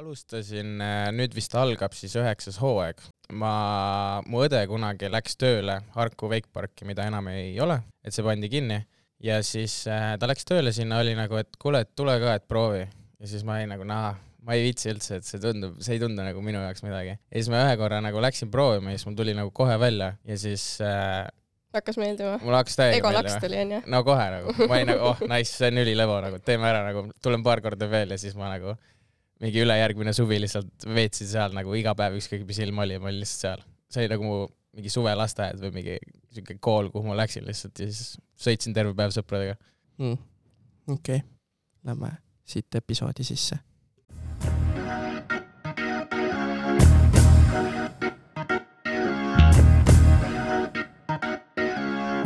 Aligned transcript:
alustasin, 0.00 0.78
nüüd 1.12 1.34
vist 1.36 1.54
algab 1.58 1.92
siis 1.96 2.14
üheksas 2.16 2.56
hooaeg. 2.62 3.00
ma, 3.36 3.52
mu 4.26 4.40
õde 4.46 4.62
kunagi 4.70 5.10
läks 5.12 5.36
tööle 5.38 5.76
Harku 5.94 6.30
Wakeparki, 6.30 6.86
mida 6.88 7.04
enam 7.06 7.28
ei 7.30 7.52
ole, 7.60 7.76
et 8.04 8.16
see 8.16 8.24
pandi 8.26 8.48
kinni 8.50 8.80
ja 9.22 9.40
siis 9.44 9.82
äh, 9.90 10.14
ta 10.18 10.28
läks 10.30 10.48
tööle 10.48 10.72
sinna, 10.74 11.02
oli 11.04 11.12
nagu, 11.18 11.36
et 11.40 11.52
kuule, 11.60 11.84
et 11.84 11.92
tule 11.96 12.16
ka, 12.22 12.38
et 12.38 12.46
proovi. 12.48 12.86
ja 13.20 13.28
siis 13.28 13.44
ma 13.44 13.58
olin 13.58 13.74
nagu, 13.74 13.84
nah, 13.88 14.16
ma 14.46 14.56
ei 14.56 14.64
viitsi 14.70 14.88
üldse, 14.94 15.20
et 15.20 15.28
see 15.28 15.42
tundub, 15.42 15.76
see 15.84 15.98
ei 15.98 16.02
tundu 16.02 16.24
nagu 16.24 16.40
minu 16.44 16.62
jaoks 16.64 16.84
midagi. 16.86 17.18
ja 17.20 17.36
siis 17.36 17.50
ma 17.52 17.66
ühe 17.66 17.76
korra 17.80 18.00
nagu 18.04 18.24
läksin 18.24 18.50
proovima 18.52 18.94
ja 18.94 19.00
siis 19.00 19.10
mul 19.10 19.18
tuli 19.20 19.36
nagu 19.36 19.52
kohe 19.54 19.76
välja 19.80 20.14
ja 20.24 20.38
siis 20.40 20.64
äh, 20.84 21.26
hakkas 21.76 22.00
meeldima? 22.00 22.38
mul 22.40 22.56
hakkas 22.56 22.80
täiega 22.80 23.02
ego 23.02 23.12
laks 23.14 23.36
tuli 23.42 23.60
onju? 23.66 23.82
no 23.92 24.00
kohe 24.08 24.30
nagu, 24.38 24.56
ma 24.64 24.78
olin 24.78 24.94
nagu, 24.94 25.12
oh 25.12 25.26
nice, 25.28 25.52
see 25.52 25.68
on 25.68 25.84
ülilevo 25.84 26.16
nagu, 26.24 26.40
teeme 26.46 26.72
ära 26.72 26.86
nagu, 26.88 27.04
tulen 27.22 27.44
paar 27.44 27.60
korda 27.60 27.90
veel 27.92 28.16
ja 28.16 28.18
siis 28.22 28.38
ma 28.38 28.48
nagu 28.54 28.78
mingi 29.40 29.62
ülejärgmine 29.64 30.12
suvi 30.12 30.40
lihtsalt 30.42 30.86
veetsin 30.94 31.28
seal 31.30 31.54
nagu 31.56 31.74
iga 31.78 31.94
päev, 31.96 32.18
ükskõik 32.20 32.44
mis 32.48 32.60
ilm 32.60 32.82
oli, 32.84 32.98
ma 33.00 33.08
olin 33.08 33.22
lihtsalt 33.22 33.46
seal. 33.46 33.68
see 33.90 34.04
oli 34.04 34.12
nagu 34.12 34.26
mu 34.26 34.40
mingi 34.76 34.92
suvelasteaed 34.92 35.58
või 35.64 35.72
mingi 35.80 35.96
siuke 36.34 36.58
kool, 36.62 36.90
kuhu 36.92 37.08
ma 37.08 37.16
läksin 37.18 37.46
lihtsalt 37.48 37.80
ja 37.80 37.88
siis 37.90 38.14
sõitsin 38.38 38.76
terve 38.76 38.94
päev 38.94 39.14
sõpradega 39.16 39.56
mm.. 39.98 40.20
okei 40.92 41.24
okay., 41.24 41.26
lähme 41.84 42.14
siit 42.44 42.80
episoodi 42.82 43.26
sisse. 43.26 43.58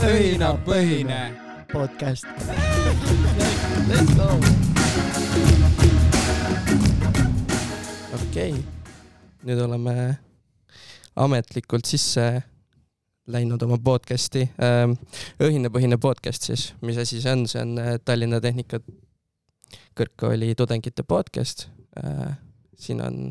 õhinapõhine 0.04 1.22
podcast. 1.72 2.28
Let's 3.88 4.14
go 4.14 4.73
okei 8.34 8.50
okay., 8.50 8.62
nüüd 9.46 9.60
oleme 9.62 9.92
ametlikult 11.22 11.86
sisse 11.86 12.24
läinud 13.30 13.62
oma 13.62 13.76
podcast'i. 13.78 14.42
Ähm, 14.58 14.96
õhinapõhine 15.38 16.00
podcast 16.02 16.48
siis, 16.48 16.64
mis 16.82 16.98
asi 16.98 17.20
see 17.22 17.30
on, 17.30 17.44
see 17.46 17.62
on 17.62 17.78
äh, 17.78 17.92
Tallinna 18.02 18.40
Tehnika 18.42 18.80
Kõrgkooli 19.94 20.50
tudengite 20.58 21.06
podcast. 21.06 21.68
Äh, 21.94 22.34
siin 22.74 23.06
on 23.06 23.22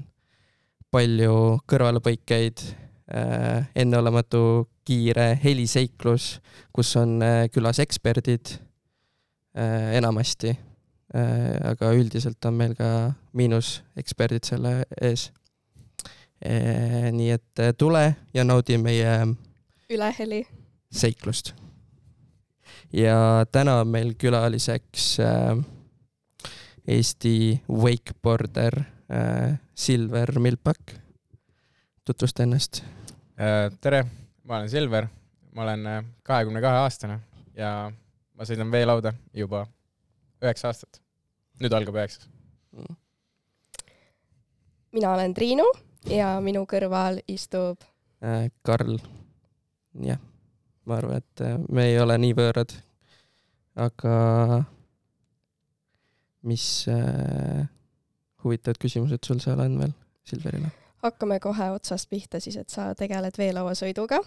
palju 0.87 1.35
kõrvalepõikeid, 1.67 2.63
äh, 3.11 3.67
enneolematu 3.75 4.69
kiire 4.87 5.33
heliseiklus, 5.43 6.37
kus 6.71 6.95
on 7.01 7.19
külas 7.51 7.83
eksperdid 7.83 8.55
enamasti 9.99 10.55
aga 11.13 11.91
üldiselt 11.93 12.45
on 12.45 12.55
meil 12.57 12.73
ka 12.77 13.13
miinuseksperdid 13.37 14.47
selle 14.47 14.73
ees. 15.01 15.29
Äh, 16.43 17.11
nii 17.13 17.29
et 17.31 17.59
äh, 17.61 17.71
tule 17.77 18.15
ja 18.33 18.43
naudi 18.43 18.75
meie 18.81 19.11
üleheli 19.93 20.41
seiklust. 20.91 21.53
ja 22.93 23.45
täna 23.51 23.79
on 23.81 23.87
meil 23.87 24.13
külaliseks 24.19 25.17
Eesti 26.87 27.61
wakeboarder 27.69 28.81
Silver 29.75 30.39
Milpak. 30.39 30.97
tutvusta 32.05 32.43
ennast. 32.43 32.83
tere, 33.81 34.03
ma 34.43 34.57
olen 34.57 34.69
Silver, 34.69 35.07
ma 35.55 35.63
olen 35.63 36.11
kahekümne 36.23 36.61
kahe 36.61 36.83
aastane 36.83 37.19
ja 37.55 37.91
ma 38.35 38.43
sõidan 38.43 38.71
veelauda 38.71 39.13
juba 39.33 39.63
üheksa 40.43 40.67
aastat 40.67 41.02
nüüd 41.61 41.73
algab 41.75 42.01
üheksas 42.01 42.29
mina 44.93 45.13
olen 45.13 45.33
Triinu 45.33 45.65
ja 46.09 46.35
minu 46.43 46.63
kõrval 46.69 47.19
istub 47.31 47.81
äh, 48.23 48.47
Karl. 48.65 48.99
jah, 50.05 50.21
ma 50.85 50.99
arvan, 50.99 51.23
et 51.23 51.43
äh, 51.43 51.57
me 51.69 51.89
ei 51.91 51.99
ole 52.01 52.17
nii 52.21 52.35
võõrad. 52.37 52.75
aga 53.75 54.15
mis 56.43 56.85
äh, 56.91 57.65
huvitavad 58.43 58.79
küsimused 58.81 59.25
sul 59.25 59.41
seal 59.43 59.63
on 59.65 59.79
veel 59.81 59.97
Silverile? 60.29 60.71
hakkame 61.03 61.39
kohe 61.43 61.71
otsast 61.73 62.09
pihta 62.09 62.39
siis, 62.39 62.57
et 62.57 62.69
sa 62.69 62.93
tegeled 62.95 63.37
veelauasõiduga 63.37 64.21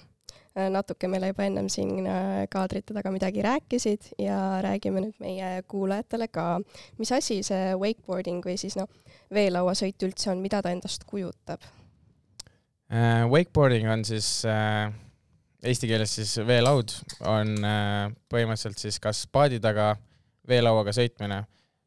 natuke 0.73 1.09
meile 1.11 1.31
juba 1.31 1.45
ennem 1.47 1.69
siin 1.73 2.07
äh, 2.09 2.45
kaadrite 2.53 2.95
taga 2.97 3.13
midagi 3.13 3.43
rääkisid 3.45 4.13
ja 4.23 4.39
räägime 4.65 5.03
nüüd 5.05 5.19
meie 5.21 5.63
kuulajatele 5.69 6.29
ka, 6.33 6.47
mis 7.01 7.13
asi 7.13 7.43
see 7.47 7.75
wakeboarding 7.77 8.45
või 8.45 8.57
siis 8.61 8.79
noh, 8.79 8.89
veelauasõit 9.35 10.07
üldse 10.09 10.31
on, 10.33 10.41
mida 10.45 10.63
ta 10.65 10.73
endast 10.73 11.05
kujutab? 11.09 11.65
Uh,? 12.87 13.27
Wakeboarding 13.33 13.91
on 13.91 14.05
siis 14.07 14.31
eesti 14.47 15.91
keeles 15.91 16.13
siis 16.21 16.37
veelaud, 16.47 16.93
on 17.27 17.57
põhimõtteliselt 18.31 18.79
siis 18.79 19.01
kas 19.03 19.25
paadi 19.27 19.59
taga 19.61 19.97
veelauaga 20.47 20.95
sõitmine, 20.95 21.41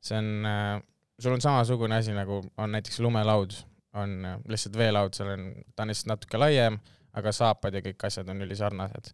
see 0.04 0.20
on 0.20 0.84
sul 1.20 1.34
on 1.34 1.42
samasugune 1.42 1.96
asi, 1.96 2.12
nagu 2.16 2.42
on 2.58 2.76
näiteks 2.76 3.00
lumelaud, 3.00 3.56
on 4.00 4.16
lihtsalt 4.52 4.78
veelaud, 4.78 5.16
seal 5.16 5.32
on, 5.34 5.46
ta 5.76 5.86
on 5.86 5.94
lihtsalt 5.94 6.12
natuke 6.14 6.42
laiem 6.42 6.80
aga 7.20 7.34
saapad 7.36 7.76
ja 7.78 7.84
kõik 7.86 8.08
asjad 8.08 8.30
on 8.32 8.42
ülisarnased. 8.46 9.12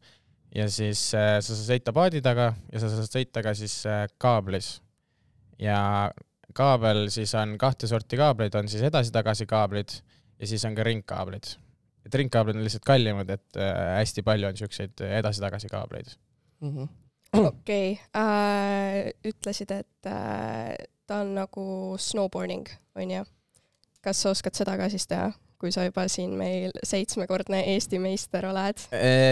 ja 0.56 0.70
siis 0.72 1.08
äh, 1.18 1.38
sa 1.42 1.52
saad 1.52 1.68
sõita 1.74 1.94
paadi 1.96 2.22
taga 2.26 2.54
ja 2.72 2.82
sa 2.82 2.92
saad 2.94 3.10
sõita 3.10 3.44
ka 3.46 3.54
siis 3.58 3.82
äh, 3.90 4.06
kaablis. 4.22 4.80
ja 5.60 6.12
kaabel 6.56 7.08
siis 7.12 7.34
on 7.36 7.58
kahte 7.60 7.88
sorti 7.88 8.18
kaableid, 8.20 8.56
on 8.56 8.70
siis 8.72 8.86
edasi-tagasi 8.88 9.48
kaablid 9.50 9.98
ja 10.40 10.48
siis 10.48 10.66
on 10.66 10.76
ka 10.76 10.84
ringkaablid. 10.88 11.56
et 12.06 12.16
ringkaablid 12.22 12.60
on 12.60 12.64
lihtsalt 12.68 12.86
kallimad, 12.88 13.30
et 13.30 13.60
äh, 13.60 13.98
hästi 14.00 14.24
palju 14.24 14.52
on 14.52 14.58
siukseid 14.58 15.06
edasi-tagasi 15.10 15.72
kaableid 15.72 16.16
mm 16.62 16.72
-hmm.. 16.72 16.88
okei 17.48 17.92
okay. 17.92 18.22
äh,, 18.22 19.14
ütlesid, 19.26 19.72
et 19.72 20.12
äh, 20.12 20.76
ta 21.08 21.22
on 21.22 21.36
nagu 21.36 21.96
snowboarding, 21.98 22.70
onju. 22.96 23.26
kas 24.02 24.22
sa 24.22 24.30
oskad 24.30 24.54
seda 24.54 24.78
ka 24.78 24.90
siis 24.90 25.08
teha? 25.08 25.32
Kui 25.60 25.72
sa 25.72 25.86
juba 25.86 26.06
siin 26.12 26.36
meil 26.38 26.74
seitsmekordne 26.84 27.62
Eesti 27.74 28.00
meister 28.02 28.48
oled? 28.50 28.82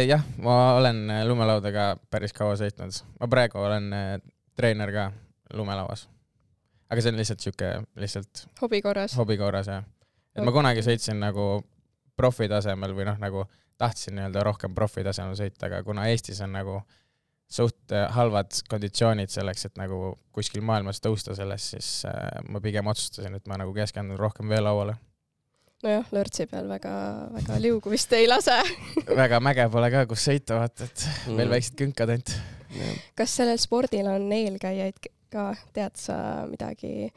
jah, 0.07 0.23
ma 0.44 0.57
olen 0.78 1.03
äh, 1.11 1.23
lumelaudaga 1.28 1.94
päris 2.11 2.34
kaua 2.35 2.56
sõitnud. 2.59 3.01
ma 3.19 3.29
praegu 3.31 3.59
olen 3.61 3.91
äh, 3.97 4.16
treener 4.57 4.94
ka 4.95 5.09
lumelauas. 5.53 6.07
aga 6.89 7.03
see 7.03 7.13
on 7.13 7.19
lihtsalt 7.19 7.44
sihuke, 7.44 7.73
lihtsalt 8.00 8.45
hobi 8.62 8.81
korras? 8.81 9.17
hobi 9.19 9.38
korras, 9.38 9.69
jah. 9.72 9.85
et 10.35 10.44
ma 10.45 10.56
kunagi 10.56 10.85
sõitsin 10.85 11.19
nagu 11.22 11.63
profi 12.17 12.50
tasemel 12.50 12.95
või 12.95 13.07
noh, 13.09 13.19
nagu 13.22 13.45
tahtsin 13.81 14.16
nii-öelda 14.16 14.44
rohkem 14.45 14.75
profi 14.75 15.03
tasemel 15.03 15.35
sõita, 15.38 15.67
aga 15.67 15.83
kuna 15.83 16.07
Eestis 16.12 16.41
on 16.45 16.53
nagu 16.56 16.79
suht 17.51 17.91
äh, 17.91 18.07
halvad 18.16 18.56
konditsioonid 18.69 19.33
selleks, 19.33 19.67
et 19.67 19.81
nagu 19.81 20.16
kuskil 20.33 20.63
maailmas 20.66 21.03
tõusta 21.03 21.35
sellest, 21.38 21.75
siis 21.75 21.89
ma 22.50 22.62
pigem 22.63 22.88
otsustasin, 22.89 23.35
et 23.38 23.50
ma 23.51 23.59
nagu 23.59 23.75
keskendun 23.75 24.17
rohkem 24.17 24.50
veelauale 24.50 24.95
nojah, 25.83 26.07
lörtsi 26.16 26.47
peal 26.49 26.69
väga, 26.71 26.94
väga 27.33 27.59
liugu 27.63 27.91
vist 27.94 28.13
ei 28.16 28.27
lase 28.29 28.55
väga 29.23 29.39
mäge 29.44 29.67
pole 29.73 29.89
ka, 29.94 30.05
kus 30.09 30.25
sõita, 30.29 30.57
vaata, 30.61 30.88
et 30.88 31.05
mm. 31.27 31.38
veel 31.39 31.51
väiksed 31.53 31.77
künkad 31.79 32.13
ainult. 32.13 32.33
kas 33.19 33.35
sellel 33.39 33.59
spordil 33.61 34.09
on 34.11 34.31
eelkäijaid 34.33 35.11
ka, 35.33 35.51
tead 35.75 35.99
sa 35.99 36.17
midagi 36.49 37.11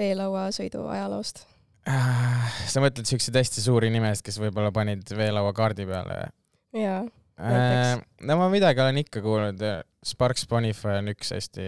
veelauasõidu 0.00 0.86
ajaloost? 0.90 1.44
Ah, 1.88 2.50
sa 2.68 2.82
mõtled 2.84 3.08
siukseid 3.08 3.36
hästi 3.40 3.64
suuri 3.64 3.88
nimesid, 3.92 4.24
kes 4.26 4.38
võib-olla 4.40 4.72
panid 4.74 5.08
veelaua 5.16 5.52
kaardi 5.56 5.86
peale? 5.88 6.18
jaa, 6.76 7.04
näiteks. 7.40 8.08
no 8.28 8.36
ma 8.40 8.50
midagi 8.52 8.84
olen 8.84 9.00
ikka 9.04 9.24
kuulnud, 9.24 9.64
Sparks 10.06 10.46
Bonify 10.48 10.96
on 11.02 11.10
üks 11.12 11.34
hästi 11.34 11.64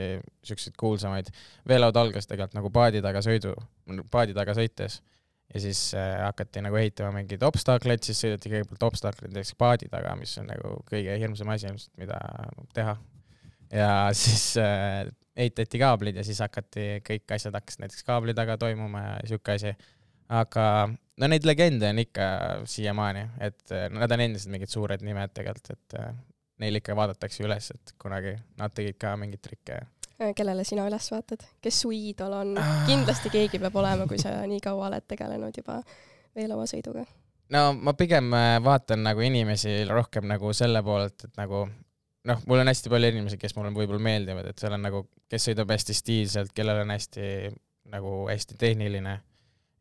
siukseid 0.48 0.76
kuulsamaid. 0.80 1.32
veelaud 1.68 1.96
algas 2.00 2.28
tegelikult 2.28 2.60
nagu 2.60 2.72
paadi 2.72 3.02
taga 3.04 3.20
sõidu, 3.24 3.56
paadi 4.12 4.36
taga 4.36 4.56
sõites 4.56 5.02
ja 5.54 5.60
siis 5.60 5.94
äh, 5.94 6.16
hakati 6.24 6.62
nagu 6.64 6.76
ehitama 6.80 7.12
mingeid 7.18 7.42
obstaakleid, 7.46 8.02
siis 8.06 8.20
sõideti 8.24 8.52
kõigepealt 8.52 8.86
obstaakleid 8.88 9.34
näiteks 9.34 9.56
paadi 9.60 9.88
taga, 9.92 10.14
mis 10.18 10.34
on 10.40 10.48
nagu 10.48 10.76
kõige 10.88 11.16
hirmsam 11.20 11.52
asi 11.52 11.68
ilmselt, 11.68 11.92
mida 12.00 12.18
teha. 12.76 12.96
ja 13.72 13.92
siis 14.22 14.52
äh, 14.60 15.04
ehitati 15.36 15.80
kaablid 15.82 16.20
ja 16.20 16.26
siis 16.26 16.40
hakati, 16.44 17.02
kõik 17.06 17.36
asjad 17.36 17.56
hakkasid 17.58 17.84
näiteks 17.84 18.08
kaabli 18.08 18.36
taga 18.36 18.58
toimuma 18.60 19.04
ja 19.06 19.14
sihuke 19.28 19.56
asi. 19.58 19.74
aga 20.32 20.66
no 21.20 21.28
neid 21.28 21.46
legende 21.48 21.92
on 21.92 22.00
ikka 22.00 22.28
siiamaani, 22.64 23.26
et 23.40 23.76
äh, 23.76 23.88
nad 23.92 24.12
on 24.12 24.28
endiselt 24.28 24.54
mingid 24.54 24.72
suured 24.72 25.04
nimed 25.04 25.36
tegelikult, 25.36 25.74
et 25.76 25.98
neil 26.62 26.78
ikka 26.78 26.96
vaadatakse 26.96 27.44
üles, 27.44 27.72
et 27.74 27.96
kunagi 28.00 28.38
nad 28.60 28.72
tegid 28.72 28.96
ka 29.00 29.16
mingeid 29.20 29.42
trikke 29.44 29.82
Äh, 29.82 30.01
kellele 30.36 30.64
sina 30.68 30.86
üles 30.88 31.08
vaatad, 31.12 31.44
kes 31.62 31.82
su 31.84 31.92
iidol 31.94 32.36
on? 32.38 32.54
Ah. 32.60 32.84
kindlasti 32.88 33.32
keegi 33.32 33.60
peab 33.62 33.76
olema, 33.82 34.06
kui 34.10 34.20
sa 34.22 34.34
nii 34.48 34.60
kaua 34.64 34.88
oled 34.90 35.06
tegelenud 35.08 35.56
juba 35.58 35.80
veelauasõiduga. 36.38 37.04
no 37.52 37.64
ma 37.78 37.96
pigem 37.98 38.32
äh, 38.36 38.56
vaatan 38.64 39.04
nagu 39.06 39.24
inimesi 39.24 39.82
rohkem 39.90 40.28
nagu 40.30 40.52
selle 40.56 40.82
poolelt, 40.86 41.26
et 41.28 41.40
nagu 41.40 41.66
noh, 42.28 42.46
mul 42.46 42.62
on 42.62 42.70
hästi 42.70 42.92
palju 42.92 43.12
inimesi, 43.12 43.40
kes 43.40 43.56
mulle 43.56 43.74
võib-olla 43.74 44.02
meeldivad, 44.02 44.48
et 44.48 44.62
seal 44.62 44.76
on 44.76 44.86
nagu, 44.86 45.04
kes 45.30 45.50
sõidab 45.50 45.74
hästi 45.74 45.96
stiilselt, 45.96 46.54
kellel 46.56 46.84
on 46.84 46.94
hästi 46.94 47.52
nagu 47.92 48.22
hästi 48.30 48.56
tehniline 48.60 49.18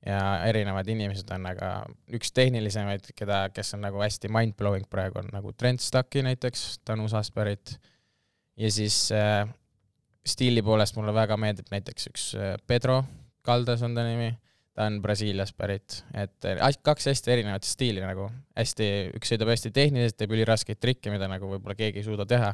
ja 0.06 0.20
erinevad 0.50 0.88
inimesed 0.90 1.30
on, 1.36 1.46
aga 1.52 1.72
üks 2.18 2.34
tehnilisemaid, 2.34 3.12
keda, 3.18 3.44
kes 3.54 3.76
on 3.78 3.84
nagu 3.86 4.02
hästi 4.02 4.32
mind-blowing 4.34 4.88
praegu 4.90 5.22
on 5.22 5.30
nagu 5.34 5.54
Trent 5.54 5.84
Stucki 5.84 6.24
näiteks, 6.26 6.82
ta 6.86 6.96
on 6.96 7.06
USA-st 7.06 7.36
pärit. 7.38 7.76
ja 8.58 8.72
siis 8.72 9.12
äh, 9.14 9.46
stiili 10.28 10.62
poolest 10.62 10.96
mulle 10.98 11.14
väga 11.14 11.38
meeldib 11.38 11.72
näiteks 11.74 12.08
üks 12.12 12.28
äh, 12.38 12.56
Pedro 12.68 13.02
Caldas 13.46 13.82
on 13.82 13.96
ta 13.96 14.04
nimi, 14.06 14.30
ta 14.74 14.86
on 14.86 15.00
Brasiiliast 15.02 15.56
pärit, 15.58 16.02
et 16.14 16.46
äh, 16.46 16.62
kaks 16.84 17.08
hästi 17.10 17.34
erinevat 17.34 17.66
stiili 17.66 18.04
nagu, 18.04 18.28
hästi, 18.58 18.90
üks 19.18 19.34
sõidab 19.34 19.50
hästi 19.54 19.72
tehniliselt, 19.76 20.18
teeb 20.20 20.36
üliraskeid 20.36 20.82
trikke, 20.82 21.14
mida 21.14 21.30
nagu 21.32 21.50
võib-olla 21.50 21.76
keegi 21.78 22.02
ei 22.02 22.08
suuda 22.08 22.28
teha 22.30 22.54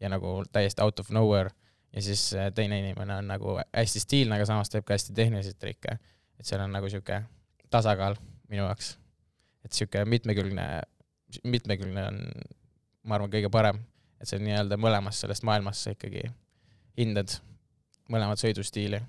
ja 0.00 0.12
nagu 0.12 0.38
täiesti 0.52 0.84
out 0.84 1.02
of 1.02 1.10
nowhere. 1.14 1.50
Ja 1.92 2.04
siis 2.04 2.22
äh, 2.36 2.52
teine 2.54 2.78
inimene 2.82 3.18
on 3.18 3.30
nagu 3.32 3.56
hästi 3.58 4.04
stiilne, 4.04 4.36
aga 4.36 4.46
samas 4.46 4.70
teeb 4.70 4.86
ka 4.86 4.94
hästi 4.94 5.14
tehnilisi 5.16 5.56
trikke. 5.58 5.98
Et 6.38 6.46
seal 6.46 6.62
on 6.62 6.70
nagu 6.70 6.88
sihuke 6.92 7.22
tasakaal 7.72 8.18
minu 8.48 8.62
jaoks. 8.62 8.96
et 9.64 9.74
sihuke 9.74 10.04
mitmekülgne, 10.04 10.66
mitmekülgne 11.44 12.04
on, 12.12 12.20
ma 13.02 13.16
arvan, 13.16 13.32
kõige 13.32 13.50
parem, 13.50 13.80
et 14.20 14.30
see 14.30 14.38
nii-öelda 14.40 14.78
mõlemast 14.80 15.24
sellest 15.24 15.42
maailmast 15.44 15.82
sa 15.82 15.96
ikkagi 15.96 16.22
hindad 16.98 17.38
mõlemat 18.12 18.40
sõidustiili. 18.40 19.00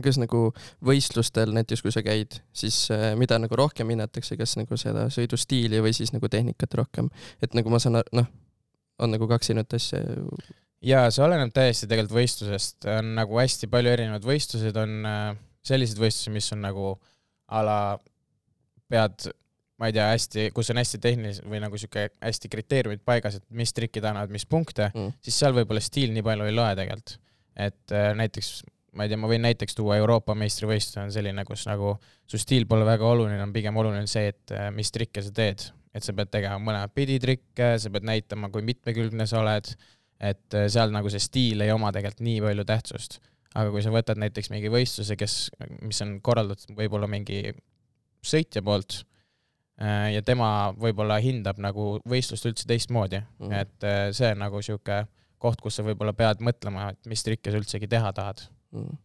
Kas 0.00 0.16
nagu 0.16 0.46
võistlustel 0.86 1.50
näiteks, 1.52 1.82
kui 1.84 1.92
sa 1.92 2.00
käid, 2.04 2.38
siis 2.56 2.86
äh, 2.94 3.10
mida 3.20 3.36
nagu 3.42 3.56
rohkem 3.58 3.90
hinnatakse, 3.92 4.38
kas 4.38 4.54
nagu 4.56 4.78
seda 4.80 5.08
sõidustiili 5.12 5.82
või 5.84 5.92
siis 5.96 6.14
nagu 6.14 6.30
tehnikat 6.30 6.76
rohkem, 6.78 7.10
et 7.42 7.56
nagu 7.58 7.72
ma 7.72 7.80
saan, 7.82 7.98
noh, 8.16 8.30
on 9.02 9.12
nagu 9.12 9.28
kaks 9.28 9.50
erinevat 9.50 9.76
asja. 9.76 10.00
jaa, 10.86 11.10
see 11.12 11.24
oleneb 11.26 11.52
täiesti 11.52 11.88
tegelikult 11.90 12.16
võistlusest, 12.16 12.88
on 12.88 13.12
nagu 13.18 13.40
hästi 13.42 13.68
palju 13.72 13.92
erinevaid 13.92 14.24
võistluseid, 14.30 14.78
on 14.80 15.10
äh, 15.10 15.26
selliseid 15.66 16.00
võistlusi, 16.00 16.32
mis 16.38 16.48
on 16.56 16.64
nagu 16.64 16.94
a 17.50 17.62
la 17.66 17.80
pead, 18.90 19.30
ma 19.80 19.88
ei 19.88 19.96
tea, 19.96 20.10
hästi, 20.12 20.50
kus 20.56 20.70
on 20.72 20.80
hästi 20.80 21.00
tehnilised 21.02 21.46
või 21.48 21.62
nagu 21.62 21.78
sihuke 21.80 22.10
hästi 22.20 22.50
kriteeriumid 22.52 23.02
paigas, 23.06 23.38
et 23.40 23.46
mis 23.56 23.72
trikid 23.76 24.04
annavad 24.04 24.32
mis 24.32 24.44
punkte 24.48 24.90
mm., 24.90 25.16
siis 25.24 25.38
seal 25.40 25.56
võib-olla 25.56 25.80
stiil 25.84 26.12
nii 26.14 26.24
palju 26.26 26.48
ei 26.48 26.56
loe 26.56 26.74
tegelikult. 26.78 27.16
et 27.56 27.94
äh, 27.96 28.10
näiteks, 28.16 28.52
ma 28.96 29.06
ei 29.06 29.12
tea, 29.12 29.20
ma 29.20 29.30
võin 29.30 29.42
näiteks 29.44 29.76
tuua 29.78 29.96
Euroopa 30.00 30.36
meistrivõistlus 30.38 31.00
on 31.02 31.12
selline, 31.14 31.44
kus 31.48 31.64
nagu 31.68 31.94
su 32.28 32.40
stiil 32.40 32.68
pole 32.68 32.84
väga 32.88 33.08
oluline, 33.08 33.40
on 33.42 33.54
pigem 33.56 33.76
oluline 33.80 34.06
see, 34.10 34.34
et 34.34 34.54
äh, 34.56 34.68
mis 34.74 34.92
trikke 34.92 35.24
sa 35.24 35.32
teed, 35.34 35.64
et 35.96 36.06
sa 36.06 36.14
pead 36.16 36.30
tegema 36.32 36.60
mõlemat 36.60 36.94
pidi 36.94 37.18
trikke, 37.22 37.72
sa 37.80 37.92
pead 37.92 38.06
näitama, 38.06 38.52
kui 38.52 38.62
mitmekülgne 38.66 39.26
sa 39.26 39.40
oled, 39.40 39.72
et 40.20 40.56
äh, 40.60 40.68
seal 40.72 40.92
nagu 40.92 41.10
see 41.12 41.24
stiil 41.24 41.64
ei 41.64 41.72
oma 41.72 41.92
tegelikult 41.96 42.24
nii 42.28 42.40
palju 42.44 42.68
tähtsust 42.68 43.20
aga 43.58 43.70
kui 43.72 43.82
sa 43.82 43.90
võtad 43.90 44.18
näiteks 44.20 44.50
mingi 44.52 44.70
võistluse, 44.70 45.16
kes, 45.18 45.36
mis 45.82 45.98
on 46.04 46.18
korraldatud 46.22 46.76
võib-olla 46.78 47.08
mingi 47.10 47.48
sõitja 48.22 48.62
poolt 48.62 49.00
ja 49.80 50.22
tema 50.26 50.48
võib-olla 50.76 51.16
hindab 51.24 51.60
nagu 51.62 51.94
võistlust 52.08 52.48
üldse 52.50 52.66
teistmoodi 52.68 53.22
mm., 53.22 53.52
et 53.62 53.86
äh, 53.86 54.00
see 54.16 54.32
on 54.34 54.42
nagu 54.44 54.60
sihuke 54.64 55.04
koht, 55.40 55.62
kus 55.64 55.78
sa 55.78 55.84
võib-olla 55.86 56.12
pead 56.16 56.42
mõtlema, 56.44 56.90
et 56.92 57.08
mis 57.08 57.24
trikke 57.24 57.52
sa 57.52 57.60
üldsegi 57.60 57.88
teha 57.90 58.12
tahad 58.16 58.44
mm.. 58.76 58.98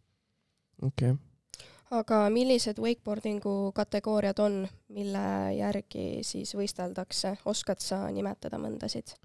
okei 0.90 1.14
okay. 1.14 1.62
aga 1.96 2.20
millised 2.34 2.80
wakeboardingu 2.82 3.72
kategooriad 3.76 4.42
on, 4.44 4.60
mille 4.92 5.24
järgi 5.56 6.20
siis 6.26 6.52
võisteldakse, 6.58 7.38
oskad 7.48 7.80
sa 7.80 8.04
nimetada 8.12 8.60
mõndasid 8.60 9.16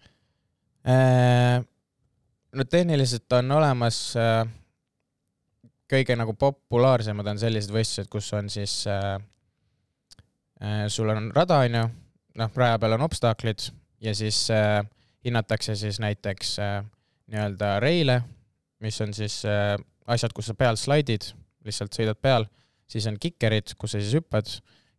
äh,? 0.87 1.59
no 2.55 2.67
tehniliselt 2.67 3.31
on 3.39 3.51
olemas 3.59 4.01
äh, 4.19 4.45
kõige 5.91 6.15
nagu 6.15 6.35
populaarsemad 6.39 7.27
on 7.33 7.39
sellised 7.41 7.73
võistlused, 7.73 8.09
kus 8.11 8.31
on 8.37 8.49
siis 8.51 8.81
äh, 8.89 9.15
äh, 9.15 9.27
sul 10.93 11.09
on 11.09 11.31
rada, 11.35 11.63
onju, 11.65 11.83
noh, 12.37 12.51
raja 12.55 12.79
peal 12.79 12.93
on 12.97 13.05
obstaklid 13.07 13.63
ja 14.01 14.15
siis 14.15 14.43
äh, 14.51 14.81
hinnatakse 15.25 15.75
siis 15.75 15.99
näiteks 15.99 16.59
äh, 16.59 16.83
nii-öelda 17.31 17.79
reile, 17.79 18.21
mis 18.79 19.01
on 19.01 19.13
siis 19.13 19.43
äh, 19.45 19.75
asjad, 20.07 20.33
kus 20.33 20.49
sa 20.51 20.57
peal 20.57 20.77
slaidid, 20.79 21.31
lihtsalt 21.65 21.95
sõidad 21.95 22.19
peal, 22.21 22.47
siis 22.89 23.07
on 23.07 23.19
kikerid, 23.21 23.75
kus 23.77 23.95
sa 23.95 24.01
siis 24.01 24.15
hüppad. 24.17 24.49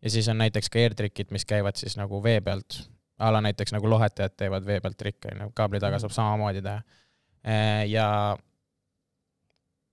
Ja 0.03 0.11
siis 0.11 0.27
on 0.27 0.41
näiteks 0.41 0.67
ka 0.67 0.81
airtrickid, 0.83 1.29
mis 1.31 1.45
käivad 1.47 1.79
siis 1.79 1.95
nagu 1.95 2.19
vee 2.23 2.41
pealt, 2.43 2.81
a 3.23 3.29
la 3.31 3.39
näiteks 3.45 3.71
nagu 3.71 3.87
lohetajad 3.87 4.35
teevad 4.35 4.65
vee 4.67 4.81
pealt 4.83 4.97
trikke, 4.99 5.31
onju, 5.31 5.53
kaabli 5.55 5.79
taga 5.83 6.01
saab 6.03 6.15
samamoodi 6.15 6.63
teha. 6.65 6.81
Äh, 7.47 7.85
ja 7.91 8.07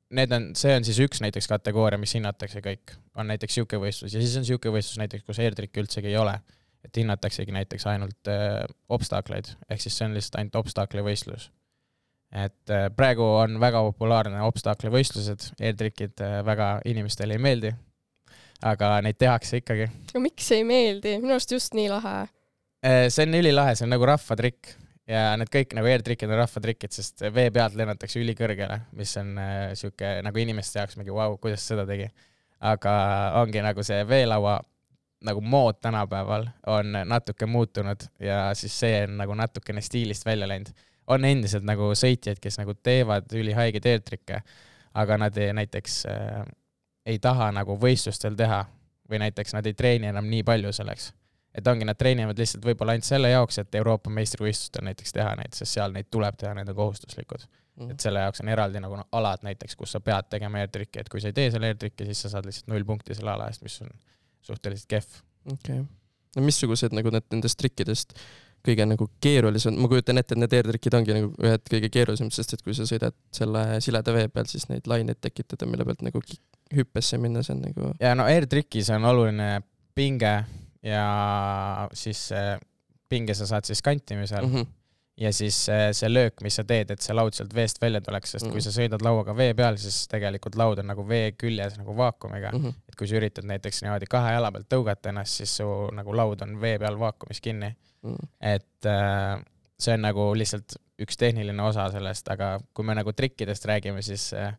need 0.09 0.31
on, 0.33 0.49
see 0.57 0.73
on 0.75 0.85
siis 0.85 0.99
üks 1.03 1.21
näiteks 1.23 1.47
kategooria, 1.49 1.99
mis 2.01 2.15
hinnatakse 2.17 2.61
kõik, 2.65 2.95
on 3.19 3.29
näiteks 3.29 3.59
sihuke 3.59 3.79
võistlus 3.81 4.15
ja 4.15 4.21
siis 4.23 4.35
on 4.39 4.47
sihuke 4.47 4.71
võistlus 4.73 4.99
näiteks, 5.01 5.25
kus 5.27 5.41
airtricki 5.43 5.83
üldsegi 5.83 6.11
ei 6.11 6.17
ole. 6.17 6.39
et 6.79 6.95
hinnataksegi 6.95 7.51
näiteks 7.51 7.85
ainult 7.91 8.29
äh, 8.31 8.63
obstakleid, 8.89 9.49
ehk 9.69 9.81
siis 9.83 9.97
see 9.99 10.05
on 10.07 10.13
lihtsalt 10.15 10.37
ainult 10.39 10.55
obstakli 10.55 11.03
võistlus. 11.03 11.49
et 12.31 12.73
äh, 12.73 12.87
praegu 12.95 13.23
on 13.23 13.59
väga 13.59 13.83
populaarne 13.91 14.41
obstakli 14.47 14.89
võistlused, 14.93 15.51
airtrickid 15.59 16.25
äh, 16.25 16.39
väga 16.45 16.79
inimestele 16.85 17.37
ei 17.37 17.45
meeldi. 17.45 17.73
aga 18.63 18.99
neid 19.01 19.19
tehakse 19.19 19.61
ikkagi. 19.61 19.89
miks 20.17 20.51
ei 20.51 20.63
meeldi, 20.63 21.17
minu 21.19 21.37
arust 21.37 21.51
just 21.51 21.73
nii 21.77 21.89
lahe 21.89 22.19
äh,. 22.85 23.07
see 23.09 23.27
on 23.27 23.41
ülilahe, 23.43 23.75
see 23.75 23.85
on 23.85 23.93
nagu 23.97 24.09
rahvatrikk 24.09 24.73
ja 25.09 25.33
need 25.39 25.51
kõik 25.53 25.75
nagu 25.77 25.89
airtrickid 25.89 26.29
on 26.29 26.39
rahvatrikid, 26.43 26.93
sest 26.93 27.23
vee 27.33 27.49
pealt 27.53 27.77
lennatakse 27.77 28.21
ülikõrgele, 28.21 28.81
mis 28.97 29.15
on 29.21 29.35
äh, 29.41 29.61
sihuke 29.79 30.19
nagu 30.25 30.41
inimeste 30.41 30.81
jaoks 30.81 30.99
mingi 30.99 31.13
vau 31.13 31.33
wow,, 31.33 31.39
kuidas 31.41 31.65
seda 31.65 31.85
tegi. 31.89 32.09
aga 32.59 32.91
ongi 33.39 33.61
nagu 33.63 33.83
see 33.87 34.03
veelaua 34.07 34.57
nagu 35.23 35.41
mood 35.41 35.79
tänapäeval 35.81 36.47
on 36.67 36.97
natuke 37.07 37.45
muutunud 37.45 38.03
ja 38.19 38.49
siis 38.55 38.75
see 38.79 39.03
on 39.03 39.17
nagu 39.19 39.35
natukene 39.35 39.81
stiilist 39.81 40.25
välja 40.25 40.47
läinud. 40.47 40.71
on 41.07 41.25
endiselt 41.25 41.63
nagu 41.65 41.91
sõitjaid, 41.95 42.39
kes 42.39 42.59
nagu 42.59 42.73
teevad 42.73 43.31
ülihaigeid 43.33 43.85
airtrikke, 43.85 44.43
aga 44.93 45.17
nad 45.17 45.37
ei, 45.37 45.53
näiteks 45.53 46.03
äh, 46.05 46.43
ei 47.05 47.19
taha 47.19 47.51
nagu 47.51 47.77
võistlustel 47.81 48.35
teha 48.37 48.65
või 49.09 49.23
näiteks 49.25 49.53
nad 49.57 49.65
ei 49.65 49.73
treeni 49.73 50.11
enam 50.11 50.29
nii 50.29 50.43
palju 50.45 50.73
selleks 50.73 51.13
et 51.59 51.67
ongi, 51.71 51.87
nad 51.87 51.97
treenivad 51.99 52.39
lihtsalt 52.39 52.65
võib-olla 52.65 52.95
ainult 52.95 53.07
selle 53.07 53.31
jaoks, 53.31 53.61
et 53.61 53.79
Euroopa 53.79 54.11
meistrivõistlustel 54.13 54.85
näiteks 54.87 55.15
teha 55.15 55.35
neid, 55.39 55.55
sest 55.57 55.77
seal 55.77 55.93
neid 55.95 56.09
tuleb 56.11 56.37
teha, 56.39 56.55
need 56.57 56.71
on 56.71 56.77
kohustuslikud 56.79 57.45
mm. 57.45 57.85
-hmm. 57.85 57.93
et 57.93 58.05
selle 58.05 58.25
jaoks 58.25 58.43
on 58.43 58.51
eraldi 58.55 58.83
nagu 58.83 58.99
alad 59.11 59.45
näiteks, 59.47 59.75
kus 59.79 59.95
sa 59.95 60.03
pead 60.03 60.29
tegema 60.29 60.63
airtricki, 60.63 60.99
et 60.99 61.09
kui 61.09 61.21
sa 61.21 61.31
ei 61.31 61.37
tee 61.37 61.51
selle 61.51 61.71
airtricki, 61.73 62.05
siis 62.09 62.25
sa 62.25 62.35
saad 62.35 62.49
lihtsalt 62.49 62.71
null 62.73 62.85
punkti 62.85 63.17
selle 63.17 63.31
ala 63.35 63.47
eest, 63.51 63.63
mis 63.63 63.81
on 63.85 63.95
suhteliselt 64.41 64.89
kehv. 64.89 65.23
okei 65.53 65.79
okay., 65.79 65.87
no 66.35 66.45
missugused 66.45 66.93
nagu 66.95 67.11
need 67.13 67.25
nendest 67.33 67.59
trikkidest 67.59 68.13
kõige 68.65 68.85
nagu 68.85 69.07
keerulisem, 69.23 69.77
ma 69.79 69.87
kujutan 69.87 70.19
ette, 70.19 70.35
et 70.35 70.41
need 70.43 70.53
airtrickid 70.57 70.95
ongi 70.97 71.15
nagu 71.15 71.29
ühed 71.47 71.69
kõige 71.71 71.89
keerulisemad, 71.93 72.35
sest 72.35 72.57
et 72.57 72.63
kui 72.65 72.75
sa 72.75 72.87
sõidad 72.89 73.15
selle 73.35 73.63
sileda 73.83 74.13
vee 74.15 74.27
peal, 74.33 74.49
siis 74.51 74.67
neid 74.71 74.87
laineid 74.89 75.21
tekitada, 75.23 75.67
mille 75.69 75.87
pealt 75.87 76.03
nagu 76.05 76.21
hüppesse 76.75 77.17
minna, 77.21 77.43
see 77.45 77.55
on 77.55 77.63
nagu. 77.63 77.93
ja 78.03 78.11
no 78.19 78.27
airtrickis 78.29 78.91
on 78.95 79.07
oluline 79.09 79.61
pinge 79.95 80.33
ja 80.83 81.87
siis 81.93 82.29
pinge 83.09 83.33
sa 83.35 83.47
saad 83.49 83.67
siis 83.67 83.81
kantimisel 83.81 84.45
mm. 84.45 84.55
-hmm 84.55 84.75
ja 85.19 85.33
siis 85.33 85.65
see 85.91 86.09
löök, 86.13 86.41
mis 86.41 86.55
sa 86.55 86.63
teed, 86.63 86.91
et 86.93 87.03
see 87.03 87.15
laud 87.15 87.35
sealt 87.35 87.53
veest 87.55 87.81
välja 87.81 88.01
tuleks, 88.01 88.31
sest 88.31 88.45
mm 88.45 88.47
-hmm. 88.47 88.51
kui 88.53 88.61
mhm. 88.61 88.69
sa 88.69 88.81
sõidad 88.81 89.01
lauaga 89.03 89.35
vee 89.35 89.53
peal, 89.53 89.77
siis 89.77 90.07
tegelikult 90.07 90.55
laud 90.55 90.79
on 90.79 90.87
nagu 90.87 91.07
vee 91.07 91.31
küljes 91.31 91.77
nagu 91.77 91.95
vaakumiga 91.97 92.51
mm. 92.51 92.63
-hmm. 92.63 92.73
et 92.89 92.95
kui 92.95 93.07
sa 93.07 93.15
üritad 93.15 93.43
näiteks 93.43 93.81
niimoodi 93.83 94.05
kahe 94.09 94.33
jala 94.33 94.51
pealt 94.51 94.69
tõugata 94.73 95.09
ennast, 95.09 95.31
siis 95.31 95.57
su 95.57 95.65
nagu 95.91 96.15
laud 96.15 96.41
on 96.41 96.61
vee 96.61 96.79
peal 96.79 96.99
vaakumis 96.99 97.41
kinni 97.41 97.75
mm. 98.03 98.13
-hmm. 98.13 98.27
et 98.41 98.85
äh, 98.85 99.43
see 99.79 99.93
on 99.93 100.01
nagu 100.01 100.33
lihtsalt 100.35 100.79
üks 101.01 101.17
tehniline 101.17 101.63
osa 101.63 101.91
sellest, 101.91 102.31
aga 102.31 102.59
kui 102.73 102.85
me 102.85 102.95
nagu 102.95 103.13
trikkidest 103.13 103.65
räägime, 103.65 104.01
siis 104.01 104.33
äh, 104.33 104.55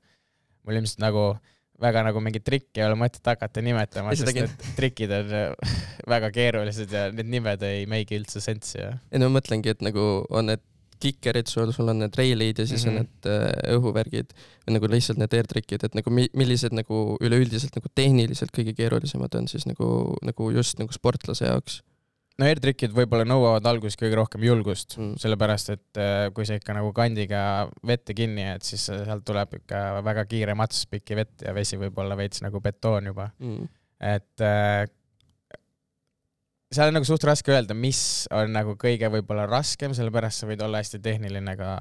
mul 0.62 0.76
ilmselt 0.76 0.98
nagu 0.98 1.30
äh, 1.30 1.40
väga 1.80 2.04
nagu 2.06 2.22
mingit 2.24 2.44
trikki 2.46 2.82
ei 2.82 2.86
ole 2.86 2.96
mõtet 3.00 3.26
hakata 3.26 3.62
nimetama, 3.64 4.14
sest 4.16 4.36
need 4.36 4.66
trikid 4.76 5.14
on 5.16 5.36
äh, 5.36 5.76
väga 6.14 6.32
keerulised 6.34 6.92
ja 6.94 7.08
need 7.14 7.30
nimed 7.32 7.62
ei 7.66 7.86
make'i 7.90 8.20
üldse 8.20 8.42
sense'i 8.44 8.82
ja. 8.82 8.92
ei 9.10 9.22
no 9.22 9.30
ma 9.30 9.40
mõtlengi, 9.40 9.72
et 9.72 9.84
nagu 9.84 10.10
on 10.28 10.52
need 10.52 10.64
kikerid 11.00 11.48
sul, 11.48 11.70
sul 11.72 11.88
on 11.88 12.02
need 12.02 12.16
reilid 12.18 12.58
ja 12.60 12.66
siis 12.68 12.84
mm 12.84 12.90
-hmm. 12.90 13.00
on 13.00 13.02
mhm. 13.02 13.08
need 13.08 13.66
äh, 13.66 13.76
õhuvärgid 13.76 14.34
või 14.66 14.74
nagu 14.76 14.90
lihtsalt 14.92 15.18
need 15.18 15.36
airtrickid, 15.36 15.84
et 15.84 15.94
nagu 15.96 16.12
mi, 16.12 16.26
millised 16.36 16.76
nagu 16.76 17.16
üleüldiselt 17.20 17.76
nagu 17.76 17.88
tehniliselt 17.94 18.52
kõige 18.56 18.74
keerulisemad 18.76 19.34
on 19.40 19.48
siis 19.48 19.66
nagu, 19.66 20.16
nagu 20.22 20.50
just 20.50 20.78
nagu 20.78 20.92
sportlase 20.92 21.48
jaoks 21.48 21.80
no 22.38 22.46
airtrickid 22.48 22.94
võib-olla 22.96 23.26
nõuavad 23.28 23.66
alguses 23.70 23.98
kõige 24.00 24.18
rohkem 24.20 24.44
julgust 24.46 24.96
mm., 24.98 25.18
sellepärast 25.22 25.74
et 25.74 26.00
äh, 26.00 26.28
kui 26.36 26.46
sa 26.48 26.58
ikka 26.58 26.76
nagu 26.76 26.92
kandiga 26.96 27.42
vette 27.86 28.16
kinni 28.16 28.46
jääd, 28.46 28.64
siis 28.66 28.86
sealt 28.90 29.26
tuleb 29.28 29.58
ikka 29.60 30.00
väga 30.06 30.24
kiire 30.30 30.56
mats 30.58 30.86
pikki 30.90 31.18
vett 31.18 31.44
ja 31.46 31.54
vesi 31.56 31.80
võib 31.80 31.98
olla 32.00 32.16
veits 32.18 32.44
nagu 32.44 32.62
betoon 32.64 33.10
juba 33.12 33.30
mm.. 33.38 33.68
et 34.12 34.46
äh, 34.46 34.86
seal 36.70 36.90
on 36.90 36.96
nagu 37.00 37.08
suht 37.08 37.24
raske 37.26 37.50
öelda, 37.52 37.74
mis 37.74 38.00
on 38.34 38.52
nagu 38.54 38.76
kõige 38.78 39.10
võib-olla 39.10 39.46
raskem, 39.50 39.94
sellepärast 39.96 40.44
sa 40.44 40.48
võid 40.50 40.62
olla 40.62 40.82
hästi 40.82 41.00
tehniline 41.02 41.56
ka 41.58 41.74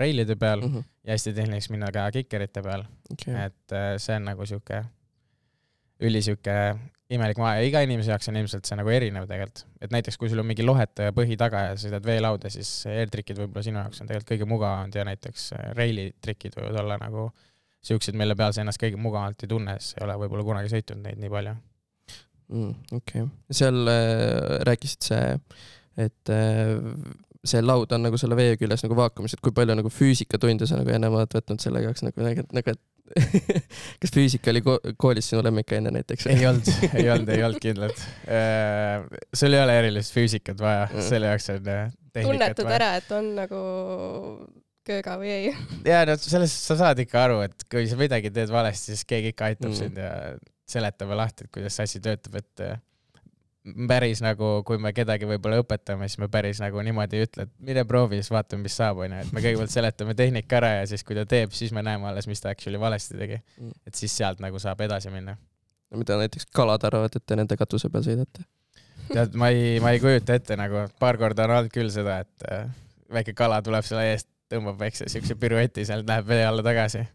reilide 0.00 0.36
peal 0.40 0.64
mm 0.64 0.72
-hmm. 0.72 0.88
ja 1.04 1.18
hästi 1.18 1.34
tehniliseks 1.36 1.70
minna 1.74 1.92
ka 1.92 2.08
kikerite 2.16 2.62
peal 2.64 2.86
okay.. 3.12 3.46
et 3.46 3.76
äh, 3.76 3.94
see 3.98 4.16
on 4.16 4.24
nagu 4.30 4.46
sihuke 4.46 4.84
üli 6.00 6.22
sihuke 6.22 6.56
imelik 7.12 7.40
maa 7.42 7.56
ja 7.58 7.64
iga 7.66 7.82
inimese 7.84 8.12
jaoks 8.12 8.30
on 8.30 8.38
ilmselt 8.40 8.68
see 8.68 8.78
nagu 8.78 8.92
erinev 8.92 9.26
tegelikult. 9.30 9.64
et 9.84 9.94
näiteks 9.94 10.18
kui 10.20 10.30
sul 10.32 10.42
on 10.42 10.48
mingi 10.48 10.64
lohetaja 10.66 11.14
põhi 11.16 11.36
taga 11.40 11.66
ja 11.68 11.74
sa 11.76 11.86
sõidad 11.86 12.06
veelauda, 12.06 12.50
siis 12.52 12.70
airtrikid 12.90 13.40
võib-olla 13.42 13.64
sinu 13.66 13.82
jaoks 13.82 14.02
on 14.02 14.10
tegelikult 14.10 14.34
kõige 14.34 14.48
mugavamad 14.48 14.98
ja 14.98 15.06
näiteks 15.08 15.48
reilitrikid 15.78 16.56
võivad 16.58 16.80
olla 16.84 17.00
nagu 17.02 17.28
siuksed, 17.82 18.16
mille 18.18 18.36
peal 18.38 18.54
sa 18.54 18.62
ennast 18.62 18.80
kõige 18.82 19.00
mugavamalt 19.00 19.44
ei 19.44 19.50
tunne, 19.50 19.76
sest 19.80 19.98
ei 19.98 20.06
ole 20.06 20.16
võib-olla 20.22 20.46
kunagi 20.46 20.72
sõitnud 20.72 21.02
neid 21.06 21.20
nii 21.22 21.32
palju 21.32 21.56
mm,. 22.52 22.72
okei 23.00 23.26
okay., 23.26 23.28
seal 23.60 23.82
äh, 23.90 24.62
rääkisid 24.68 25.10
see, 25.10 25.36
et 26.06 26.32
äh, 26.32 26.78
see 27.44 27.62
laud 27.64 27.92
on 27.92 28.06
nagu 28.06 28.18
selle 28.20 28.38
vee 28.38 28.54
küljes 28.60 28.84
nagu 28.86 28.96
vaakumis, 28.98 29.34
et 29.34 29.42
kui 29.42 29.54
palju 29.56 29.76
nagu 29.78 29.90
füüsikatunde 29.92 30.68
sa 30.70 30.78
nagu 30.78 30.94
ennem 30.94 31.14
oled 31.18 31.38
võtnud 31.38 31.62
selle 31.62 31.82
jaoks 31.84 32.06
nagu, 32.06 32.28
nagu, 32.54 32.74
et 32.76 32.82
kas 34.02 34.14
füüsika 34.14 34.52
oli 34.52 34.62
ko 34.64 34.78
koolis 35.00 35.28
sinu 35.32 35.42
lemmikaine 35.44 35.92
näiteks? 35.94 36.26
ei 36.32 36.46
olnud, 36.48 36.68
ei 36.92 37.08
olnud, 37.12 37.32
ei 37.34 37.44
olnud 37.46 37.62
kindlalt. 37.62 38.04
Äh, 38.26 39.04
sul 39.36 39.56
ei 39.56 39.62
ole 39.62 39.78
erilist 39.82 40.16
füüsikat 40.16 40.60
vaja 40.62 40.86
mm., 40.88 41.06
selle 41.08 41.32
jaoks 41.32 41.50
on 41.54 41.72
äh, 41.72 41.86
tunnetad 42.20 42.74
ära, 42.78 42.92
et 43.00 43.12
on 43.16 43.32
nagu 43.36 43.62
kööga 44.86 45.16
või 45.20 45.32
ei? 45.32 45.52
ja 45.92 46.04
no 46.08 46.16
sellest 46.20 46.64
sa 46.68 46.78
saad 46.80 47.02
ikka 47.04 47.26
aru, 47.26 47.42
et 47.46 47.66
kui 47.70 47.84
sa 47.90 47.98
midagi 48.00 48.32
teed 48.34 48.52
valesti, 48.52 48.92
siis 48.92 49.06
keegi 49.08 49.34
ikka 49.34 49.52
aitab 49.52 49.70
mm. 49.70 49.78
sind 49.78 50.00
ja 50.00 50.12
seletab 50.72 51.12
lahti, 51.18 51.46
et 51.46 51.54
kuidas 51.54 51.76
see 51.76 51.88
asi 51.88 52.02
töötab, 52.02 52.40
et 52.40 52.64
äh, 52.64 52.80
päris 53.88 54.22
nagu, 54.24 54.48
kui 54.66 54.78
me 54.82 54.90
kedagi 54.94 55.26
võib-olla 55.28 55.60
õpetame, 55.62 56.08
siis 56.10 56.18
me 56.18 56.28
päris 56.32 56.58
nagu 56.62 56.82
niimoodi 56.82 57.18
ei 57.18 57.26
ütle, 57.28 57.46
et 57.46 57.52
mine 57.62 57.84
proovi, 57.88 58.18
siis 58.18 58.32
vaatame, 58.34 58.66
mis 58.66 58.74
saab, 58.78 59.02
onju, 59.04 59.20
et 59.22 59.30
me 59.34 59.42
kõigepealt 59.44 59.74
seletame 59.74 60.16
tehnika 60.18 60.58
ära 60.58 60.72
ja 60.80 60.88
siis, 60.90 61.04
kui 61.06 61.16
ta 61.18 61.24
teeb, 61.28 61.54
siis 61.54 61.74
me 61.74 61.84
näeme 61.86 62.08
alles, 62.10 62.26
mis 62.30 62.42
ta 62.42 62.50
actually 62.50 62.80
valesti 62.82 63.18
tegi. 63.20 63.38
Mm. 63.60 63.76
et 63.86 63.98
siis 63.98 64.16
sealt 64.18 64.42
nagu 64.42 64.58
saab 64.62 64.82
edasi 64.82 65.12
minna. 65.14 65.36
no 65.90 66.00
mida 66.00 66.18
näiteks 66.18 66.48
kalad 66.54 66.82
arvavad, 66.88 67.14
et 67.16 67.26
te 67.26 67.38
nende 67.38 67.58
katuse 67.60 67.90
peal 67.92 68.06
sõidate? 68.06 68.46
tead, 69.12 69.38
ma 69.38 69.52
ei, 69.54 69.78
ma 69.84 69.92
ei 69.94 70.02
kujuta 70.02 70.38
ette 70.38 70.56
nagu, 70.58 70.86
paar 70.98 71.18
korda 71.20 71.46
on 71.46 71.56
olnud 71.58 71.72
küll 71.74 71.90
seda, 71.92 72.22
et 72.24 72.46
äh, 72.50 72.66
väike 73.12 73.34
kala 73.38 73.60
tuleb 73.62 73.86
selle 73.86 74.08
eest, 74.10 74.28
tõmbab 74.52 74.80
väikse 74.80 75.08
siukse 75.12 75.36
pirueti 75.38 75.86
sealt, 75.88 76.08
läheb 76.08 76.26
vee 76.28 76.42
alla 76.46 76.64
tagasi. 76.66 77.06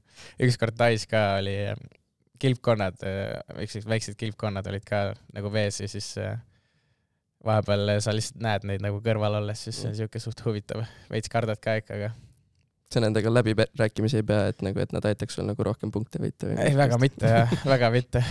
ükskord 0.48 0.77
Tais 0.77 1.06
ka 1.10 1.38
oli 1.42 1.58
kilpkonnad, 2.39 3.01
väiksed, 3.56 3.84
äh, 3.86 3.89
väiksed 3.89 4.17
kilpkonnad 4.20 4.67
olid 4.70 4.86
ka 4.88 5.01
nagu 5.36 5.51
vees 5.53 5.82
ja 5.82 5.89
siis 5.91 6.13
äh, 6.22 6.38
vahepeal 7.46 7.98
sa 8.03 8.13
lihtsalt 8.15 8.41
näed 8.44 8.67
neid 8.70 8.86
nagu 8.86 9.01
kõrval 9.03 9.39
olles, 9.41 9.65
siis 9.67 9.77
see 9.77 9.89
on 9.89 9.94
mm. 9.94 10.00
siuke 10.01 10.22
suht 10.22 10.46
huvitav, 10.46 10.86
veits 11.12 11.32
kardad 11.32 11.62
ka 11.63 11.77
ikka, 11.82 12.00
aga. 12.00 12.13
sa 12.94 13.03
nendega 13.03 13.34
läbirääkimisi 13.34 14.22
ei 14.22 14.27
pea, 14.27 14.48
et 14.53 14.63
nagu, 14.65 14.82
et 14.84 14.96
nad 14.96 15.06
aitaks 15.06 15.38
sul 15.38 15.48
nagu 15.50 15.67
rohkem 15.67 15.91
punkte 15.94 16.22
võita 16.24 16.50
või? 16.50 16.58
ei, 16.63 16.77
väga 16.77 17.01
mitte 17.01 17.34
jah, 17.36 17.53
väga 17.75 17.91
mitte. 17.94 18.24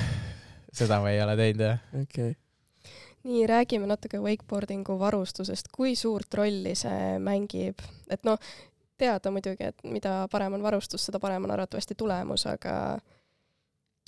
seda 0.73 1.01
ma 1.05 1.15
ei 1.15 1.23
ole 1.25 1.39
teinud 1.39 1.69
jah. 1.69 1.87
okei 1.93 2.33
okay 2.33 2.35
nii, 3.27 3.43
räägime 3.51 3.89
natuke 3.91 4.21
wakeboardingu 4.23 4.95
varustusest, 5.01 5.73
kui 5.75 5.97
suurt 5.99 6.35
rolli 6.39 6.77
see 6.79 7.17
mängib, 7.19 7.83
et 8.07 8.23
noh, 8.23 8.39
teada 8.99 9.33
muidugi, 9.35 9.73
et 9.73 9.83
mida 9.83 10.21
parem 10.31 10.55
on 10.55 10.63
varustus, 10.63 11.09
seda 11.09 11.19
parem 11.23 11.45
on 11.45 11.53
arvatavasti 11.57 11.97
tulemus, 11.99 12.47
aga 12.47 12.77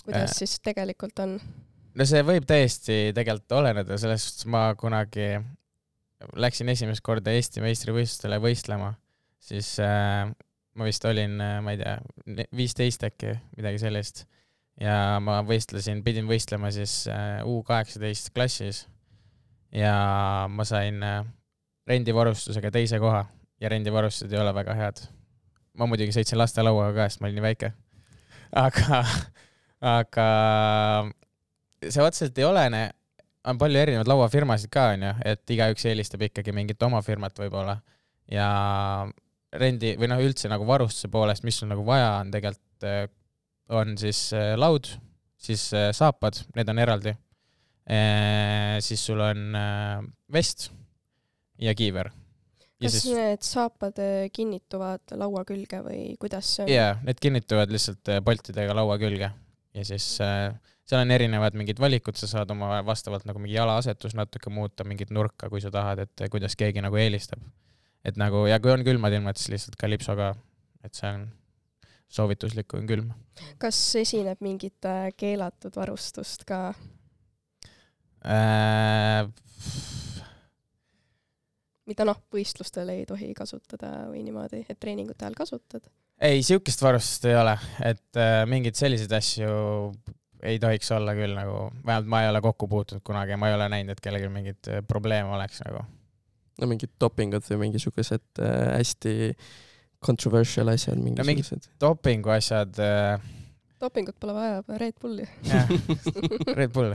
kuidas 0.05 0.31
äh, 0.31 0.37
siis 0.43 0.59
tegelikult 0.65 1.19
on? 1.25 1.39
no 1.99 2.07
see 2.09 2.25
võib 2.27 2.47
täiesti 2.49 2.99
tegelikult 3.17 3.59
oleneda, 3.61 3.99
selles 4.01 4.27
suhtes 4.27 4.51
ma 4.51 4.71
kunagi 4.79 5.31
läksin 6.39 6.69
esimest 6.73 7.05
korda 7.07 7.33
Eesti 7.35 7.63
meistrivõistlustele 7.63 8.41
võistlema, 8.43 8.93
siis 9.43 9.77
äh, 9.83 10.31
ma 10.79 10.87
vist 10.87 11.05
olin, 11.09 11.39
äh, 11.43 11.59
ma 11.65 11.75
ei 11.75 11.81
tea, 11.81 12.45
viisteist 12.57 13.05
äkki, 13.09 13.35
midagi 13.59 13.83
sellist. 13.83 14.27
ja 14.79 15.19
ma 15.19 15.41
võistlesin, 15.43 16.05
pidin 16.07 16.29
võistlema 16.31 16.71
siis 16.71 17.09
äh, 17.11 17.41
U 17.43 17.65
kaheksateist 17.67 18.31
klassis 18.31 18.85
ja 19.75 20.47
ma 20.51 20.65
sain 20.69 21.03
äh, 21.03 21.25
rendivarustusega 21.89 22.71
teise 22.71 23.01
koha 23.03 23.25
ja 23.59 23.73
rendivarustused 23.73 24.33
ei 24.33 24.39
ole 24.39 24.55
väga 24.55 24.77
head. 24.79 25.03
ma 25.75 25.87
muidugi 25.87 26.15
sõitsin 26.15 26.39
lastelauaga 26.39 26.95
ka, 26.95 27.09
sest 27.09 27.21
ma 27.21 27.27
olin 27.27 27.41
nii 27.41 27.47
väike. 27.49 27.73
aga 28.63 29.03
aga 29.85 30.29
see 31.85 32.03
otseselt 32.03 32.39
ei 32.41 32.47
olene, 32.47 32.83
on 33.49 33.59
palju 33.61 33.81
erinevaid 33.81 34.11
lauafirmasid 34.11 34.71
ka, 34.73 34.91
onju, 34.97 35.15
et 35.29 35.55
igaüks 35.55 35.87
eelistab 35.89 36.25
ikkagi 36.27 36.55
mingit 36.55 36.83
oma 36.85 37.01
firmat 37.07 37.39
võib-olla 37.39 37.79
ja 38.33 38.49
rendi 39.57 39.95
või 39.99 40.11
noh, 40.11 40.21
üldse 40.23 40.51
nagu 40.51 40.67
varustuse 40.69 41.11
poolest, 41.13 41.47
mis 41.47 41.61
sul 41.61 41.71
nagu 41.71 41.85
vaja 41.87 42.19
on 42.21 42.33
tegelikult, 42.35 42.85
eh, 42.85 43.07
on 43.75 43.97
siis 44.01 44.29
eh, 44.37 44.53
laud, 44.59 44.91
siis 45.41 45.69
eh, 45.77 45.91
saapad, 45.97 46.43
need 46.59 46.75
on 46.75 46.85
eraldi. 46.85 47.17
siis 48.85 49.01
sul 49.01 49.21
on 49.25 49.55
vest 50.29 50.67
ja 51.57 51.73
kiiver. 51.73 52.11
kas 52.83 52.99
siis... 52.99 53.07
need 53.17 53.47
saapad 53.47 53.97
kinnituvad 54.29 55.15
laua 55.17 55.41
külge 55.49 55.81
või 55.87 56.03
kuidas 56.21 56.51
see 56.53 56.67
on? 56.67 56.69
jaa, 56.69 56.99
need 57.07 57.17
kinnituvad 57.17 57.73
lihtsalt 57.73 58.13
poltidega 58.27 58.77
laua 58.77 58.99
külge 59.01 59.31
ja 59.79 59.87
siis 59.87 60.07
äh, 60.25 60.51
seal 60.89 61.05
on 61.05 61.15
erinevad 61.15 61.57
mingid 61.59 61.81
valikud, 61.81 62.17
sa 62.19 62.29
saad 62.31 62.51
oma 62.55 62.81
vastavalt 62.87 63.27
nagu 63.29 63.41
mingi 63.43 63.57
jalaasetus 63.57 64.17
natuke 64.19 64.51
muuta, 64.53 64.87
mingit 64.89 65.13
nurka, 65.15 65.51
kui 65.53 65.63
sa 65.65 65.73
tahad, 65.75 66.05
et 66.07 66.29
kuidas 66.33 66.57
keegi 66.59 66.83
nagu 66.85 66.99
eelistab. 67.01 67.43
et 68.05 68.17
nagu 68.17 68.47
ja 68.49 68.61
kui 68.63 68.73
on 68.73 68.85
külmad 68.87 69.13
ilmad, 69.13 69.37
siis 69.37 69.53
lihtsalt 69.53 69.77
kalipsoga, 69.81 70.33
et 70.87 70.95
see 70.95 71.11
on 71.11 71.27
soovituslik, 72.09 72.69
kui 72.71 72.81
on 72.81 72.87
külm. 72.89 73.11
kas 73.61 73.79
esineb 74.01 74.41
mingit 74.45 74.89
äh, 74.89 75.11
keelatud 75.17 75.77
varustust 75.77 76.47
ka 76.49 76.73
äh,? 78.25 79.29
Mida 81.89 82.05
noh, 82.09 82.21
võistlustel 82.35 82.93
ei 82.93 83.07
tohi 83.09 83.31
kasutada 83.37 84.09
või 84.11 84.23
niimoodi, 84.27 84.65
et 84.69 84.79
treeningute 84.81 85.25
ajal 85.25 85.37
kasutad? 85.39 85.89
ei, 86.21 86.43
siukest 86.43 86.83
varustust 86.83 87.29
ei 87.31 87.37
ole, 87.39 87.55
et 87.87 88.19
äh, 88.21 88.43
mingeid 88.51 88.79
selliseid 88.79 89.13
asju 89.19 89.53
ei 90.47 90.59
tohiks 90.63 90.91
olla 90.95 91.15
küll 91.19 91.35
nagu, 91.35 91.69
vähemalt 91.87 92.11
ma 92.11 92.23
ei 92.25 92.33
ole 92.33 92.43
kokku 92.43 92.69
puutunud 92.71 93.03
kunagi 93.07 93.35
ja 93.35 93.39
ma 93.41 93.51
ei 93.51 93.57
ole 93.57 93.69
näinud, 93.73 93.95
et 93.95 94.03
kellelgi 94.03 94.31
mingeid 94.33 94.71
äh, 94.73 94.85
probleeme 94.87 95.33
oleks 95.37 95.63
nagu. 95.67 95.85
no 96.59 96.67
mingid 96.67 96.95
dopingud 97.01 97.47
või 97.53 97.61
mingisugused 97.69 98.43
äh, 98.43 98.55
hästi 98.77 99.17
controversial 100.05 100.71
asjad 100.75 100.99
mingisugused 100.99 101.25
no,. 101.25 101.59
mingid 101.59 101.83
dopingu 101.83 102.35
asjad 102.35 102.79
äh.... 102.83 103.31
dopingut 103.81 104.19
pole 104.21 104.35
vaja, 104.37 104.63
Red 104.83 104.99
Bulli. 105.01 105.27
jah, 105.47 105.71
Red 106.59 106.75
Bull. 106.75 106.95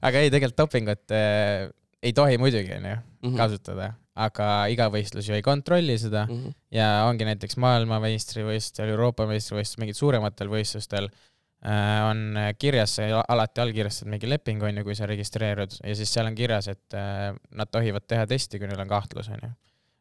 aga 0.00 0.22
ei, 0.22 0.30
tegelikult 0.30 0.62
dopingut 0.64 1.14
äh, 1.14 1.68
ei 2.04 2.14
tohi 2.16 2.38
muidugi, 2.38 2.74
onju, 2.78 2.96
mhm. 3.24 3.36
kasutada 3.38 3.92
aga 4.14 4.48
iga 4.70 4.86
võistlus 4.92 5.28
ju 5.28 5.34
ei 5.34 5.42
kontrolli 5.42 5.96
seda. 5.98 6.24
Mm 6.28 6.40
-hmm. 6.40 6.56
ja 6.74 6.88
ongi 7.08 7.26
näiteks 7.26 7.56
maailmameistrivõistlustel, 7.62 8.92
Euroopa 8.94 9.26
meistrivõistlustel, 9.26 9.82
mingitel 9.82 9.98
suurematel 9.98 10.50
võistlustel 10.52 11.08
äh, 11.10 12.04
on 12.10 12.38
kirjas, 12.58 12.98
alati 13.28 13.60
allkirjastad 13.60 14.08
mingi 14.08 14.30
leping, 14.30 14.62
on 14.62 14.78
ju, 14.78 14.84
kui 14.84 14.94
sa 14.94 15.06
registreerud. 15.10 15.80
Ja 15.82 15.94
siis 15.94 16.12
seal 16.14 16.30
on 16.30 16.38
kirjas, 16.38 16.68
et 16.68 16.94
äh, 16.94 17.34
nad 17.50 17.70
tohivad 17.70 18.06
teha 18.06 18.26
testi, 18.26 18.58
kui 18.58 18.70
neil 18.70 18.80
on 18.80 18.88
kahtlus, 18.88 19.28
on 19.28 19.42
ju. 19.42 19.52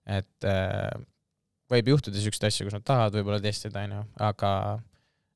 et 0.05 0.45
äh, 0.45 0.89
võib 1.71 1.87
juhtuda 1.87 2.19
siukseid 2.19 2.49
asju, 2.51 2.67
kus 2.67 2.73
nad 2.73 2.85
tahavad 2.85 3.15
võib-olla 3.15 3.41
testida, 3.41 3.81
on 3.87 3.91
ju, 3.97 4.05
aga 4.19 4.79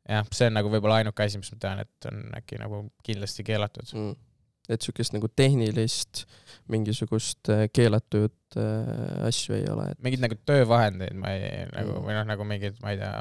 jah, 0.07 0.27
see 0.31 0.47
on 0.51 0.53
nagu 0.59 0.69
võib-olla 0.69 1.01
ainuke 1.01 1.23
asi, 1.23 1.39
mis 1.41 1.51
ma 1.51 1.57
tean, 1.59 1.79
et 1.79 2.09
on 2.11 2.23
äkki 2.37 2.59
nagu 2.61 2.85
kindlasti 3.03 3.43
keelatud. 3.43 3.89
Mm 3.93 4.26
et 4.69 4.83
siukest 4.83 5.15
nagu 5.15 5.29
tehnilist 5.31 6.25
mingisugust 6.71 7.51
äh, 7.53 7.65
keelatud 7.73 8.59
äh, 8.59 9.27
asju 9.27 9.55
ei 9.57 9.65
ole 9.71 9.91
et.... 9.93 10.01
mingeid 10.03 10.23
nagu 10.25 10.39
töövahendeid 10.47 11.17
ma 11.17 11.33
ei 11.35 11.65
nagu 11.71 12.01
või 12.03 12.17
noh, 12.17 12.27
nagu 12.27 12.47
mingeid, 12.47 12.79
ma 12.83 12.93
ei 12.93 13.01
tea, 13.01 13.13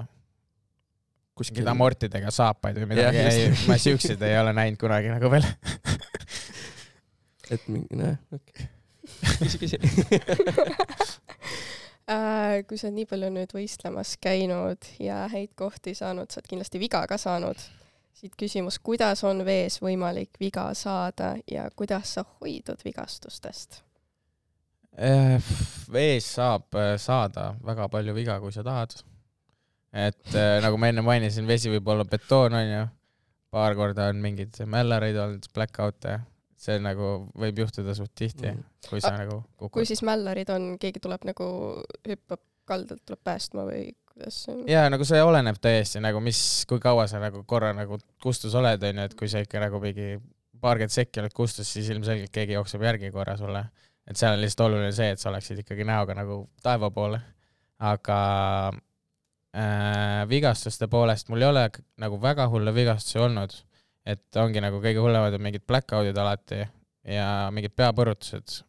kuskil 1.36 1.68
amortidega 1.70 2.32
saapaid 2.34 2.80
või 2.80 2.90
midagi, 2.94 3.22
ei, 3.22 3.50
ma 3.68 3.76
siukseid 3.80 4.22
ei 4.26 4.38
ole 4.40 4.54
näinud 4.56 4.80
kunagi 4.80 5.12
nagu 5.12 5.30
veel. 5.30 5.46
Et 7.54 7.68
mingi, 7.70 7.94
nojah, 7.94 8.16
okei. 8.34 8.70
Küsi, 9.38 9.60
küsi. 9.62 9.78
Äh, 12.06 12.60
kui 12.70 12.78
sa 12.78 12.86
nii 12.94 13.02
palju 13.10 13.32
nüüd 13.34 13.50
võistlemas 13.50 14.12
käinud 14.22 14.86
ja 15.02 15.24
häid 15.26 15.56
kohti 15.58 15.90
saanud, 15.98 16.30
sa 16.30 16.38
oled 16.38 16.46
kindlasti 16.52 16.78
viga 16.78 17.00
ka 17.10 17.16
saanud 17.18 17.58
siit 18.16 18.36
küsimus, 18.38 18.78
kuidas 18.80 19.22
on 19.28 19.42
vees 19.44 19.80
võimalik 19.82 20.38
viga 20.40 20.70
saada 20.74 21.34
ja 21.50 21.66
kuidas 21.76 22.14
sa 22.16 22.24
hoidud 22.40 22.80
vigastustest? 22.84 23.82
Eh, 24.96 25.50
vees 25.92 26.28
saab 26.38 26.78
eh, 26.80 26.94
saada 27.00 27.50
väga 27.64 27.90
palju 27.92 28.14
viga, 28.16 28.38
kui 28.40 28.54
sa 28.54 28.64
tahad. 28.64 28.94
et 29.92 30.32
eh, 30.34 30.56
nagu 30.64 30.78
ma 30.80 30.88
enne 30.88 31.04
mainisin, 31.04 31.46
vesi 31.48 31.70
võib 31.72 31.88
olla 31.92 32.04
betoon, 32.08 32.56
onju. 32.56 32.86
paar 33.52 33.76
korda 33.76 34.08
on 34.12 34.24
mingeid 34.24 34.56
mällareid 34.64 35.16
olnud, 35.20 35.50
blackout'e. 35.54 36.18
see 36.56 36.80
nagu 36.80 37.28
võib 37.36 37.58
juhtuda 37.60 37.92
suht 37.94 38.14
tihti 38.16 38.48
mm., 38.48 38.64
kui 38.88 39.00
sa 39.04 39.12
A, 39.12 39.20
nagu 39.20 39.42
kukud. 39.58 39.74
kui 39.76 39.86
siis 39.86 40.00
mällarid 40.02 40.48
on, 40.50 40.78
keegi 40.80 41.04
tuleb 41.04 41.28
nagu, 41.28 41.46
hüppab 42.08 42.40
kaldalt, 42.64 43.04
tuleb 43.04 43.20
päästma 43.24 43.68
või 43.68 43.90
kuidas 44.16 44.40
see 44.44 44.54
on? 44.54 44.64
ja 44.70 44.86
nagu 44.92 45.06
see 45.06 45.20
oleneb 45.22 45.60
täiesti 45.62 46.00
nagu, 46.02 46.20
mis, 46.24 46.40
kui 46.68 46.80
kaua 46.82 47.06
sa 47.10 47.20
nagu 47.22 47.42
korra 47.48 47.72
nagu 47.76 47.98
kustus 48.22 48.56
oled, 48.58 48.82
onju, 48.88 49.06
et 49.10 49.14
kui 49.18 49.28
sa 49.30 49.42
ikka 49.44 49.60
nagu 49.62 49.80
mingi 49.82 50.16
paarkümmend 50.62 50.94
sekki 50.94 51.22
oled 51.22 51.36
kustus, 51.36 51.68
siis 51.72 51.90
ilmselgelt 51.92 52.32
keegi 52.34 52.56
jookseb 52.56 52.82
järgi 52.86 53.12
korra 53.14 53.36
sulle. 53.36 53.66
et 54.06 54.16
seal 54.16 54.36
on 54.36 54.42
lihtsalt 54.42 54.68
oluline 54.68 54.92
see, 54.94 55.10
et 55.12 55.20
sa 55.20 55.30
oleksid 55.32 55.64
ikkagi 55.64 55.84
näoga 55.84 56.14
nagu 56.14 56.44
taeva 56.62 56.90
poole. 56.90 57.20
aga 57.78 58.18
äh, 59.56 60.22
vigastuste 60.28 60.88
poolest 60.88 61.28
mul 61.28 61.42
ei 61.42 61.48
ole 61.48 61.66
nagu 62.00 62.20
väga 62.22 62.48
hulle 62.48 62.74
vigastusi 62.74 63.18
olnud, 63.20 63.52
et 64.06 64.40
ongi 64.40 64.62
nagu 64.64 64.80
kõige 64.80 65.02
hullemad 65.02 65.34
on 65.36 65.44
mingid 65.44 65.66
blackout'id 65.68 66.16
alati 66.16 66.62
ja 67.06 67.50
mingid 67.52 67.74
peapõrutused, 67.76 68.62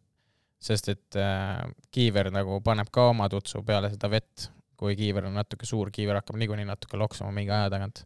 sest 0.59 0.91
et 0.91 1.19
äh, 1.21 1.63
kiiver 1.91 2.31
nagu 2.33 2.59
paneb 2.65 2.91
ka 2.91 3.09
oma 3.13 3.29
tutsu 3.31 3.63
peale 3.63 3.93
seda 3.93 4.09
vett, 4.11 4.49
kui 4.77 4.95
kiiver 4.97 5.27
on 5.29 5.37
natuke 5.37 5.65
suur, 5.65 5.91
kiiver 5.93 6.19
hakkab 6.19 6.39
niikuinii 6.39 6.67
natuke 6.69 6.99
loksuma 6.99 7.31
mingi 7.35 7.53
aja 7.53 7.69
tagant. 7.73 8.03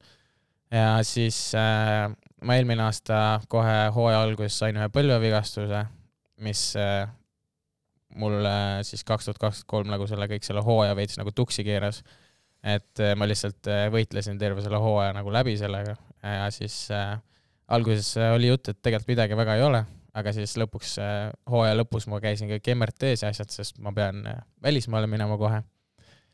ja 0.72 1.00
siis 1.04 1.40
äh, 1.58 2.08
ma 2.42 2.58
eelmine 2.58 2.86
aasta 2.88 3.42
kohe 3.52 3.78
hooaja 3.96 4.22
alguses 4.24 4.60
sain 4.60 4.78
ühe 4.80 4.88
põlvevigastuse, 4.94 5.86
mis 6.46 6.64
äh, 6.80 7.08
mul 8.16 8.40
äh, 8.48 8.80
siis 8.88 9.04
kaks 9.08 9.28
tuhat 9.28 9.42
kakskümmend 9.42 9.72
kolm 9.76 9.92
nagu 9.92 10.08
selle 10.08 10.28
kõik 10.32 10.48
selle 10.48 10.64
hooaja 10.66 10.96
veits 10.96 11.20
nagu 11.20 11.36
tuksi 11.36 11.68
keeras. 11.68 12.04
et 12.64 13.00
äh, 13.00 13.16
ma 13.18 13.28
lihtsalt 13.28 13.68
äh, 13.68 13.88
võitlesin 13.92 14.40
terve 14.40 14.62
selle 14.62 14.80
hooaja 14.80 15.16
nagu 15.18 15.32
läbi 15.34 15.58
sellega 15.58 15.96
ja 16.24 16.52
siis 16.54 16.86
äh, 16.92 17.18
alguses 17.68 18.16
oli 18.36 18.52
jutt, 18.52 18.70
et 18.70 18.82
tegelikult 18.82 19.16
midagi 19.16 19.38
väga 19.38 19.56
ei 19.58 19.64
ole 19.66 19.86
aga 20.18 20.34
siis 20.36 20.56
lõpuks, 20.60 20.96
äh, 21.02 21.30
hooaja 21.50 21.78
lõpus 21.78 22.08
ma 22.12 22.20
käisin 22.24 22.50
kõik 22.52 22.72
MRT-s 22.76 23.24
ja 23.26 23.32
asjad, 23.32 23.52
sest 23.54 23.80
ma 23.84 23.94
pean 23.96 24.24
äh, 24.28 24.42
välismaale 24.64 25.10
minema 25.12 25.38
kohe. 25.40 25.62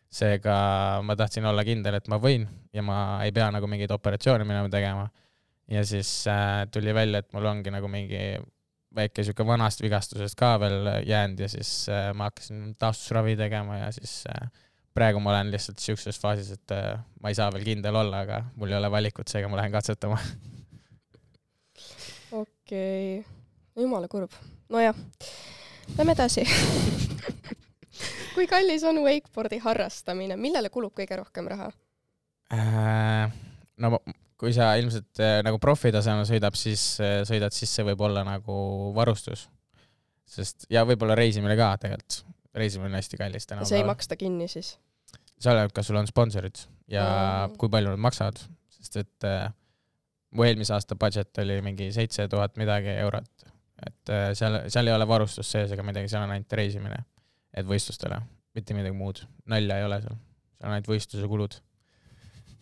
Seega 0.10 0.58
ma 1.04 1.16
tahtsin 1.20 1.46
olla 1.46 1.66
kindel, 1.68 2.00
et 2.00 2.08
ma 2.08 2.20
võin 2.22 2.48
ja 2.74 2.84
ma 2.86 2.98
ei 3.26 3.34
pea 3.36 3.50
nagu 3.52 3.68
mingeid 3.68 3.92
operatsioone 3.92 4.46
minema 4.48 4.70
tegema. 4.72 5.10
ja 5.68 5.84
siis 5.86 6.10
äh, 6.32 6.64
tuli 6.72 6.94
välja, 6.96 7.20
et 7.20 7.34
mul 7.34 7.46
ongi 7.46 7.74
nagu 7.74 7.90
mingi 7.92 8.38
väike 8.96 9.24
sihuke 9.24 9.46
vanast 9.46 9.82
vigastusest 9.84 10.38
ka 10.40 10.54
veel 10.62 10.88
jäänud 11.06 11.44
ja 11.44 11.50
siis 11.52 11.90
äh, 11.92 12.14
ma 12.16 12.32
hakkasin 12.32 12.76
taastusravi 12.80 13.36
tegema 13.38 13.82
ja 13.82 13.92
siis 13.92 14.22
äh, 14.32 14.48
praegu 14.98 15.22
ma 15.22 15.36
olen 15.36 15.52
lihtsalt 15.54 15.84
siukses 15.84 16.20
faasis, 16.20 16.54
et 16.56 16.76
äh, 16.76 16.98
ma 17.22 17.32
ei 17.32 17.38
saa 17.38 17.52
veel 17.54 17.68
kindel 17.68 18.00
olla, 18.00 18.24
aga 18.26 18.42
mul 18.56 18.72
ei 18.72 18.80
ole 18.80 18.92
valikut, 18.92 19.28
seega 19.28 19.52
ma 19.52 19.60
lähen 19.60 19.76
katsetama 19.76 20.18
okei 22.42 23.20
okay 23.20 23.84
jumala 23.84 24.08
kurb. 24.08 24.32
nojah, 24.70 24.96
lähme 25.98 26.18
edasi 26.18 26.48
kui 28.38 28.48
kallis 28.50 28.86
on 28.88 29.02
wakeboardi 29.06 29.60
harrastamine, 29.64 30.38
millele 30.40 30.72
kulub 30.74 30.96
kõige 30.98 31.20
rohkem 31.20 31.50
raha 31.52 31.72
äh,? 32.54 33.34
no 33.82 34.00
kui 34.38 34.54
sa 34.54 34.72
ilmselt 34.78 35.22
äh, 35.24 35.40
nagu 35.46 35.60
profitasemel 35.62 36.28
sõidab, 36.30 36.58
siis 36.60 36.84
äh, 37.02 37.20
sõidad, 37.28 37.56
siis 37.56 37.74
see 37.74 37.86
võib 37.88 38.04
olla 38.06 38.24
nagu 38.28 38.58
varustus. 38.96 39.48
sest 40.28 40.68
ja 40.70 40.86
võib-olla 40.86 41.16
reisimine 41.18 41.56
ka 41.58 41.72
tegelikult, 41.82 42.22
reisimine 42.58 42.92
on 42.92 43.00
hästi 43.00 43.20
kallis 43.20 43.50
tänapäeval. 43.50 43.72
see 43.72 43.82
ei 43.82 43.88
maksta 43.88 44.20
kinni 44.20 44.50
siis? 44.52 44.76
see 45.38 45.52
oleneb, 45.54 45.74
kas 45.74 45.90
sul 45.90 45.98
on 45.98 46.10
sponsorid 46.10 46.66
ja 46.92 47.06
mm. 47.48 47.58
kui 47.62 47.70
palju 47.74 47.94
nad 47.94 48.06
maksavad, 48.10 48.42
sest 48.78 49.02
et 49.02 49.28
äh, 49.28 49.50
mu 50.38 50.46
eelmise 50.46 50.76
aasta 50.76 50.96
budget 51.00 51.42
oli 51.42 51.62
mingi 51.66 51.90
seitse 51.96 52.28
tuhat 52.30 52.58
midagi 52.62 52.94
eurot 53.02 53.48
et 53.86 54.10
äh, 54.10 54.32
seal, 54.38 54.60
seal 54.72 54.90
ei 54.90 54.96
ole 54.96 55.08
varustust 55.10 55.54
sees 55.54 55.74
ega 55.74 55.86
midagi, 55.86 56.10
seal 56.12 56.26
on 56.26 56.34
ainult 56.34 56.58
reisimine, 56.60 57.00
et 57.58 57.68
võistlustele, 57.68 58.20
mitte 58.58 58.76
midagi 58.78 58.98
muud, 58.98 59.24
nalja 59.50 59.80
ei 59.80 59.88
ole 59.88 60.02
seal, 60.04 60.20
seal 60.58 60.70
on 60.70 60.76
ainult 60.76 60.92
võistluse 60.92 61.30
kulud. 61.32 61.58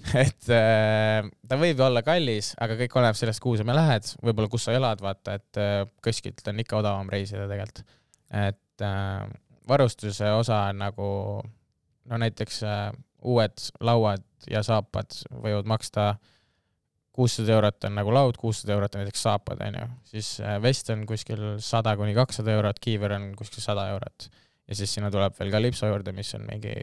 Et 0.25 0.49
äh, 0.53 1.25
ta 1.47 1.57
võib 1.57 1.79
olla 1.81 2.03
kallis, 2.05 2.51
aga 2.61 2.75
kõik 2.77 2.97
oleneb 2.99 3.17
sellest, 3.17 3.41
kuhu 3.41 3.57
sa 3.57 3.65
lähed, 3.65 4.09
võib-olla 4.21 4.51
kus 4.51 4.67
sa 4.67 4.75
elad, 4.75 5.01
vaata, 5.01 5.37
et 5.39 5.59
äh, 5.61 5.79
kuskilt 6.03 6.43
on 6.51 6.59
ikka 6.61 6.81
odavam 6.81 7.09
reisida 7.09 7.47
tegelikult. 7.49 7.85
et 8.29 8.83
äh, 8.83 9.23
varustuse 9.67 10.29
osa 10.35 10.59
on 10.69 10.83
nagu 10.83 11.07
no 12.05 12.19
näiteks 12.21 12.61
äh, 12.67 12.91
uued 13.25 13.69
lauad 13.81 14.23
ja 14.51 14.61
saapad 14.63 15.15
võivad 15.31 15.65
maksta 15.69 16.15
kuussada 17.15 17.53
eurot 17.55 17.87
on 17.87 17.95
nagu 17.95 18.13
laud, 18.13 18.37
kuussada 18.37 18.75
eurot 18.75 18.95
on 18.95 19.03
näiteks 19.03 19.21
saapad, 19.23 19.61
onju, 19.63 19.85
siis 20.11 20.35
äh, 20.43 20.57
vest 20.61 20.89
on 20.93 21.05
kuskil 21.09 21.45
sada 21.63 21.95
kuni 21.97 22.15
kakssada 22.17 22.51
eurot, 22.57 22.81
kiiver 22.83 23.15
on 23.15 23.29
kuskil 23.39 23.63
sada 23.63 23.87
eurot. 23.93 24.27
Ja 24.67 24.77
siis 24.77 24.93
sinna 24.97 25.11
tuleb 25.13 25.35
veel 25.39 25.51
ka 25.53 25.61
lipso 25.61 25.89
juurde, 25.89 26.13
mis 26.15 26.33
on 26.37 26.45
mingi 26.49 26.73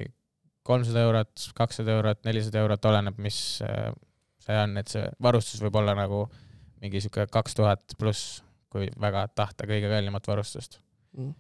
kolmsada 0.66 1.03
eurot, 1.09 1.49
kakssada 1.59 1.97
eurot, 1.97 2.23
nelisada 2.25 2.62
eurot, 2.62 2.85
oleneb, 2.90 3.18
mis 3.23 3.38
äh, 3.66 3.90
see 4.42 4.59
on, 4.59 4.77
et 4.81 4.90
see 4.90 5.05
varustus 5.23 5.62
võib 5.62 5.79
olla 5.81 5.95
nagu 5.99 6.27
mingi 6.83 7.03
sihuke 7.03 7.27
kaks 7.31 7.59
tuhat 7.59 7.97
pluss, 7.99 8.42
kui 8.73 8.88
väga 9.01 9.27
tahta 9.37 9.66
kõige 9.68 9.90
kallimat 9.90 10.27
varustust 10.29 10.79
mm.. 11.16 11.35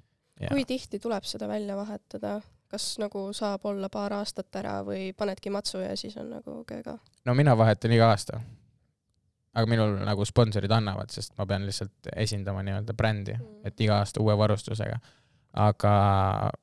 kui 0.50 0.66
tihti 0.68 1.00
tuleb 1.02 1.26
seda 1.28 1.50
välja 1.50 1.78
vahetada? 1.78 2.40
kas 2.72 2.94
nagu 2.96 3.26
saab 3.36 3.66
olla 3.68 3.90
paar 3.92 4.14
aastat 4.16 4.56
ära 4.56 4.78
või 4.86 5.10
panedki 5.12 5.50
matsu 5.52 5.82
ja 5.82 5.92
siis 5.98 6.16
on 6.20 6.30
nagu 6.38 6.62
kööga? 6.68 6.96
no 7.26 7.34
mina 7.38 7.56
vahetan 7.58 7.92
iga 7.92 8.10
aasta 8.12 8.40
aga 9.52 9.68
minul 9.68 9.98
nagu 10.06 10.24
sponsorid 10.24 10.72
annavad, 10.72 11.10
sest 11.12 11.34
ma 11.38 11.46
pean 11.48 11.66
lihtsalt 11.68 12.12
esindama 12.16 12.62
nii-öelda 12.64 12.94
brändi, 12.96 13.34
mm. 13.36 13.66
et 13.68 13.82
iga 13.84 13.98
aasta 14.00 14.22
uue 14.24 14.36
varustusega. 14.38 14.96
Aga, 15.52 15.94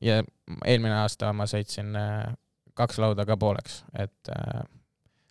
ja 0.02 0.22
eelmine 0.66 1.02
aasta 1.04 1.32
ma 1.36 1.46
sõitsin 1.50 1.94
äh, 1.98 2.32
kaks 2.78 3.00
lauda 3.02 3.26
ka 3.28 3.38
pooleks, 3.40 3.84
et 3.94 4.32
äh, 4.34 4.64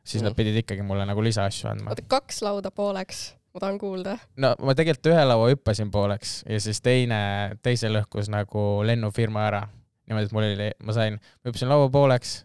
siis 0.04 0.22
mm. 0.22 0.28
nad 0.28 0.38
pidid 0.38 0.60
ikkagi 0.62 0.84
mulle 0.86 1.06
nagu 1.08 1.22
lisaasju 1.24 1.70
andma. 1.72 1.92
oota, 1.92 2.06
kaks 2.08 2.42
lauda 2.46 2.70
pooleks? 2.74 3.32
ma 3.54 3.62
tahan 3.64 3.78
kuulda. 3.80 4.18
no 4.36 4.52
ma 4.62 4.74
tegelikult 4.78 5.10
ühe 5.12 5.24
laua 5.24 5.48
hüppasin 5.52 5.90
pooleks 5.90 6.42
ja 6.48 6.60
siis 6.62 6.82
teine, 6.84 7.20
teise 7.64 7.90
lõhkus 7.90 8.30
nagu 8.32 8.68
lennufirma 8.86 9.46
ära. 9.48 9.64
niimoodi, 10.06 10.30
et 10.30 10.36
mul 10.36 10.50
oli, 10.50 10.68
ma 10.84 10.96
sain, 10.96 11.18
ma 11.18 11.50
hüppasin 11.50 11.72
laua 11.72 11.88
pooleks, 11.92 12.36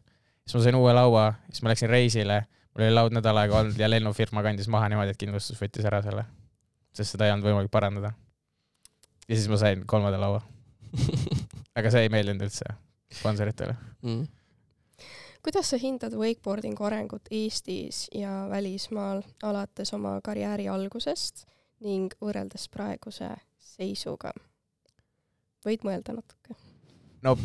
siis 0.45 0.57
ma 0.57 0.65
sain 0.65 0.79
uue 0.79 0.95
laua, 0.95 1.29
siis 1.51 1.63
ma 1.65 1.73
läksin 1.73 1.91
reisile 1.91 2.43
mul 2.73 2.87
oli 2.87 2.95
laud 2.95 3.13
nädal 3.13 3.37
aega 3.37 3.59
olnud 3.59 3.77
ja 3.77 3.89
lennufirma 3.91 4.41
kandis 4.45 4.71
maha 4.71 4.89
niimoodi, 4.89 5.13
et 5.13 5.21
kindlustus 5.21 5.59
võttis 5.61 5.85
ära 5.85 6.01
selle, 6.05 6.25
sest 6.95 7.13
seda 7.13 7.27
ei 7.27 7.35
olnud 7.35 7.51
võimalik 7.51 7.71
parandada. 7.71 8.15
ja 9.27 9.35
siis 9.35 9.47
ma 9.51 9.59
sain 9.61 9.85
kolmanda 9.85 10.19
laua 10.19 10.41
aga 11.77 11.91
see 11.93 12.05
ei 12.05 12.11
meeldinud 12.13 12.47
üldse 12.47 12.75
sponsoritele 13.13 13.75
mm. 14.01 14.23
kuidas 15.45 15.73
sa 15.73 15.79
hindad 15.81 16.15
wakeboardingu 16.17 16.87
arengut 16.89 17.31
Eestis 17.31 18.07
ja 18.15 18.43
välismaal 18.51 19.23
alates 19.43 19.93
oma 19.97 20.19
karjääri 20.25 20.69
algusest 20.71 21.45
ning 21.83 22.13
võrreldes 22.21 22.69
praeguse 22.73 23.31
seisuga? 23.73 24.33
võid 25.65 25.85
mõelda 25.87 26.15
natuke? 26.19 26.55
no, 27.23 27.37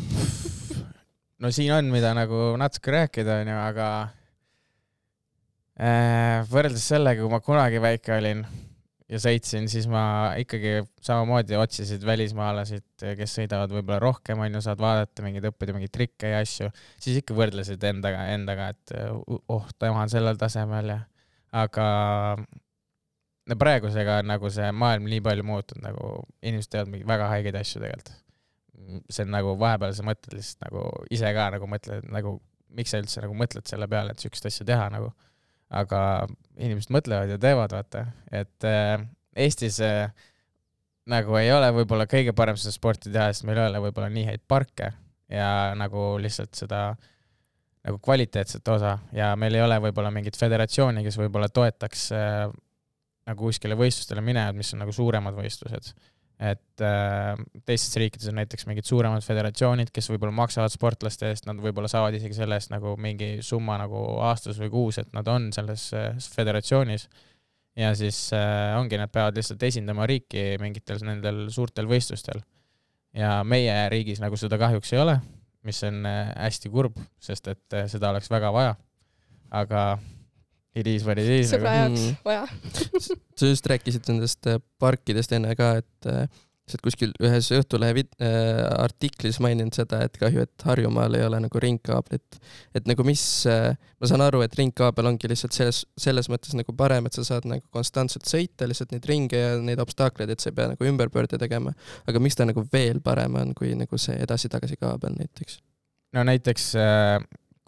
no 1.39 1.51
siin 1.51 1.73
on, 1.75 1.91
mida 1.93 2.13
nagu 2.17 2.53
natuke 2.59 2.95
rääkida, 2.95 3.41
onju, 3.43 3.59
aga 3.65 3.89
Äh, 5.79 6.43
võrreldes 6.51 6.83
sellega, 6.91 7.23
kui 7.23 7.31
ma 7.31 7.39
kunagi 7.39 7.79
väike 7.79 8.11
olin 8.17 8.41
ja 9.09 9.19
sõitsin, 9.21 9.67
siis 9.71 9.87
ma 9.89 10.03
ikkagi 10.39 10.83
samamoodi 11.05 11.57
otsisid 11.57 12.03
välismaalasid, 12.05 12.85
kes 13.17 13.35
sõidavad 13.39 13.73
võib-olla 13.73 13.99
rohkem, 14.03 14.41
onju, 14.45 14.61
saad 14.65 14.81
vaadata 14.81 15.25
mingeid, 15.25 15.49
õppida 15.49 15.75
mingeid 15.75 15.93
trikke 15.95 16.33
ja 16.33 16.41
asju, 16.43 16.69
siis 17.01 17.21
ikka 17.21 17.37
võrdlesid 17.37 17.83
endaga, 17.89 18.27
endaga, 18.35 18.69
et 18.75 18.95
oh, 19.49 19.69
tema 19.81 20.03
on 20.03 20.13
sellel 20.13 20.39
tasemel 20.39 20.93
ja 20.93 20.99
aga 21.59 21.85
no 23.49 23.57
praegusega 23.57 24.19
on 24.21 24.29
nagu 24.29 24.51
see 24.53 24.69
maailm 24.75 25.07
nii 25.09 25.23
palju 25.25 25.45
muutunud, 25.47 25.83
nagu 25.87 26.11
inimesed 26.45 26.73
teevad 26.73 26.91
mingeid 26.93 27.09
väga 27.09 27.29
haigeid 27.33 27.57
asju 27.59 27.81
tegelikult. 27.81 28.13
see 29.09 29.25
on 29.25 29.33
nagu 29.33 29.55
vahepeal 29.59 29.93
sa 29.93 30.05
mõtled 30.05 30.37
lihtsalt 30.37 30.63
nagu 30.67 30.85
ise 31.13 31.33
ka 31.35 31.49
nagu 31.55 31.67
mõtled 31.69 32.05
nagu, 32.13 32.37
miks 32.77 32.93
sa 32.93 33.01
üldse 33.01 33.21
nagu 33.25 33.35
mõtled 33.37 33.65
selle 33.69 33.89
peale, 33.89 34.13
et 34.13 34.23
siukest 34.23 34.47
asja 34.49 34.65
teha 34.65 34.87
nagu 34.93 35.11
aga 35.69 36.01
inimesed 36.57 36.91
mõtlevad 36.93 37.29
ja 37.33 37.37
teevad, 37.41 37.73
vaata, 37.75 38.05
et 38.33 38.67
äh, 38.67 38.97
Eestis 39.39 39.77
äh, 39.85 40.09
nagu 41.09 41.37
ei 41.39 41.51
ole 41.53 41.69
võib-olla 41.79 42.07
kõige 42.09 42.33
parem 42.37 42.57
seda 42.59 42.73
sporti 42.73 43.13
teha, 43.13 43.29
sest 43.33 43.45
meil 43.47 43.59
ei 43.61 43.69
ole 43.69 43.83
võib-olla 43.87 44.09
nii 44.13 44.25
häid 44.31 44.43
parke 44.49 44.91
ja 45.29 45.49
nagu 45.77 46.11
lihtsalt 46.21 46.57
seda 46.57 46.81
nagu 47.85 47.99
kvaliteetset 48.03 48.67
osa. 48.73 48.97
Ja 49.15 49.31
meil 49.39 49.55
ei 49.55 49.63
ole 49.63 49.77
võib-olla 49.85 50.11
mingit 50.13 50.37
föderatsiooni, 50.37 51.05
kes 51.05 51.17
võib-olla 51.21 51.49
toetaks 51.53 52.09
äh, 52.17 52.47
nagu 53.29 53.45
kuskile 53.45 53.77
võistlustele 53.79 54.23
minevad, 54.25 54.57
mis 54.57 54.73
on 54.73 54.83
nagu 54.83 54.93
suuremad 54.95 55.37
võistlused 55.37 55.93
et 56.39 56.83
äh, 56.83 57.33
teistes 57.67 57.97
riikides 57.99 58.29
on 58.31 58.37
näiteks 58.39 58.63
mingid 58.69 58.87
suuremad 58.87 59.23
föderatsioonid, 59.25 59.89
kes 59.91 60.07
võib-olla 60.07 60.31
maksavad 60.37 60.71
sportlaste 60.71 61.27
eest, 61.33 61.49
nad 61.49 61.59
võib-olla 61.59 61.89
saavad 61.91 62.15
isegi 62.15 62.37
selle 62.37 62.55
eest 62.55 62.71
nagu 62.71 62.93
mingi 63.01 63.41
summa 63.43 63.75
nagu 63.81 63.99
aastas 64.23 64.59
või 64.61 64.71
kuus, 64.71 65.01
et 65.01 65.11
nad 65.15 65.27
on 65.27 65.49
selles 65.55 65.89
äh, 65.97 66.13
föderatsioonis. 66.35 67.09
ja 67.75 67.91
siis 67.95 68.29
äh, 68.33 68.77
ongi, 68.79 68.97
nad 68.97 69.11
peavad 69.11 69.35
lihtsalt 69.35 69.63
esindama 69.67 70.07
riiki 70.07 70.55
mingitel 70.63 71.03
nendel 71.03 71.49
suurtel 71.51 71.91
võistlustel. 71.91 72.39
ja 73.13 73.43
meie 73.43 73.89
riigis 73.91 74.23
nagu 74.23 74.37
seda 74.39 74.57
kahjuks 74.57 74.93
ei 74.93 75.03
ole, 75.03 75.19
mis 75.67 75.83
on 75.83 76.05
äh, 76.07 76.31
hästi 76.37 76.71
kurb, 76.71 77.03
sest 77.19 77.51
et 77.51 77.75
äh, 77.75 77.87
seda 77.91 78.13
oleks 78.13 78.31
väga 78.31 78.53
vaja. 78.55 78.77
aga 79.51 79.99
it 80.75 80.87
is 80.87 81.05
what 81.07 81.17
it 81.21 81.29
is. 81.39 81.53
sõbra 81.53 81.77
jaoks 81.83 82.03
Mm. 82.05 82.19
vaja. 82.25 82.45
sa 83.39 83.49
just 83.49 83.65
rääkisid 83.71 84.11
nendest 84.11 84.47
äh, 84.47 84.61
parkidest 84.79 85.33
enne 85.35 85.55
ka, 85.57 85.77
et 85.81 86.09
äh, 86.09 86.27
sa 86.69 86.77
oled 86.77 86.85
kuskil 86.85 87.13
ühes 87.25 87.47
Õhtulehe 87.57 88.03
äh, 88.21 88.59
artiklis 88.77 89.39
maininud 89.41 89.73
seda, 89.73 90.03
et 90.05 90.17
kahju, 90.21 90.43
et 90.45 90.65
Harjumaal 90.67 91.17
ei 91.17 91.23
ole 91.25 91.39
nagu 91.41 91.61
ringkaablit. 91.63 92.37
et 92.77 92.89
nagu 92.89 93.05
mis 93.07 93.23
äh,, 93.49 93.73
ma 93.99 94.09
saan 94.09 94.21
aru, 94.21 94.43
et 94.45 94.53
ringkaabel 94.59 95.09
ongi 95.09 95.31
lihtsalt 95.31 95.55
selles, 95.57 95.81
selles 95.97 96.29
mõttes 96.29 96.53
nagu 96.57 96.75
parem, 96.77 97.09
et 97.09 97.17
sa 97.17 97.25
saad 97.25 97.49
nagu 97.49 97.65
konstantselt 97.73 98.29
sõita 98.29 98.69
lihtsalt 98.69 98.93
neid 98.93 99.09
ringe 99.09 99.41
ja 99.41 99.57
neid 99.57 99.81
obstaakleid, 99.81 100.29
et 100.29 100.39
sa 100.43 100.51
ei 100.51 100.57
pea 100.59 100.69
nagu 100.75 100.89
ümberpöörde 100.91 101.41
tegema. 101.41 101.73
aga 102.07 102.21
miks 102.21 102.37
ta 102.37 102.45
nagu 102.45 102.63
veel 102.73 103.01
parem 103.01 103.35
on, 103.41 103.55
kui 103.57 103.73
nagu 103.79 103.97
see 103.97 104.19
edasi-tagasi 104.21 104.77
kaabel 104.77 105.17
näiteks? 105.17 105.59
no 106.13 106.23
näiteks 106.25 106.73
äh, 106.77 107.17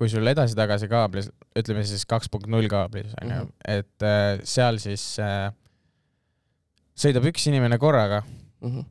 kui 0.02 0.10
sul 0.10 0.26
edasi-tagasi 0.32 0.88
kaablis, 0.90 1.28
ütleme 1.58 1.84
siis 1.86 2.08
kaks 2.10 2.32
punkt 2.34 2.50
null 2.50 2.66
kaablis 2.72 3.12
onju 3.22 3.36
Mhm., 3.44 3.52
et 3.70 4.06
äh, 4.08 4.40
seal 4.50 4.80
siis 4.82 5.04
äh, 5.22 5.52
sõidab 6.98 7.28
üks 7.32 7.46
inimene 7.52 7.78
korraga 7.82 8.24
Mhm, 8.62 8.82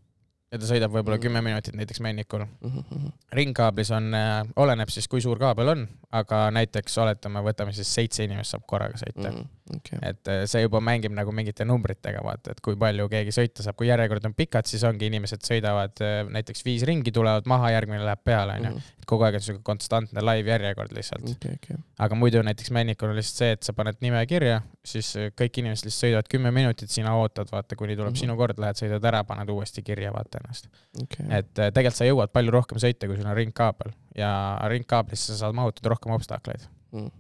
ja 0.51 0.59
ta 0.59 0.67
sõidab 0.67 0.91
võib-olla 0.95 1.19
Mhm. 1.19 1.23
kümme 1.23 1.43
minutit 1.47 1.75
näiteks 1.79 2.01
Männikul. 2.03 2.47
mhm, 2.61 2.79
mhm, 2.91 3.13
ringkaablis 3.39 3.91
on, 3.95 4.09
oleneb 4.57 4.91
siis, 4.91 5.07
kui 5.09 5.21
suur 5.23 5.39
kaabel 5.39 5.69
on, 5.75 5.85
aga 6.13 6.49
näiteks 6.51 6.99
oletame, 6.99 7.43
võtame 7.47 7.73
siis 7.75 7.91
seitse 7.95 8.25
inimest 8.25 8.51
saab 8.55 8.65
korraga 8.67 8.99
sõita. 8.99 9.31
mhm, 9.31 9.47
okei, 9.77 9.99
et 10.03 10.29
äh, 10.33 10.43
see 10.51 10.63
juba 10.65 10.81
mängib 10.85 11.13
nagu 11.17 11.33
mingite 11.37 11.65
numbritega, 11.69 12.23
vaata, 12.25 12.55
et 12.55 12.61
kui 12.65 12.77
palju 12.81 13.09
keegi 13.13 13.35
sõita 13.35 13.65
saab, 13.67 13.77
kui 13.79 13.89
järjekord 13.91 14.25
on 14.29 14.35
pikad, 14.39 14.67
siis 14.71 14.85
ongi 14.89 15.07
inimesed 15.11 15.45
sõidavad 15.47 16.03
äh, 16.05 16.21
näiteks 16.29 16.65
viis 16.67 16.85
ringi, 16.89 17.13
tulevad 17.15 17.47
maha, 17.51 17.71
järgmine 17.77 18.03
läheb 18.07 18.23
peale, 18.25 18.57
onju. 18.61 18.73
mhm, 18.75 18.97
et 19.01 19.09
kogu 19.11 19.27
aeg 19.27 19.39
on 19.41 19.45
siuke 19.47 19.63
konstantne 19.67 20.25
live 20.25 20.51
järjekord 20.55 20.95
lihtsalt. 20.97 21.29
okei, 21.35 21.57
okei, 21.61 21.79
aga 22.07 22.19
muidu 22.19 22.43
näiteks 22.47 22.71
Männikul 22.75 23.13
on 23.13 23.19
lihtsalt 23.19 23.45
see, 23.45 23.53
et 23.59 23.63
sa 23.67 23.73
paned 23.77 24.01
nime 24.05 24.25
kirja, 24.31 24.61
siis 24.85 25.13
äh, 25.21 25.31
kõik 25.37 25.63
inimesed 25.63 25.87
lihtsalt 25.89 26.07
sõidavad 26.07 26.31
kümme 26.35 26.51
minutit, 26.55 26.91
sina 26.91 27.15
ootad, 27.19 27.51
vaata, 27.53 27.77
kuni 27.77 27.97
tuleb 27.97 28.13
Mhm. 28.15 28.21
sinu 28.25 28.37
kord, 28.41 28.59
lähed 28.59 28.79
sõidad 28.81 29.05
ära, 29.13 29.23
paned 29.25 29.49
uuesti 29.55 29.83
kirja, 29.87 30.13
vaata 30.13 30.43
ennast. 30.43 30.69
okei. 31.03 31.27
et 31.39 31.53
tegelikult 31.55 31.97
sa 31.97 32.05
jõuad 32.09 32.33
palju 32.33 32.51
rohkem 32.55 32.79
sõita, 32.83 33.07
kui 33.07 33.17
sul 33.17 33.27
on 33.31 33.37
ringkaabel 33.37 33.93
ja 34.17 34.59
ringkaablisse 34.69 35.33
sa 35.33 35.47
saad 35.47 35.55
mahutada 35.55 35.89
rohkem 35.95 36.13
obstakleid. 36.13 36.67
Mm. 36.93 37.11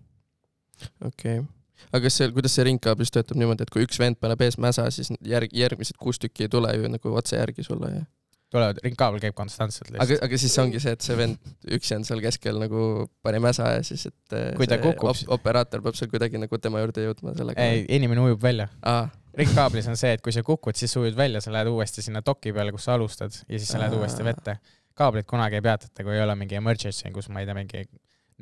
okei 1.06 1.38
okay., 1.38 1.48
aga 1.92 2.02
kas 2.06 2.16
see, 2.20 2.30
kuidas 2.36 2.54
see 2.58 2.64
ringkaablis 2.68 3.10
töötab 3.14 3.36
niimoodi, 3.40 3.62
et 3.66 3.70
kui 3.74 3.84
üks 3.86 3.98
vend 4.02 4.18
paneb 4.20 4.40
ees 4.46 4.58
mäsa, 4.58 4.86
siis 4.94 5.12
järg, 5.26 5.52
järgmised 5.56 5.96
kuus 6.00 6.18
tükki 6.22 6.46
ei 6.46 6.52
tule 6.52 6.72
ju 6.76 6.88
nagu 6.92 7.14
otse 7.20 7.36
järgi 7.40 7.62
sulle 7.66 7.92
ja 7.94 8.02
tulevad, 8.50 8.80
ringkaabel 8.82 9.20
käib 9.22 9.34
konstantselt 9.38 9.92
aga 9.92 10.00
lihtsalt., 10.02 10.24
aga 10.26 10.38
siis 10.42 10.56
ongi 10.58 10.80
see, 10.82 10.92
et 10.96 11.04
see 11.06 11.16
vend 11.18 11.52
üksi 11.76 11.94
on 11.94 12.04
seal 12.08 12.18
keskel 12.24 12.58
nagu 12.58 13.06
pani 13.22 13.38
mäsa 13.42 13.68
ja 13.76 13.82
siis, 13.86 14.08
et 14.10 14.34
eh, 14.34 14.48
Kui 14.58 14.66
ta 14.66 14.74
see 14.80 14.82
kukub, 14.88 15.12
op 15.12 15.36
operaator 15.38 15.84
peab 15.84 15.94
seal 15.98 16.10
kuidagi 16.10 16.40
nagu 16.42 16.58
tema 16.58 16.82
juurde 16.82 17.04
jõudma 17.06 17.36
sellega. 17.38 17.62
ei, 17.62 17.84
inimene 17.94 18.24
ujub 18.26 18.42
välja. 18.42 18.66
aa, 18.82 19.04
ringkaablis 19.38 19.86
on 19.92 19.96
see, 20.00 20.10
et 20.18 20.24
kui 20.26 20.34
sa 20.34 20.42
kukud, 20.42 20.74
siis 20.74 20.96
ujud 20.98 21.14
välja, 21.16 21.38
sa 21.44 21.52
lähed 21.54 21.70
uuesti 21.70 22.02
sinna 22.02 22.24
doki 22.26 22.50
peale, 22.56 22.72
kus 22.74 22.88
sa 22.90 22.96
alustad 22.98 23.30
ja 23.46 23.54
siis 23.58 23.70
sa 23.70 23.78
lähed 23.78 23.94
Aa. 23.94 24.00
uuesti 24.02 24.26
vette. 24.26 24.56
kaablit 24.98 25.26
kunagi 25.30 25.54
ei 25.60 25.62
peatata, 25.64 26.02
kui 26.04 26.16
ei 26.18 26.22
ole 26.24 26.34
mingi 26.36 26.58
emergency, 26.58 27.08
kus 27.14 27.28
ma 27.30 27.40
ei 27.40 27.46
tea, 27.46 27.54
mingi 27.54 27.84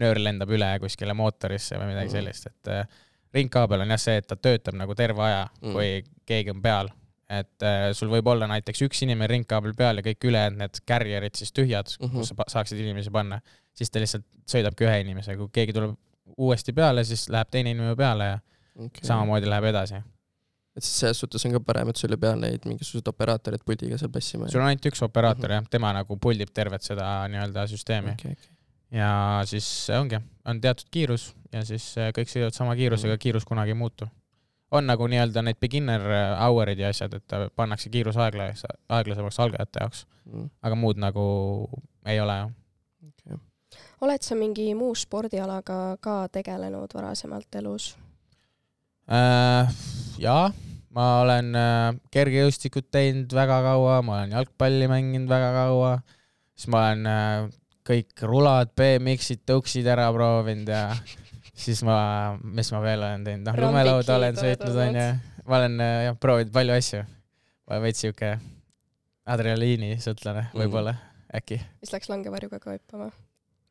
nöör 0.00 0.18
lendab 0.24 0.48
üle 0.56 0.70
kuskile 0.80 1.12
mootorisse 1.14 1.76
või 1.76 1.92
midagi 1.92 2.08
Mhm. 2.08 2.16
sellist, 2.16 2.46
et 2.48 2.68
äh, 2.72 2.86
ringkaabel 3.38 3.84
on 3.86 3.94
jah 3.94 4.00
see, 4.02 4.16
et 4.20 4.26
ta 4.28 4.36
töötab 4.36 4.76
nagu 4.78 4.94
terve 4.98 5.22
aja, 5.24 5.44
Mhm. 5.62 5.72
kui 5.72 6.04
keegi 6.26 6.50
on 6.56 6.62
peal. 6.62 6.88
et 7.28 7.60
äh, 7.62 7.90
sul 7.92 8.08
võib 8.08 8.24
olla 8.32 8.46
näiteks 8.48 8.80
üks 8.86 9.02
inimene 9.04 9.26
ringkaabel 9.28 9.74
peal 9.76 9.98
ja 10.00 10.02
kõik 10.06 10.24
ülejäänud 10.30 10.62
need 10.62 10.78
carrier'id 10.88 11.34
siis 11.36 11.50
tühjad 11.52 11.90
mm. 12.00 12.06
-hmm. 12.06 12.14
kus 12.22 12.28
sa 12.32 12.44
saaksid 12.54 12.78
inimesi 12.80 13.10
panna, 13.12 13.36
siis 13.76 13.90
ta 13.92 14.00
lihtsalt 14.00 14.24
sõidabki 14.48 14.86
ühe 14.86 14.94
inimesega, 15.02 15.36
kui 15.42 15.50
keegi 15.52 15.74
tuleb 15.76 15.92
uuesti 16.38 16.72
peale, 16.72 17.04
siis 17.04 17.26
läheb 17.28 17.50
teine 17.52 17.74
inimene 17.74 17.96
peale 17.96 18.24
ja 18.30 18.38
okay. 18.78 19.04
samamoodi 19.04 19.48
läheb 19.50 19.64
edasi. 19.64 20.00
et 20.76 20.82
siis 20.86 21.00
selles 21.02 21.20
suhtes 21.20 21.44
on 21.46 21.52
ka 21.52 21.60
parem, 21.60 21.88
et 21.92 21.96
sul 22.00 22.12
ei 22.16 22.20
pea 22.22 22.32
neid 22.36 22.64
mingisuguseid 22.64 23.08
operaatoreid 23.12 23.64
puldiga 23.66 23.98
seal 23.98 24.10
passima. 24.14 24.48
sul 24.48 24.60
on 24.60 24.66
ainult 24.72 24.86
üks 24.88 25.02
operaator 25.04 25.50
Mhm. 25.50 25.56
jah, 25.58 25.68
tema 25.70 25.92
nagu 25.92 26.16
puldib 26.16 26.48
tervet 26.54 26.82
seda 26.82 27.28
nii-öelda 27.28 27.66
süsteemi 27.68 28.14
okay, 28.16 28.32
okay. 28.32 28.56
Ja 28.92 29.40
siis 29.44 29.66
ongi, 29.98 30.20
on 30.48 30.60
teatud 30.60 30.86
kiirus 30.90 31.34
ja 31.52 31.64
siis 31.64 31.90
äh, 31.98 32.12
kõik 32.16 32.30
sõidavad 32.32 32.56
sama 32.56 32.76
kiirusega, 32.76 33.14
Mhm. 33.14 33.20
kiirus 33.24 33.44
kunagi 33.44 33.70
ei 33.70 33.78
muutu. 33.78 34.08
on 34.70 34.84
nagu 34.86 35.06
nii-öelda 35.08 35.40
need 35.42 35.56
beginner 35.60 36.02
hour'id 36.42 36.78
ja 36.78 36.88
asjad, 36.92 37.14
et 37.14 37.32
äh, 37.32 37.46
pannakse 37.56 37.88
kiirus 37.90 38.16
aeglas-, 38.16 38.64
aeglasemaks 38.88 39.38
algajate 39.40 39.80
jaoks, 39.80 40.06
Mm, 40.28 40.50
aga 40.62 40.74
muud 40.76 40.98
nagu 41.00 41.22
ei 42.06 42.20
ole 42.20 42.32
jah. 42.36 42.50
okay. 43.08 43.36
oled 44.00 44.22
sa 44.22 44.34
mingi 44.34 44.74
muu 44.74 44.94
spordialaga 44.94 45.96
ka 46.00 46.28
tegelenud 46.28 46.92
varasemalt 46.94 47.54
elus? 47.56 47.96
Äh, 49.08 49.72
jaa, 50.20 50.50
ma 50.92 51.06
olen 51.22 51.54
äh, 51.56 51.94
kergejõustikut 52.12 52.90
teinud 52.92 53.32
väga 53.32 53.62
kaua, 53.64 54.02
ma 54.04 54.18
olen 54.18 54.34
jalgpalli 54.36 54.88
mänginud 54.90 55.30
väga 55.32 55.48
kaua, 55.56 55.94
siis 56.54 56.68
ma 56.68 56.82
olen 56.90 57.06
äh, 57.08 57.48
kõik 57.88 58.22
rulad, 58.28 58.70
BMX-id, 58.76 59.40
tõuksid 59.48 59.86
ära 59.88 60.10
proovinud 60.12 60.68
ja 60.68 60.82
siis 61.58 61.80
ma, 61.86 62.36
mis 62.44 62.68
ma 62.74 62.82
veel 62.84 63.00
olen 63.02 63.24
teinud, 63.26 63.46
noh, 63.48 63.56
lumelauda 63.64 64.16
olen 64.20 64.36
sõitnud, 64.38 64.76
onju. 64.84 65.06
ma 65.48 65.60
olen 65.62 65.80
äh, 65.80 65.94
jah, 66.08 66.18
proovinud 66.20 66.52
palju 66.54 66.76
asju. 66.76 67.00
ma 67.66 67.74
olen 67.76 67.86
veits 67.88 68.04
siuke 68.04 68.34
adrenaliinisõltlane 69.28 70.46
Mm. 70.52 70.60
võib-olla, 70.62 70.94
äkki. 71.34 71.58
mis 71.82 71.92
läks 71.92 72.08
langevarjuga 72.08 72.58
ka 72.62 72.76
hüppama, 72.76 73.10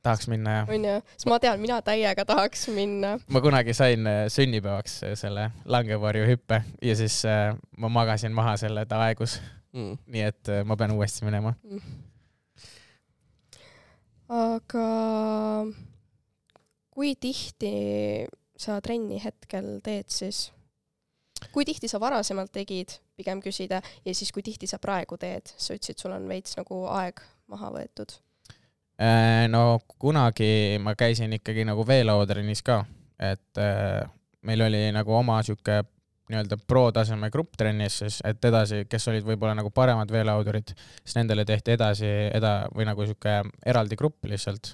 tahaks 0.05 0.27
minna 0.31 0.57
jah. 0.59 0.69
onju, 0.75 0.95
sest 1.15 1.29
ma 1.29 1.39
tean, 1.43 1.59
mina 1.61 1.79
täiega 1.81 2.25
tahaks 2.25 2.67
minna. 2.73 3.15
ma 3.29 3.41
kunagi 3.41 3.73
sain 3.77 4.05
äh, 4.07 4.25
sünnipäevaks 4.33 4.99
äh, 5.03 5.15
selle 5.19 5.51
langevarjuhüppe 5.65 6.61
ja 6.81 6.95
siis 6.95 7.21
ma 7.77 7.89
magasin 7.89 8.33
maha 8.33 8.57
selle, 8.57 8.85
ta 8.85 9.01
aegus, 9.07 9.39
Mm. 9.77 9.97
nii 10.09 10.21
et 10.23 10.49
ma 10.65 10.77
pean 10.79 10.93
uuesti 10.95 11.25
minema. 11.27 11.51
Aga 14.29 14.87
kui 16.93 17.15
tihti 17.19 17.73
sa 18.57 18.79
trenni 18.81 19.21
hetkel 19.23 19.77
teed 19.85 20.09
siis? 20.11 20.47
kui 21.53 21.65
tihti 21.69 21.85
sa 21.85 21.99
varasemalt 22.01 22.49
tegid, 22.49 22.95
pigem 23.13 23.41
küsida, 23.45 23.77
ja 24.05 24.13
siis 24.17 24.31
kui 24.33 24.41
tihti 24.41 24.65
sa 24.69 24.79
praegu 24.81 25.19
teed, 25.21 25.51
sa 25.53 25.75
ütlesid, 25.77 25.99
sul 26.01 26.15
on 26.15 26.25
veits 26.29 26.57
nagu 26.57 26.79
aeg 26.89 27.21
maha 27.51 27.69
võetud. 27.75 28.15
Äh, 28.97 29.45
no 29.53 29.77
kunagi 30.01 30.79
ma 30.81 30.95
käisin 30.97 31.35
ikkagi 31.37 31.67
nagu 31.69 31.85
veelauatrennis 31.85 32.63
ka, 32.65 32.79
et 33.21 33.61
äh, 33.61 34.01
meil 34.41 34.65
oli 34.65 34.87
nagu 34.95 35.13
oma 35.13 35.37
sihuke 35.45 35.83
nii-öelda 36.27 36.57
pro-taseme 36.67 37.29
grupp 37.31 37.55
trennis 37.59 38.01
siis, 38.01 38.19
et 38.27 38.43
edasi, 38.49 38.83
kes 38.89 39.07
olid 39.11 39.25
võib-olla 39.27 39.55
nagu 39.57 39.71
paremad 39.73 40.11
veelaudurid, 40.11 40.73
siis 41.03 41.15
nendele 41.15 41.45
tehti 41.47 41.75
edasi 41.77 42.09
eda- 42.35 42.67
või 42.75 42.87
nagu 42.89 43.05
sihuke 43.07 43.39
eraldi 43.65 43.97
grupp 43.99 44.27
lihtsalt, 44.27 44.73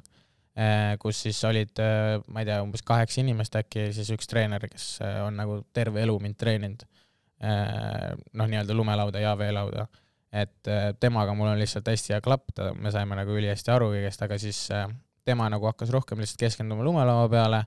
kus 1.02 1.24
siis 1.26 1.40
olid, 1.50 1.82
ma 2.30 2.42
ei 2.42 2.50
tea, 2.50 2.60
umbes 2.66 2.86
kaheksa 2.86 3.22
inimest 3.22 3.56
äkki 3.58 3.88
siis 3.94 4.10
üks 4.14 4.30
treener, 4.30 4.66
kes 4.70 5.00
äh, 5.06 5.20
on 5.26 5.38
nagu 5.38 5.62
terve 5.74 6.02
elu 6.04 6.20
mind 6.22 6.38
treeninud. 6.38 6.86
noh, 7.44 8.48
nii-öelda 8.48 8.76
lumelauda 8.78 9.20
ja 9.20 9.34
veelauda 9.36 9.88
et 10.32 10.70
temaga 11.04 11.34
mul 11.36 11.50
on 11.52 11.60
lihtsalt 11.60 11.90
hästi 11.92 12.14
hea 12.14 12.22
klapp, 12.24 12.54
ta, 12.56 12.70
me 12.74 12.92
saime 12.94 13.18
nagu 13.20 13.36
ülihästi 13.36 13.74
aru 13.74 13.90
kõigest, 13.92 14.22
aga 14.24 14.38
siis 14.40 14.62
tema 15.28 15.50
nagu 15.52 15.68
hakkas 15.68 15.92
rohkem 15.92 16.22
lihtsalt 16.24 16.40
keskenduma 16.40 16.86
lumelaua 16.88 17.28
peale 17.30 17.60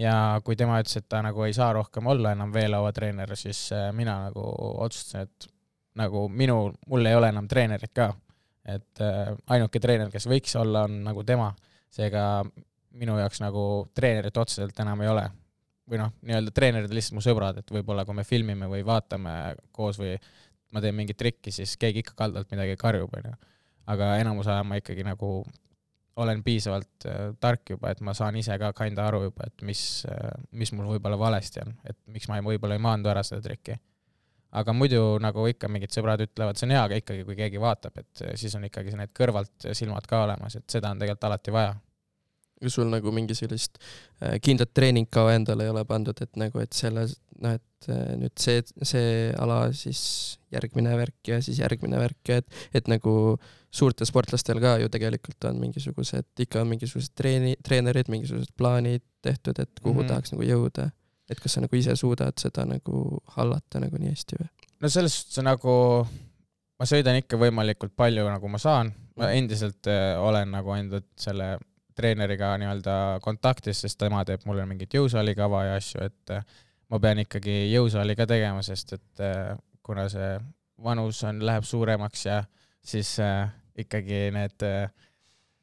ja 0.00 0.14
kui 0.44 0.56
tema 0.56 0.80
ütles, 0.80 0.96
et 1.00 1.08
ta 1.10 1.20
nagu 1.24 1.44
ei 1.44 1.54
saa 1.56 1.72
rohkem 1.76 2.08
olla 2.10 2.32
enam 2.36 2.52
veelauatreener, 2.54 3.34
siis 3.36 3.66
äh, 3.76 3.90
mina 3.96 4.16
nagu 4.28 4.44
otsustasin, 4.84 5.28
et 5.28 5.50
nagu 6.00 6.26
minu, 6.28 6.70
mul 6.88 7.08
ei 7.10 7.18
ole 7.18 7.30
enam 7.32 7.48
treenerit 7.50 7.92
ka. 7.96 8.12
et 8.64 9.00
äh, 9.02 9.32
ainuke 9.50 9.80
treener, 9.80 10.10
kes 10.12 10.28
võiks 10.30 10.54
olla, 10.60 10.84
on 10.88 11.00
nagu 11.04 11.24
tema, 11.26 11.50
seega 11.90 12.44
minu 13.00 13.16
jaoks 13.18 13.40
nagu 13.42 13.62
treenerit 13.94 14.36
otseselt 14.36 14.78
enam 14.80 15.00
ei 15.02 15.08
ole. 15.08 15.28
või 15.90 15.98
noh, 15.98 16.12
nii-öelda 16.22 16.52
treenerid 16.54 16.92
on 16.92 16.94
lihtsalt 16.94 17.16
mu 17.16 17.22
sõbrad, 17.24 17.56
et 17.58 17.70
võib-olla 17.74 18.04
kui 18.06 18.14
me 18.14 18.22
filmime 18.24 18.68
või 18.70 18.84
vaatame 18.86 19.56
koos 19.74 19.98
või 19.98 20.12
ma 20.70 20.80
teen 20.80 20.94
mingit 20.94 21.18
trikki, 21.18 21.50
siis 21.50 21.74
keegi 21.80 22.04
ikka 22.04 22.14
kaldalt 22.14 22.52
midagi 22.54 22.76
karjub, 22.78 23.10
onju. 23.10 23.32
aga 23.90 24.12
enamus 24.22 24.46
aja 24.46 24.62
ma 24.62 24.78
ikkagi 24.78 25.02
nagu 25.02 25.40
olen 26.16 26.42
piisavalt 26.44 27.06
äh, 27.06 27.20
tark 27.40 27.70
juba, 27.74 27.92
et 27.92 28.00
ma 28.04 28.14
saan 28.16 28.36
ise 28.40 28.56
ka 28.60 28.72
kinda 28.76 29.06
aru 29.08 29.24
juba, 29.28 29.46
et 29.46 29.64
mis 29.66 29.82
äh,, 30.10 30.32
mis 30.52 30.72
mul 30.76 30.88
võib-olla 30.94 31.18
valesti 31.18 31.62
on, 31.64 31.74
et 31.88 31.98
miks 32.10 32.28
ma 32.30 32.40
ei, 32.40 32.46
võib-olla 32.46 32.76
ei 32.78 32.82
maandu 32.82 33.12
ära 33.12 33.22
seda 33.26 33.42
trikki. 33.44 33.78
aga 34.50 34.72
muidu 34.74 35.20
nagu 35.22 35.44
ikka 35.46 35.68
mingid 35.70 35.92
sõbrad 35.94 36.24
ütlevad, 36.24 36.58
see 36.58 36.66
on 36.66 36.74
hea, 36.74 36.80
aga 36.88 36.96
ikkagi, 36.98 37.22
kui 37.28 37.36
keegi 37.38 37.60
vaatab, 37.62 38.00
et 38.02 38.24
äh, 38.26 38.34
siis 38.40 38.56
on 38.58 38.66
ikkagi 38.66 38.96
need 38.98 39.14
kõrvalt 39.16 39.70
silmad 39.78 40.08
ka 40.10 40.24
olemas, 40.26 40.58
et 40.58 40.66
seda 40.70 40.90
on 40.90 41.02
tegelikult 41.02 41.30
alati 41.30 41.54
vaja. 41.54 41.76
kas 42.60 42.74
sul 42.76 42.90
nagu 42.92 43.12
mingi 43.14 43.34
sellist 43.38 43.78
äh, 43.78 44.40
kindlat 44.42 44.74
treeningkava 44.74 45.36
endale 45.38 45.64
ei 45.64 45.72
ole 45.72 45.84
pandud, 45.88 46.18
et 46.20 46.36
nagu, 46.36 46.58
et 46.60 46.72
selles, 46.74 47.14
noh, 47.38 47.54
et 47.54 47.88
äh, 47.88 48.16
nüüd 48.18 48.34
see, 48.42 48.60
see 48.82 49.30
ala 49.38 49.62
siis 49.72 50.02
järgmine 50.50 50.98
värk 50.98 51.30
ja 51.30 51.40
siis 51.40 51.62
järgmine 51.62 52.02
värk 52.02 52.34
ja 52.34 52.42
et, 52.42 52.60
et 52.74 52.90
nagu 52.90 53.38
suurtel 53.70 54.06
sportlastel 54.08 54.60
ka 54.62 54.76
ju 54.82 54.88
tegelikult 54.92 55.44
on 55.50 55.60
mingisugused, 55.62 56.26
ikka 56.42 56.62
on 56.62 56.72
mingisugused 56.72 57.14
treeni, 57.16 57.54
treenerid, 57.64 58.10
mingisugused 58.10 58.50
plaanid 58.58 59.04
tehtud, 59.22 59.58
et 59.58 59.70
kuhu 59.82 59.94
mm 59.94 60.00
-hmm. 60.00 60.08
tahaks 60.08 60.32
nagu 60.32 60.42
jõuda. 60.42 60.90
et 61.30 61.40
kas 61.40 61.52
sa 61.52 61.60
nagu 61.60 61.76
ise 61.76 61.94
suudad 61.96 62.32
seda 62.38 62.64
nagu 62.66 63.20
hallata 63.36 63.80
nagu 63.80 63.96
nii 63.96 64.10
hästi 64.10 64.36
või? 64.40 64.48
no 64.80 64.88
selles 64.88 65.14
suhtes 65.20 65.44
nagu 65.44 66.06
ma 66.80 66.86
sõidan 66.88 67.18
ikka 67.20 67.36
võimalikult 67.36 67.92
palju, 67.96 68.24
nagu 68.28 68.48
ma 68.48 68.58
saan, 68.58 68.92
ma 69.16 69.24
mhm. 69.24 69.36
endiselt 69.36 69.86
äh, 69.86 70.18
olen 70.18 70.50
nagu 70.50 70.70
ainult 70.70 71.06
selle 71.16 71.58
treeneriga 71.94 72.54
nii-öelda 72.58 72.96
kontaktis, 73.22 73.80
sest 73.84 73.98
tema 73.98 74.24
teeb 74.24 74.46
mulle 74.48 74.64
mingit 74.66 74.94
jõusaali 74.94 75.34
kava 75.36 75.64
ja 75.64 75.76
asju, 75.80 76.06
et 76.06 76.34
äh, 76.36 76.44
ma 76.90 77.00
pean 77.02 77.20
ikkagi 77.22 77.56
jõusaali 77.74 78.16
ka 78.16 78.26
tegema, 78.30 78.62
sest 78.66 78.96
et 78.96 79.24
äh, 79.24 79.52
kuna 79.82 80.08
see 80.08 80.38
vanus 80.80 81.22
on, 81.28 81.42
läheb 81.44 81.66
suuremaks 81.68 82.24
ja 82.26 82.42
siis 82.82 83.18
äh, 83.20 83.50
ikkagi 83.78 84.30
need 84.34 84.66
äh, 84.66 84.90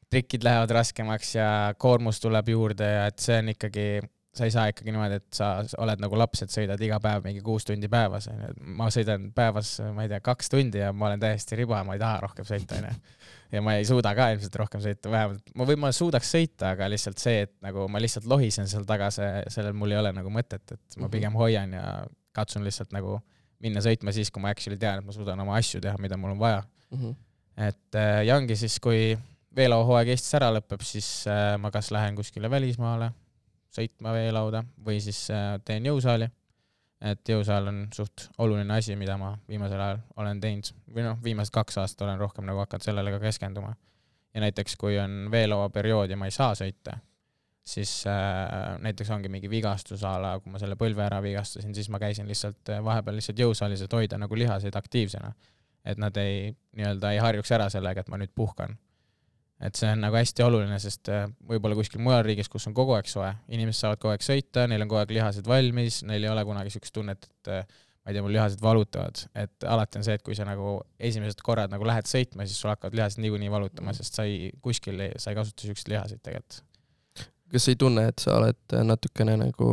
trikid 0.10 0.46
lähevad 0.48 0.72
raskemaks 0.72 1.36
ja 1.36 1.50
koormus 1.78 2.22
tuleb 2.24 2.50
juurde 2.50 2.88
ja 2.88 3.08
et 3.12 3.20
see 3.20 3.42
on 3.42 3.52
ikkagi 3.56 3.88
sa 4.38 4.46
ei 4.46 4.52
saa 4.54 4.68
ikkagi 4.72 4.92
niimoodi, 4.94 5.18
et 5.18 5.34
sa 5.34 5.48
oled 5.82 6.02
nagu 6.02 6.18
laps, 6.20 6.44
et 6.46 6.54
sõidad 6.54 6.82
iga 6.86 7.00
päev 7.02 7.26
mingi 7.26 7.42
kuus 7.46 7.66
tundi 7.68 7.90
päevas, 7.92 8.28
onju. 8.32 8.52
ma 8.78 8.90
sõidan 8.94 9.30
päevas, 9.36 9.78
ma 9.96 10.06
ei 10.06 10.12
tea, 10.12 10.20
kaks 10.24 10.52
tundi 10.54 10.82
ja 10.82 10.92
ma 10.94 11.10
olen 11.10 11.24
täiesti 11.24 11.58
riba, 11.58 11.82
ma 11.88 11.96
ei 11.98 12.02
taha 12.02 12.22
rohkem 12.28 12.48
sõita, 12.48 12.78
onju. 12.78 13.16
ja 13.56 13.64
ma 13.66 13.78
ei 13.80 13.88
suuda 13.90 14.14
ka 14.18 14.30
ilmselt 14.36 14.60
rohkem 14.62 14.84
sõita, 14.84 15.12
vähemalt 15.14 15.54
ma 15.58 15.68
võib-olla 15.70 15.96
suudaks 15.96 16.34
sõita, 16.36 16.74
aga 16.76 16.90
lihtsalt 16.94 17.24
see, 17.24 17.48
et 17.48 17.56
nagu 17.66 17.88
ma 17.92 18.02
lihtsalt 18.04 18.30
lohisen 18.30 18.70
seal 18.70 18.86
taga, 18.90 19.10
see, 19.14 19.30
sellel 19.54 19.76
mul 19.78 19.96
ei 19.96 20.02
ole 20.04 20.14
nagu 20.16 20.34
mõtet, 20.34 20.76
et 20.76 21.00
ma 21.02 21.10
pigem 21.14 21.38
hoian 21.40 21.74
ja 21.78 21.88
katsun 22.38 22.68
lihtsalt 22.68 22.94
nagu 22.96 23.18
minna 23.64 23.82
sõitma 23.82 24.14
siis, 24.14 24.30
kui 24.30 24.44
ma 24.44 24.54
actually 24.54 24.78
tean, 24.78 25.02
et 25.02 25.08
ma 25.08 25.16
suudan 25.16 25.40
oma 25.42 25.58
asju 25.58 25.82
teha, 25.82 25.98
mida 26.02 26.20
mul 26.20 26.36
on 26.36 26.44
vaja 26.44 26.62
mm. 26.62 27.00
-hmm. 27.00 27.16
Et 27.58 27.96
äh, 27.96 28.24
ja 28.28 28.36
ongi 28.38 28.56
siis, 28.56 28.80
kui 28.80 29.18
veelauhooaeg 29.58 30.14
Eestis 30.14 30.36
ära 30.38 30.52
lõpeb, 30.54 30.84
siis 30.86 31.08
äh, 31.30 31.56
ma 31.62 31.72
kas 31.74 31.90
lähen 31.96 32.18
kuskile 32.18 32.50
välismaale 32.52 33.12
sõitma 33.78 34.14
veelauda 34.16 34.64
või 34.86 35.00
siis 35.04 35.28
äh, 35.34 35.56
teen 35.66 35.86
jõusaali. 35.86 36.30
et 37.02 37.30
jõusaal 37.30 37.68
on 37.70 37.82
suht 37.94 38.24
oluline 38.42 38.74
asi, 38.74 38.96
mida 38.98 39.18
ma 39.22 39.36
viimasel 39.50 39.82
ajal 39.82 40.00
olen 40.18 40.40
teinud 40.42 40.72
või 40.94 41.04
noh, 41.06 41.20
viimased 41.24 41.54
kaks 41.54 41.78
aastat 41.78 42.08
olen 42.08 42.18
rohkem 42.20 42.46
nagu 42.46 42.64
hakanud 42.64 42.84
sellele 42.84 43.12
ka 43.14 43.20
keskenduma. 43.20 43.76
ja 44.34 44.42
näiteks, 44.42 44.76
kui 44.76 44.98
on 45.00 45.28
veelauaperiood 45.32 46.10
ja 46.10 46.18
ma 46.18 46.26
ei 46.26 46.34
saa 46.34 46.56
sõita, 46.58 46.98
siis 47.66 48.04
äh, 48.08 48.80
näiteks 48.82 49.10
ongi 49.14 49.30
mingi 49.30 49.50
vigastus 49.50 50.04
a 50.04 50.16
la, 50.22 50.40
kui 50.40 50.52
ma 50.52 50.62
selle 50.62 50.76
põlve 50.76 51.06
ära 51.06 51.22
vigastasin, 51.22 51.76
siis 51.76 51.90
ma 51.90 52.00
käisin 52.00 52.28
lihtsalt 52.28 52.74
vahepeal 52.84 53.20
lihtsalt 53.20 53.46
jõusaalis, 53.46 53.86
et 53.86 53.94
hoida 53.94 54.18
nagu 54.18 54.36
lihaseid 54.36 54.76
aktiivsena. 54.76 55.34
Et 55.88 56.00
nad 56.02 56.18
ei, 56.20 56.52
nii-öelda 56.78 57.14
ei 57.16 57.24
harjuks 57.24 57.54
ära 57.56 57.70
sellega, 57.74 58.04
et 58.04 58.12
ma 58.12 58.20
nüüd 58.20 58.34
puhkan 58.36 58.76
et 59.64 59.78
see 59.78 59.90
on 59.90 60.04
nagu 60.04 60.18
hästi 60.18 60.46
oluline, 60.46 60.78
sest 60.82 61.10
äh, 61.10 61.26
võib-olla 61.50 61.78
kuskil 61.78 62.02
mujal 62.04 62.24
riigis, 62.28 62.50
kus 62.52 62.68
on 62.70 62.76
kogu 62.78 62.94
aeg 62.98 63.10
soe, 63.10 63.30
inimesed 63.54 63.82
saavad 63.82 64.02
kogu 64.02 64.14
aeg 64.14 64.26
sõita, 64.26 64.68
neil 64.70 64.86
on 64.86 64.92
kogu 64.92 65.02
aeg 65.02 65.14
lihased 65.18 65.50
valmis, 65.50 66.04
neil 66.06 66.28
ei 66.28 66.32
ole 66.32 66.44
kunagi 66.46 66.70
niisugust 66.70 66.94
tunnet, 66.94 67.26
et 67.26 67.52
äh, 67.54 67.64
ma 67.66 68.12
ei 68.12 68.18
tea, 68.18 68.26
mul 68.26 68.36
lihased 68.38 68.62
valutavad, 68.64 69.24
et 69.36 69.68
alati 69.68 70.00
on 70.00 70.06
see, 70.06 70.18
et 70.20 70.26
kui 70.26 70.38
sa 70.38 70.46
nagu 70.48 70.78
esimesed 71.10 71.42
korrad 71.46 71.74
nagu 71.74 71.90
lähed 71.90 72.10
sõitma, 72.10 72.46
siis 72.46 72.62
sul 72.62 72.72
hakkavad 72.72 72.98
lihased 73.00 73.24
niikuinii 73.24 73.50
valutama, 73.52 73.90
mm. 73.90 73.98
sest 73.98 74.22
sa 74.22 74.28
ei, 74.30 74.52
kuskil 74.64 75.02
ei, 75.08 75.18
sa 75.18 75.34
ei 75.34 75.40
kasuta 75.40 75.66
niisuguseid 75.66 75.94
lihaseid 75.96 76.22
tegelikult. 76.22 76.62
kas 77.52 77.66
sa 77.66 77.74
ei 77.74 77.82
tunne, 77.82 78.06
et 78.12 78.22
sa 78.22 78.38
oled 78.38 78.78
natukene 78.86 79.40
nagu 79.42 79.72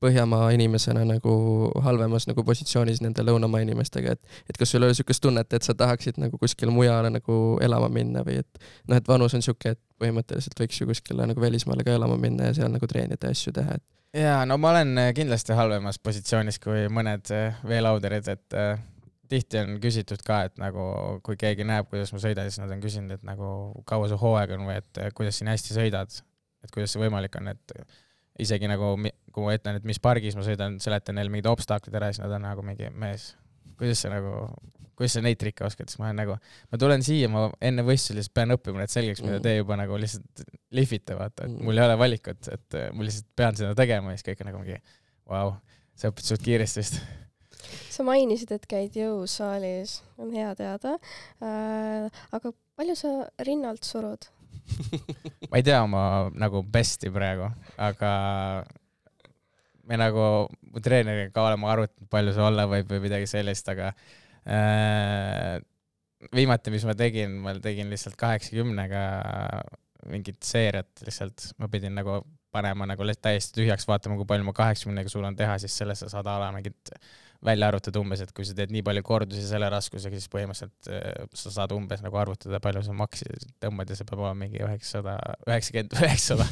Põhjamaa 0.00 0.46
inimesena 0.56 1.02
nagu 1.04 1.32
halvemas 1.84 2.24
nagu 2.30 2.44
positsioonis 2.46 3.02
nende 3.04 3.20
lõunamaa 3.26 3.60
inimestega, 3.66 4.14
et, 4.16 4.38
et 4.48 4.56
kas 4.56 4.72
sul 4.72 4.80
ei 4.80 4.88
ole 4.88 4.94
niisugust 4.94 5.20
tunnet, 5.20 5.52
et 5.52 5.66
sa 5.66 5.74
tahaksid 5.76 6.16
nagu 6.22 6.40
kuskile 6.40 6.72
mujale 6.72 7.10
nagu 7.12 7.36
elama 7.60 7.90
minna 7.92 8.24
või 8.24 8.38
et 8.40 8.62
noh, 8.88 8.96
et 8.96 9.08
vanus 9.08 9.36
on 9.36 9.44
niisugune, 9.44 9.76
et 9.76 9.82
põhimõtteliselt 10.00 10.56
võiks 10.62 10.80
ju 10.80 10.88
kuskile 10.88 11.28
nagu 11.28 11.40
välismaale 11.40 11.84
ka 11.84 11.98
elama 11.98 12.16
minna 12.20 12.48
ja 12.48 12.60
seal 12.62 12.72
nagu 12.72 12.88
treenida 12.88 13.28
ja 13.28 13.36
asju 13.36 13.52
teha, 13.60 13.76
et 13.76 14.22
jaa, 14.22 14.44
no 14.48 14.56
ma 14.58 14.72
olen 14.72 14.96
äh, 14.98 15.12
kindlasti 15.14 15.54
halvemas 15.58 16.00
positsioonis 16.02 16.58
kui 16.62 16.88
mõned 16.92 17.30
äh, 17.36 17.60
veelauderid, 17.68 18.32
et 18.32 18.56
äh, 18.58 18.80
tihti 19.30 19.60
on 19.60 19.78
küsitud 19.82 20.22
ka, 20.26 20.42
et 20.48 20.58
nagu 20.60 20.84
kui 21.26 21.38
keegi 21.40 21.66
näeb, 21.66 21.88
kuidas 21.90 22.12
ma 22.14 22.22
sõidan, 22.22 22.50
siis 22.50 22.62
nad 22.62 22.72
on 22.74 22.82
küsinud, 22.82 23.14
et 23.14 23.26
nagu 23.26 23.50
kaua 23.88 24.10
su 24.10 24.18
hooaeg 24.20 24.56
on 24.56 24.66
või 24.68 24.78
et 24.80 25.02
äh, 25.02 25.12
kuidas 25.16 25.38
siin 25.38 25.50
hästi 25.52 25.76
sõidad, 25.76 26.22
et 26.64 26.74
kuidas 26.74 26.94
see 26.94 27.02
võimalik 27.02 27.36
on, 27.38 27.52
et 27.52 27.76
isegi 28.42 28.68
nagu, 28.70 28.94
kui 29.34 29.46
ma 29.46 29.54
ütlen, 29.56 29.78
et 29.80 29.86
mis 29.88 30.00
pargis 30.02 30.36
ma 30.38 30.44
sõidan, 30.46 30.78
seletan 30.82 31.18
neile 31.18 31.32
mingid 31.32 31.48
obstaklid 31.50 31.96
ära, 31.98 32.10
siis 32.12 32.22
nad 32.24 32.34
on 32.36 32.44
nagu 32.46 32.64
mingi 32.66 32.90
mees, 32.92 33.32
kuidas 33.80 34.02
sa 34.04 34.12
nagu, 34.12 34.48
kuidas 34.98 35.16
sa 35.16 35.24
neid 35.24 35.40
trikke 35.40 35.64
oskad, 35.68 35.90
siis 35.90 36.00
ma 36.00 36.08
olen 36.08 36.20
nagu, 36.22 36.36
ma 36.72 36.80
tulen 36.80 37.04
siia, 37.06 37.30
ma 37.32 37.46
enne 37.64 37.84
võistlusi 37.86 38.18
lihtsalt 38.18 38.36
pean 38.40 38.56
õppima 38.56 38.82
need 38.82 38.92
selgeks, 38.92 39.24
mida 39.24 39.38
mm. 39.38 39.46
te 39.46 39.56
juba 39.56 39.78
nagu 39.80 40.00
lihtsalt 40.00 40.44
lihvite, 40.76 41.16
vaata, 41.18 41.48
et 41.48 41.64
mul 41.68 41.80
ei 41.80 41.86
ole 41.86 41.96
valikut, 42.00 42.52
et 42.52 42.80
ma 42.96 43.06
lihtsalt 43.08 43.30
pean 43.38 43.58
seda 43.60 43.72
tegema 43.78 44.12
ja 44.12 44.20
siis 44.20 44.30
kõik 44.30 44.44
on 44.44 44.52
nagu 44.52 44.62
mingi 44.64 44.78
vau 45.30 45.50
wow,, 45.52 45.56
sa 45.96 46.12
õpid 46.12 46.32
suht 46.32 46.44
kiiresti 46.44 46.82
vist 46.84 47.02
sa 47.92 48.04
mainisid, 48.06 48.52
et 48.56 48.66
käid 48.68 48.96
jõusaalis, 48.96 50.00
on 50.20 50.32
hea 50.34 50.50
teada 50.58 50.96
äh,. 51.44 52.08
aga 52.32 52.52
palju 52.80 52.96
sa 52.98 53.14
rinnalt 53.46 53.84
surud? 53.86 54.28
Ma 55.50 55.58
ei 55.58 55.64
tea 55.66 55.80
oma 55.84 56.02
nagu 56.38 56.62
best'i 56.62 57.10
praegu, 57.12 57.50
aga 57.80 58.12
me 59.90 59.98
nagu 59.98 60.24
mu 60.70 60.82
treeneriga 60.82 61.32
ka 61.34 61.48
oleme 61.48 61.68
arutanud, 61.70 62.08
palju 62.12 62.34
see 62.36 62.46
olla 62.46 62.66
võib 62.70 62.90
või 62.92 63.04
midagi 63.08 63.28
sellist, 63.30 63.68
aga 63.72 63.90
äh, 64.46 65.56
viimati, 66.34 66.74
mis 66.74 66.86
ma 66.86 66.94
tegin, 66.98 67.38
ma 67.44 67.54
tegin 67.62 67.90
lihtsalt 67.90 68.18
kaheksakümnega 68.20 69.04
mingit 70.10 70.40
seeriat 70.46 71.02
lihtsalt, 71.04 71.50
ma 71.60 71.68
pidin 71.72 71.96
nagu 71.98 72.20
panema 72.50 72.86
nagu 72.88 73.06
täiesti 73.22 73.60
tühjaks, 73.60 73.86
vaatama, 73.88 74.16
kui 74.18 74.28
palju 74.28 74.46
ma 74.46 74.54
kaheksakümnega 74.56 75.12
suudan 75.12 75.36
teha, 75.38 75.58
siis 75.62 75.76
sellest 75.76 76.06
sa 76.06 76.14
saad 76.16 76.30
ala 76.30 76.50
mingit 76.54 76.94
välja 77.44 77.70
arvutada 77.70 78.00
umbes, 78.02 78.20
et 78.24 78.32
kui 78.36 78.44
sa 78.44 78.54
teed 78.56 78.72
nii 78.74 78.82
palju 78.86 79.02
kordusi 79.06 79.46
selle 79.48 79.70
raskusega, 79.72 80.18
siis 80.18 80.32
põhimõtteliselt 80.32 80.90
äh, 80.92 81.30
sa 81.36 81.54
saad 81.54 81.72
umbes 81.76 82.02
nagu 82.04 82.20
arvutada, 82.20 82.60
palju 82.62 82.82
sa 82.86 82.96
maksi 82.96 83.28
tõmbad 83.62 83.90
ja 83.90 83.96
see 83.98 84.08
peab 84.08 84.20
olema 84.24 84.42
mingi 84.42 84.60
üheksasada, 84.66 85.16
üheksakümmend, 85.48 85.96
üheksasada, 86.04 86.48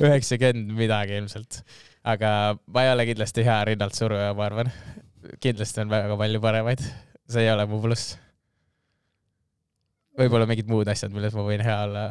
üheksakümmend 0.00 0.72
midagi 0.78 1.20
ilmselt. 1.20 1.60
aga 2.08 2.32
ma 2.72 2.86
ei 2.86 2.94
ole 2.94 3.06
kindlasti 3.12 3.44
hea 3.46 3.60
rinnalt 3.72 3.98
suruja, 3.98 4.32
ma 4.38 4.48
arvan. 4.48 4.72
kindlasti 5.44 5.84
on 5.84 5.92
väga 5.92 6.16
palju 6.24 6.42
paremaid. 6.42 6.90
see 7.30 7.44
ei 7.44 7.52
ole 7.52 7.68
mu 7.68 7.82
pluss 7.84 8.16
võib-olla 10.20 10.46
mingid 10.48 10.68
muud 10.70 10.88
asjad, 10.90 11.12
milles 11.14 11.34
ma 11.36 11.44
võin 11.46 11.62
hea 11.64 11.76
olla 11.86 12.04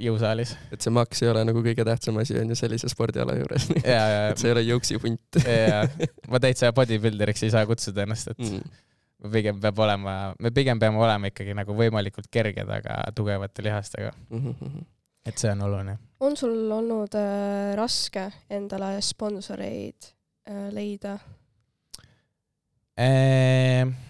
jõusaalis. 0.00 0.54
et 0.74 0.84
see 0.84 0.92
maks 0.94 1.22
ei 1.24 1.30
ole 1.32 1.42
nagu 1.48 1.62
kõige 1.64 1.84
tähtsam 1.86 2.20
asi 2.22 2.36
on 2.40 2.52
ju 2.52 2.58
sellise 2.58 2.90
spordiala 2.92 3.36
juures 3.38 3.68
et 3.80 4.40
see 4.40 4.50
ei 4.50 4.54
ole 4.54 4.64
jõuksihunt 4.66 5.40
jaa, 5.44 5.82
ma 6.32 6.40
täitsa 6.42 6.72
bodybuilder'iks 6.76 7.44
ei 7.46 7.54
saa 7.54 7.66
kutsuda 7.68 8.06
ennast, 8.06 8.32
et 8.34 8.44
mm. 8.46 9.30
pigem 9.34 9.60
peab 9.62 9.82
olema, 9.86 10.16
me 10.40 10.54
pigem 10.56 10.80
peame 10.82 11.00
olema 11.02 11.32
ikkagi 11.32 11.56
nagu 11.58 11.76
võimalikult 11.76 12.30
kerged, 12.32 12.72
aga 12.80 13.02
tugevate 13.16 13.66
lihastega 13.66 14.12
mm. 14.28 14.44
-hmm. 14.52 14.86
et 15.28 15.42
see 15.42 15.52
on 15.52 15.66
oluline. 15.68 15.98
on 16.20 16.36
sul 16.36 16.76
olnud 16.78 17.18
äh, 17.18 17.74
raske 17.78 18.30
endale 18.50 18.96
sponsoreid 19.04 20.12
äh, 20.48 20.68
leida 20.74 21.18
ehm...? 22.96 24.09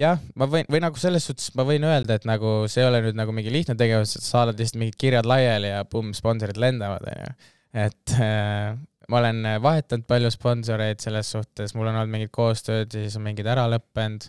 Jah, 0.00 0.20
ma 0.38 0.48
võin, 0.50 0.66
või 0.72 0.80
nagu 0.84 1.00
selles 1.00 1.26
suhtes 1.28 1.52
ma 1.56 1.64
võin 1.68 1.84
öelda, 1.88 2.18
et 2.18 2.26
nagu 2.28 2.58
see 2.70 2.82
ei 2.82 2.90
ole 2.90 3.02
nüüd 3.04 3.18
nagu 3.18 3.34
mingi 3.36 3.52
lihtne 3.52 3.76
tegevus, 3.78 4.16
et 4.18 4.26
saadad 4.26 4.58
lihtsalt 4.60 4.80
mingid 4.82 4.98
kirjad 5.00 5.28
laiali 5.28 5.72
ja 5.72 5.84
pumm, 5.88 6.12
sponsorid 6.16 6.60
lendavad, 6.60 7.06
onju. 7.12 7.50
et 7.86 8.16
äh, 8.20 8.76
ma 9.08 9.20
olen 9.22 9.42
vahetanud 9.62 10.06
palju 10.08 10.32
sponsoreid 10.34 11.02
selles 11.04 11.30
suhtes, 11.36 11.74
mul 11.76 11.90
on 11.90 12.00
olnud 12.00 12.12
mingid 12.12 12.32
koostööd 12.34 12.92
ja 12.92 13.04
siis 13.06 13.18
on 13.18 13.26
mingid 13.26 13.48
ära 13.48 13.66
lõppenud. 13.72 14.28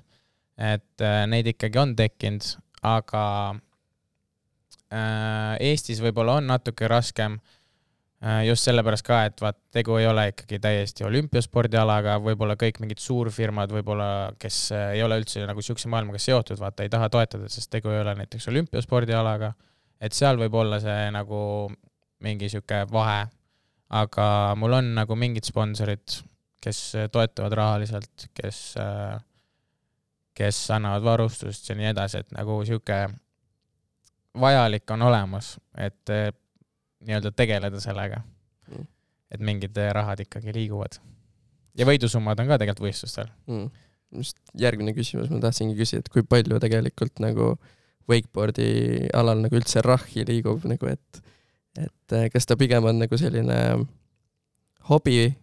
et 0.57 1.05
äh, 1.05 1.21
neid 1.29 1.51
ikkagi 1.53 1.83
on 1.83 1.93
tekkinud, 1.97 2.47
aga 2.87 3.25
äh, 4.89 5.53
Eestis 5.69 6.01
võib-olla 6.01 6.39
on 6.39 6.49
natuke 6.53 6.89
raskem 6.89 7.37
just 8.47 8.65
sellepärast 8.65 9.05
ka, 9.05 9.19
et 9.29 9.41
vaat 9.41 9.57
tegu 9.73 9.97
ei 9.99 10.07
ole 10.09 10.27
ikkagi 10.31 10.57
täiesti 10.61 11.05
olümpiaspordialaga, 11.05 12.17
võib-olla 12.23 12.55
kõik 12.57 12.79
mingid 12.81 13.01
suurfirmad 13.01 13.73
võib-olla, 13.73 14.07
kes 14.41 14.61
äh, 14.73 14.85
ei 14.97 15.03
ole 15.05 15.19
üldse 15.21 15.45
nagu 15.45 15.61
siukse 15.61 15.89
maailmaga 15.93 16.21
seotud, 16.21 16.57
vaata 16.59 16.85
ei 16.85 16.89
taha 16.89 17.11
toetada, 17.13 17.49
sest 17.53 17.69
tegu 17.73 17.93
ei 17.93 18.01
ole 18.01 18.15
näiteks 18.17 18.49
olümpiaspordialaga. 18.49 19.53
et 20.01 20.13
seal 20.13 20.37
võib 20.37 20.53
olla 20.53 20.79
see 20.81 21.11
nagu 21.13 21.39
mingi 22.25 22.49
sihuke 22.49 22.85
vahe. 22.91 23.27
aga 23.89 24.55
mul 24.57 24.73
on 24.73 24.91
nagu 24.97 25.15
mingid 25.15 25.45
sponsorid, 25.47 26.17
kes 26.61 26.81
toetavad 27.11 27.53
rahaliselt, 27.53 28.27
kes, 28.33 28.73
äh, 28.81 29.21
kes 30.33 30.71
annavad 30.71 31.05
varustust 31.05 31.69
ja 31.69 31.75
nii 31.77 31.93
edasi, 31.93 32.25
et 32.25 32.33
nagu 32.33 32.57
sihuke 32.65 32.97
vajalik 34.37 34.89
on 34.91 35.01
olemas, 35.01 35.59
et 35.77 36.17
nii-öelda 37.05 37.31
tegeleda 37.35 37.81
sellega 37.83 38.23
Mm. 38.67 38.87
et 39.31 39.43
mingid 39.43 39.77
äh, 39.79 39.91
rahad 39.95 40.19
ikkagi 40.23 40.51
liiguvad. 40.55 40.97
ja 41.77 41.85
võidusummad 41.87 42.39
on 42.41 42.49
ka 42.49 42.57
tegelikult 42.59 42.89
võistlustel. 42.89 43.29
mm. 43.47 43.69
just 44.19 44.37
järgmine 44.59 44.93
küsimus 44.95 45.31
ma 45.31 45.39
tahtsingi 45.43 45.77
küsida, 45.77 46.03
et 46.03 46.11
kui 46.11 46.23
palju 46.23 46.59
tegelikult 46.63 47.21
nagu 47.23 47.53
wakeboardi 48.11 49.07
alal 49.15 49.39
nagu 49.43 49.59
üldse 49.59 49.83
rahhi 49.83 50.23
liigub 50.27 50.63
nagu, 50.67 50.87
et, 50.91 51.21
et 51.79 52.15
eh, 52.15 52.29
kas 52.33 52.47
ta 52.47 52.55
pigem 52.59 52.85
on 52.87 52.99
nagu 53.03 53.19
selline 53.19 53.57
hobi 54.89 55.35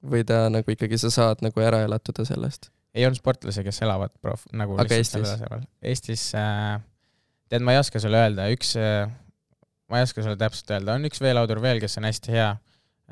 või 0.00 0.24
ta 0.24 0.46
nagu 0.52 0.72
ikkagi 0.72 1.00
sa 1.00 1.12
saad 1.12 1.44
nagu 1.44 1.60
ära 1.64 1.84
elatuda 1.86 2.24
sellest? 2.28 2.70
ei 2.94 3.04
olnud 3.06 3.20
sportlasi, 3.20 3.62
kes 3.64 3.84
elavad 3.84 4.12
prof-, 4.24 4.48
nagu 4.56 4.80
Aga 4.80 4.96
Eestis? 4.96 5.36
Eestis 5.82 6.24
äh,, 6.34 6.80
tead, 7.48 7.62
ma 7.62 7.76
ei 7.76 7.84
oska 7.84 8.00
sulle 8.02 8.18
öelda, 8.24 8.48
üks 8.52 8.74
äh,, 8.80 9.12
ma 9.90 9.98
ei 9.98 10.06
oska 10.06 10.22
sulle 10.22 10.38
täpselt 10.40 10.70
öelda, 10.76 10.94
on 10.94 11.08
üks 11.08 11.20
veelaudur 11.22 11.60
veel, 11.62 11.80
kes 11.82 11.98
on 12.00 12.08
hästi 12.08 12.36
hea 12.36 12.50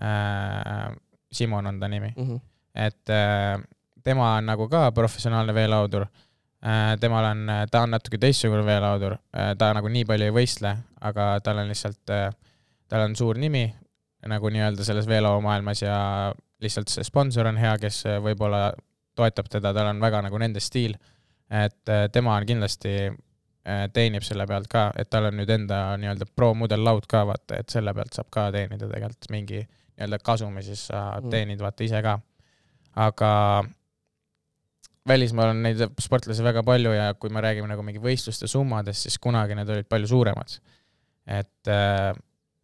äh,. 0.02 0.96
Simon 1.32 1.66
on 1.66 1.80
ta 1.80 1.88
nimi 1.88 2.12
Mm 2.16 2.24
-hmm. 2.24 2.40
et 2.74 3.10
äh, 3.10 3.62
tema 4.04 4.36
on 4.36 4.46
nagu 4.46 4.68
ka 4.68 4.92
professionaalne 4.92 5.54
veelaudur 5.54 6.06
äh,. 6.06 6.96
temal 7.00 7.24
on, 7.24 7.50
ta 7.70 7.82
on 7.82 7.90
natuke 7.90 8.18
teistsugune 8.18 8.64
veelaudur 8.64 9.12
äh,, 9.12 9.56
ta 9.58 9.74
nagu 9.74 9.88
nii 9.88 10.04
palju 10.04 10.24
ei 10.24 10.32
võistle, 10.32 10.76
aga 11.00 11.40
tal 11.40 11.58
on 11.58 11.68
lihtsalt 11.68 12.10
äh,, 12.10 12.32
tal 12.88 13.00
on 13.00 13.16
suur 13.16 13.38
nimi 13.38 13.74
nagu 14.26 14.48
nii-öelda 14.48 14.84
selles 14.84 15.06
veelaumaailmas 15.06 15.82
ja 15.82 16.34
lihtsalt 16.60 16.90
see 16.90 17.06
sponsor 17.06 17.46
on 17.46 17.58
hea, 17.60 17.76
kes 17.78 18.02
äh, 18.06 18.18
võib-olla 18.22 18.72
toetab 19.18 19.50
teda, 19.50 19.72
tal 19.74 19.92
on 19.92 20.02
väga 20.02 20.22
nagu 20.26 20.38
nende 20.38 20.60
stiil. 20.62 20.96
et 21.50 21.88
äh, 21.88 22.08
tema 22.12 22.34
on 22.36 22.46
kindlasti 22.46 22.94
äh, 23.06 23.14
teenib 23.92 24.24
selle 24.24 24.46
pealt 24.46 24.68
ka, 24.72 24.88
et 24.96 25.10
tal 25.10 25.28
on 25.28 25.36
nüüd 25.36 25.50
enda 25.52 25.96
nii-öelda 26.00 26.28
pro-mudel 26.36 26.84
laud 26.84 27.06
ka 27.10 27.24
vaata, 27.28 27.58
et 27.60 27.68
selle 27.68 27.92
pealt 27.94 28.16
saab 28.16 28.30
ka 28.32 28.46
teenida 28.54 28.88
tegelikult 28.88 29.28
mingi 29.34 29.62
nii-öelda 29.64 30.18
kasumi, 30.24 30.62
siis 30.62 30.86
sa 30.88 31.20
Mm. 31.20 31.30
teenid 31.30 31.60
vaata 31.60 31.84
ise 31.84 32.02
ka. 32.02 32.18
aga 32.96 33.64
välismaal 35.08 35.52
on 35.52 35.62
neid 35.62 35.82
sportlasi 36.00 36.44
väga 36.44 36.62
palju 36.66 36.92
ja 36.92 37.12
kui 37.14 37.30
me 37.30 37.40
räägime 37.40 37.68
nagu 37.70 37.82
mingi 37.82 38.00
võistluste 38.02 38.48
summadest, 38.50 39.06
siis 39.06 39.18
kunagi 39.18 39.54
need 39.54 39.68
olid 39.68 39.88
palju 39.88 40.06
suuremad. 40.06 40.58
et 41.26 41.68
äh, 41.68 42.14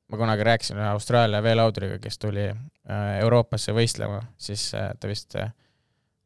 ma 0.08 0.16
kunagi 0.16 0.44
rääkisin 0.46 0.78
ühe 0.78 0.86
Austraalia 0.88 1.42
veelauduriga, 1.42 1.98
kes 2.00 2.18
tuli 2.18 2.46
äh, 2.48 3.18
Euroopasse 3.20 3.72
võistlema, 3.76 4.22
siis 4.38 4.70
äh, 4.74 4.92
ta 5.00 5.08
vist 5.08 5.36
äh, 5.36 5.52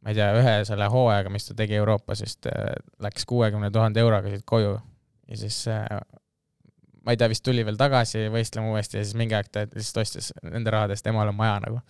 ma 0.02 0.12
ei 0.12 0.18
tea, 0.18 0.28
ühe 0.38 0.54
selle 0.68 0.86
hooajaga, 0.92 1.32
mis 1.34 1.48
ta 1.48 1.56
tegi 1.58 1.78
Euroopas, 1.80 2.22
vist 2.24 2.46
äh, 2.50 2.70
läks 3.02 3.26
kuuekümne 3.28 3.70
tuhande 3.74 4.00
euroga 4.04 4.30
siit 4.32 4.46
koju 4.48 4.76
ja 5.28 5.40
siis 5.40 5.60
äh, 5.72 5.86
ma 7.08 7.14
ei 7.14 7.20
tea, 7.20 7.30
vist 7.32 7.44
tuli 7.46 7.64
veel 7.64 7.78
tagasi 7.80 8.26
võistlema 8.32 8.72
uuesti 8.74 9.00
ja 9.00 9.04
siis 9.06 9.16
mingi 9.18 9.36
aeg 9.36 9.50
ta 9.52 9.64
lihtsalt 9.66 10.02
ostis 10.04 10.30
nende 10.44 10.72
rahadest 10.74 11.06
emale 11.08 11.32
maja 11.32 11.58
nagu. 11.64 11.82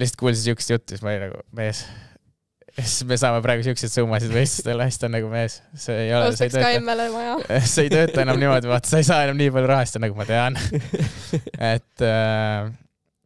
lihtsalt 0.00 0.20
kuulsin 0.20 0.50
siukest 0.50 0.72
juttu, 0.74 0.94
siis 0.94 1.04
ma 1.06 1.12
olin 1.12 1.28
nagu 1.28 1.42
mees, 1.56 1.84
siis 2.78 3.04
me 3.06 3.18
saame 3.20 3.42
praegu 3.44 3.64
siukseid 3.66 3.92
summasid 3.92 4.34
võistlustele, 4.34 4.86
siis 4.90 5.00
ta 5.00 5.06
on 5.06 5.16
nagu 5.16 5.30
mees, 5.32 5.60
see 5.78 5.96
ei 6.06 6.12
ole, 6.16 6.32
ostaks 6.32 6.58
ka 6.58 6.72
emmele 6.76 7.08
maja. 7.14 7.38
see 7.72 7.86
ei 7.86 7.94
tööta 7.94 8.24
enam 8.24 8.40
niimoodi, 8.42 8.70
vaata, 8.70 8.90
sa 8.90 9.02
ei 9.02 9.06
saa 9.06 9.24
enam 9.26 9.38
nii 9.40 9.54
palju 9.54 9.70
rahastada, 9.70 10.04
nagu 10.06 10.18
ma 10.18 10.26
tean. 10.28 10.58
et 11.74 12.06
äh, 12.06 12.70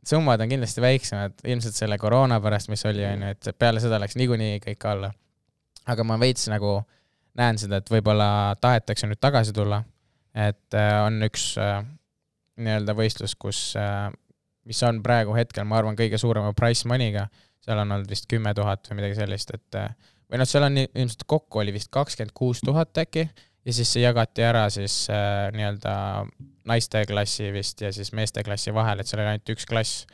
summad 0.08 0.42
on 0.44 0.50
kindlasti 0.50 0.82
väiksemad, 0.84 1.38
ilmselt 1.44 1.76
selle 1.76 1.98
koroona 2.00 2.40
pärast, 2.44 2.70
mis 2.72 2.84
oli, 2.88 3.04
onju, 3.08 3.32
et 3.34 3.50
peale 3.58 3.82
seda 3.82 4.00
läks 4.02 4.18
niikuinii 4.20 4.60
kõik 4.64 4.88
alla. 4.90 5.12
aga 5.86 6.04
ma 6.04 6.16
veits 6.20 6.48
nagu 6.48 6.78
näen 7.36 7.58
seda, 7.60 7.80
et 7.80 7.90
võib-olla 7.90 8.56
tahetakse 8.60 9.06
nüüd 9.06 9.20
tagasi 9.20 9.52
tulla. 9.52 9.82
et 10.34 10.74
äh, 10.74 10.98
on 11.06 11.22
üks 11.22 11.54
äh, 11.62 11.84
nii-öelda 12.56 12.94
võistlus, 12.98 13.34
kus 13.38 13.74
äh,, 13.78 14.10
mis 14.64 14.82
on 14.82 15.02
praegu 15.02 15.34
hetkel, 15.36 15.64
ma 15.64 15.78
arvan, 15.78 15.96
kõige 15.96 16.18
suurema 16.18 16.52
price 16.56 16.88
money'ga, 16.88 17.28
seal 17.64 17.78
on 17.78 17.92
olnud 17.92 18.10
vist 18.10 18.26
kümme 18.30 18.54
tuhat 18.54 18.88
või 18.90 19.02
midagi 19.02 19.18
sellist, 19.18 19.54
et 19.54 19.78
või 20.30 20.40
noh, 20.40 20.48
seal 20.48 20.66
on 20.66 20.78
ilmselt 20.82 21.26
kokku 21.28 21.60
oli 21.62 21.74
vist 21.74 21.90
kakskümmend 21.94 22.32
kuus 22.34 22.62
tuhat 22.64 22.96
äkki 23.04 23.28
ja 23.64 23.72
siis 23.72 23.92
see 23.94 24.05
jagati 24.05 24.44
ära 24.44 24.66
siis 24.72 25.05
äh, 25.12 25.48
nii-öelda 25.55 25.94
naiste 26.68 27.05
klassi 27.09 27.50
vist 27.55 27.81
ja 27.85 27.92
siis 27.92 28.12
meeste 28.16 28.44
klassi 28.44 28.74
vahel, 28.74 29.00
et 29.00 29.09
seal 29.09 29.22
oli 29.22 29.35
ainult 29.35 29.55
üks 29.55 29.66
klass 29.68 30.05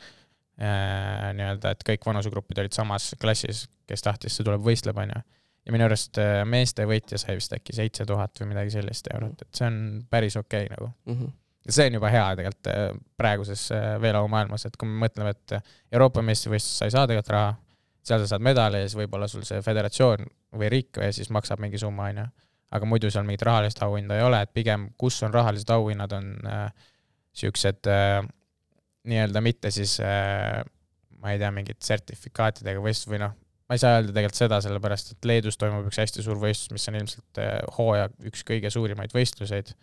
äh, 0.61 1.31
nii-öelda, 1.37 1.75
et 1.75 1.85
kõik 1.87 2.07
vanusegrupid 2.07 2.63
olid 2.63 2.75
samas 2.75 3.11
klassis, 3.21 3.65
kes 3.89 4.05
tahtis, 4.05 4.35
see 4.37 4.47
tuleb, 4.47 4.63
võistleb, 4.65 4.97
onju. 5.03 5.21
ja 5.65 5.75
minu 5.75 5.87
arust 5.87 6.19
äh, 6.21 6.41
meeste 6.47 6.87
võitja 6.89 7.19
sai 7.21 7.37
vist 7.39 7.53
äkki 7.55 7.75
seitse 7.77 8.07
tuhat 8.07 8.41
või 8.41 8.53
midagi 8.53 8.75
sellist 8.77 9.11
eurot, 9.13 9.45
et 9.45 9.61
see 9.61 9.67
on 9.67 9.79
päris 10.09 10.37
okei 10.39 10.67
okay, 10.67 10.75
nagu. 10.75 10.91
Mhm. 11.11 11.33
ja 11.67 11.77
see 11.77 11.89
on 11.91 11.99
juba 11.99 12.13
hea 12.13 12.27
tegelikult 12.39 12.71
äh, 12.73 12.85
praeguses 13.19 13.67
äh, 13.75 13.89
veelaumaailmas, 14.03 14.67
et 14.67 14.79
kui 14.79 14.89
me 14.89 15.05
mõtleme, 15.07 15.35
et 15.35 15.57
Euroopa 15.91 16.23
meistrivõistluses 16.25 16.83
sa 16.83 16.87
ei 16.87 16.95
saa 16.95 17.07
tegelikult 17.07 17.35
raha, 17.35 17.57
seal 18.01 18.23
sa 18.23 18.33
saad 18.33 18.43
medali 18.43 18.81
ja 18.81 18.87
siis 18.87 18.97
võib-olla 18.97 19.27
sul 19.29 19.43
see 19.47 19.61
föderatsioon 19.61 20.25
või 20.57 20.71
riik 20.73 20.97
või 20.97 21.11
siis 21.15 21.29
maksab 21.33 21.61
mingi 21.61 21.79
summa, 21.79 22.09
onju. 22.09 22.29
Aga 22.71 22.87
muidu 22.87 23.11
seal 23.11 23.25
mingit 23.27 23.45
rahalist 23.47 23.81
auhinda 23.83 24.17
ei 24.17 24.25
ole, 24.25 24.41
et 24.45 24.53
pigem 24.53 24.89
kus 24.99 25.19
on 25.27 25.33
rahalised 25.33 25.69
auhinnad, 25.73 26.15
on 26.17 26.33
äh, 26.47 26.89
siuksed 27.35 27.89
äh, 27.91 28.19
nii-öelda 29.11 29.41
mitte 29.43 29.71
siis 29.71 29.97
äh, 30.03 30.61
ma 31.21 31.33
ei 31.33 31.39
tea, 31.41 31.51
mingid 31.53 31.81
sertifikaatidega 31.83 32.81
võistlus 32.83 33.11
või 33.11 33.21
noh, 33.23 33.33
ma 33.67 33.77
ei 33.77 33.81
saa 33.81 33.99
öelda 33.99 34.13
tegelikult 34.15 34.39
seda, 34.39 34.61
sellepärast 34.63 35.15
et 35.15 35.27
Leedus 35.29 35.59
toimub 35.59 35.87
üks 35.89 35.99
hästi 36.01 36.23
suur 36.25 36.39
võistlus, 36.41 36.73
mis 36.75 36.87
on 36.91 36.99
ilmselt 37.01 37.41
äh, 37.43 37.57
hooaja 37.77 38.11
üks 38.29 38.45
kõige 38.47 38.71
suurimaid 38.73 39.13
võistluseid 39.15 39.75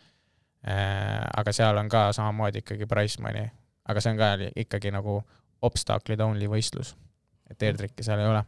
Äh, 0.67 1.23
aga 1.39 1.53
seal 1.55 1.79
on 1.79 1.89
ka 1.89 2.09
samamoodi 2.13 2.65
ikkagi 2.65 2.87
price 2.91 3.23
money, 3.23 3.47
aga 3.87 4.03
see 4.03 4.11
on 4.11 4.19
ka 4.19 4.31
ikkagi 4.59 4.91
nagu 4.91 5.21
obstacle'id 5.63 6.23
only 6.25 6.49
võistlus, 6.51 6.97
et 7.47 7.63
airtricki 7.63 8.03
seal 8.03 8.19
ei 8.25 8.27
ole. 8.27 8.43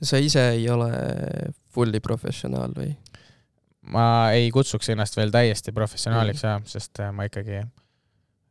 sa 0.00 0.16
ise 0.16 0.46
ei 0.54 0.64
ole 0.72 0.88
fully 1.70 2.00
professionaal 2.00 2.74
või? 2.76 2.94
ma 3.90 4.30
ei 4.36 4.50
kutsuks 4.52 4.90
ennast 4.92 5.16
veel 5.16 5.32
täiesti 5.34 5.72
professionaaliks 5.72 6.44
jah, 6.44 6.60
sest 6.68 7.00
äh, 7.00 7.12
ma 7.14 7.26
ikkagi 7.28 7.62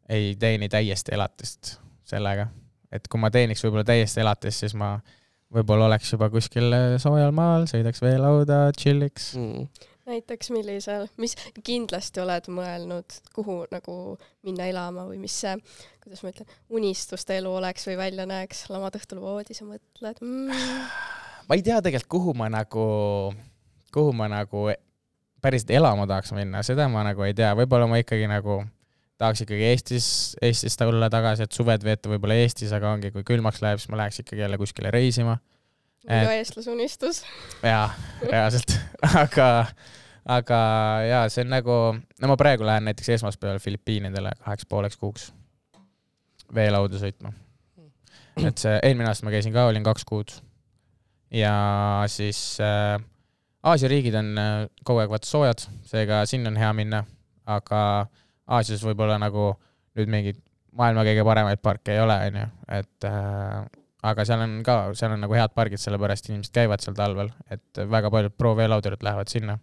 ei 0.09 0.33
teeni 0.39 0.69
täiesti 0.69 1.13
elatist 1.13 1.75
sellega, 2.09 2.47
et 2.91 3.05
kui 3.07 3.21
ma 3.21 3.29
teeniks 3.33 3.61
võib-olla 3.63 3.85
täiesti 3.85 4.23
elatist, 4.23 4.65
siis 4.65 4.73
ma 4.77 4.95
võib-olla 5.53 5.89
oleks 5.89 6.13
juba 6.13 6.31
kuskil 6.33 6.73
äh, 6.73 6.95
soojal 7.01 7.31
maal, 7.35 7.69
sõidaks 7.69 8.01
veelauda, 8.01 8.65
chill'iks. 8.77 9.31
Mm. 9.37 9.69
näiteks 10.09 10.49
millisel, 10.49 11.05
mis 11.21 11.35
kindlasti 11.61 12.23
oled 12.23 12.49
mõelnud, 12.49 13.19
kuhu 13.35 13.61
nagu 13.69 13.95
minna 14.45 14.65
elama 14.71 15.05
või 15.05 15.21
mis 15.21 15.37
see, 15.43 15.53
kuidas 16.01 16.25
ma 16.25 16.33
ütlen, 16.33 16.49
unistuste 16.73 17.37
elu 17.37 17.53
oleks 17.61 17.85
või 17.85 17.99
välja 18.01 18.25
näeks, 18.29 18.65
lamad 18.73 18.97
õhtul 18.97 19.21
voodis 19.21 19.61
ja 19.61 19.69
mõtled 19.69 20.25
mm,. 20.25 20.89
Ma 21.49 21.57
ei 21.57 21.63
tea 21.65 21.79
tegelikult, 21.81 22.09
kuhu 22.13 22.33
ma 22.37 22.49
nagu, 22.53 22.85
kuhu 23.93 24.13
ma 24.13 24.27
nagu 24.31 24.67
päriselt 25.41 25.71
elama 25.73 26.05
tahaks 26.09 26.33
minna, 26.35 26.61
seda 26.67 26.87
ma 26.91 27.03
nagu 27.07 27.23
ei 27.25 27.33
tea, 27.37 27.51
võib-olla 27.57 27.87
ma 27.89 27.99
ikkagi 28.01 28.27
nagu 28.29 28.59
tahaks 29.19 29.41
ikkagi 29.45 29.65
Eestis, 29.71 30.09
Eestis 30.45 30.77
tulla 30.79 31.09
tagasi, 31.11 31.43
et 31.47 31.55
suved 31.55 31.83
veeta 31.83 32.11
võib-olla 32.11 32.37
Eestis, 32.39 32.71
aga 32.75 32.91
ongi, 32.95 33.11
kui 33.15 33.23
külmaks 33.27 33.61
läheb, 33.63 33.79
siis 33.81 33.89
ma 33.91 33.99
läheks 34.03 34.21
ikkagi 34.23 34.43
jälle 34.45 34.59
kuskile 34.61 34.91
reisima. 34.95 35.37
minu 36.07 36.29
Et- 36.29 36.37
eestlase 36.39 36.71
unistus. 36.71 37.23
jaa, 37.63 37.89
reaalselt, 38.23 38.75
aga, 39.23 39.49
aga 40.25 40.59
jaa, 41.09 41.25
see 41.33 41.43
on 41.43 41.51
nagu, 41.55 41.75
no 42.21 42.31
ma 42.31 42.37
praegu 42.39 42.63
lähen 42.67 42.87
näiteks 42.87 43.09
esmaspäeval 43.17 43.59
Filipiinidele 43.59 44.31
kaheks 44.45 44.65
pooleks 44.69 44.97
kuuks 44.97 45.31
veelauda 46.55 46.97
sõitma. 47.01 47.33
et 48.47 48.57
see 48.57 48.77
eelmine 48.83 49.09
aasta 49.11 49.27
ma 49.27 49.31
käisin 49.35 49.53
ka, 49.53 49.65
olin 49.67 49.83
kaks 49.83 50.05
kuud. 50.07 50.31
Ja 51.31 51.53
siis 52.07 52.57
äh, 52.63 52.99
Aasia 53.63 53.89
riigid 53.91 54.15
on 54.15 54.37
äh, 54.37 54.67
kogu 54.83 55.03
aeg 55.03 55.11
vaata 55.11 55.27
soojad, 55.27 55.65
seega 55.87 56.23
sinna 56.29 56.51
on 56.53 56.59
hea 56.59 56.69
minna, 56.73 57.03
aga 57.45 57.81
Aasias 58.49 58.83
võib-olla 58.85 59.19
nagu 59.21 59.51
nüüd 59.97 60.09
mingeid 60.09 60.39
maailma 60.79 61.03
kõige 61.05 61.25
paremaid 61.27 61.61
parke 61.61 61.93
ei 61.93 62.01
ole, 62.01 62.15
onju, 62.29 62.45
et 62.79 63.07
äh, 63.09 63.65
aga 64.09 64.25
seal 64.25 64.45
on 64.45 64.59
ka, 64.65 64.77
seal 64.97 65.13
on 65.15 65.23
nagu 65.25 65.35
head 65.35 65.53
pargid, 65.55 65.81
sellepärast 65.81 66.29
inimesed 66.31 66.55
käivad 66.55 66.83
seal 66.83 66.95
talvel, 66.97 67.33
et 67.51 67.83
väga 67.91 68.11
paljud 68.13 68.37
pro-veelaudurid 68.37 69.03
lähevad 69.05 69.31
sinna. 69.31 69.59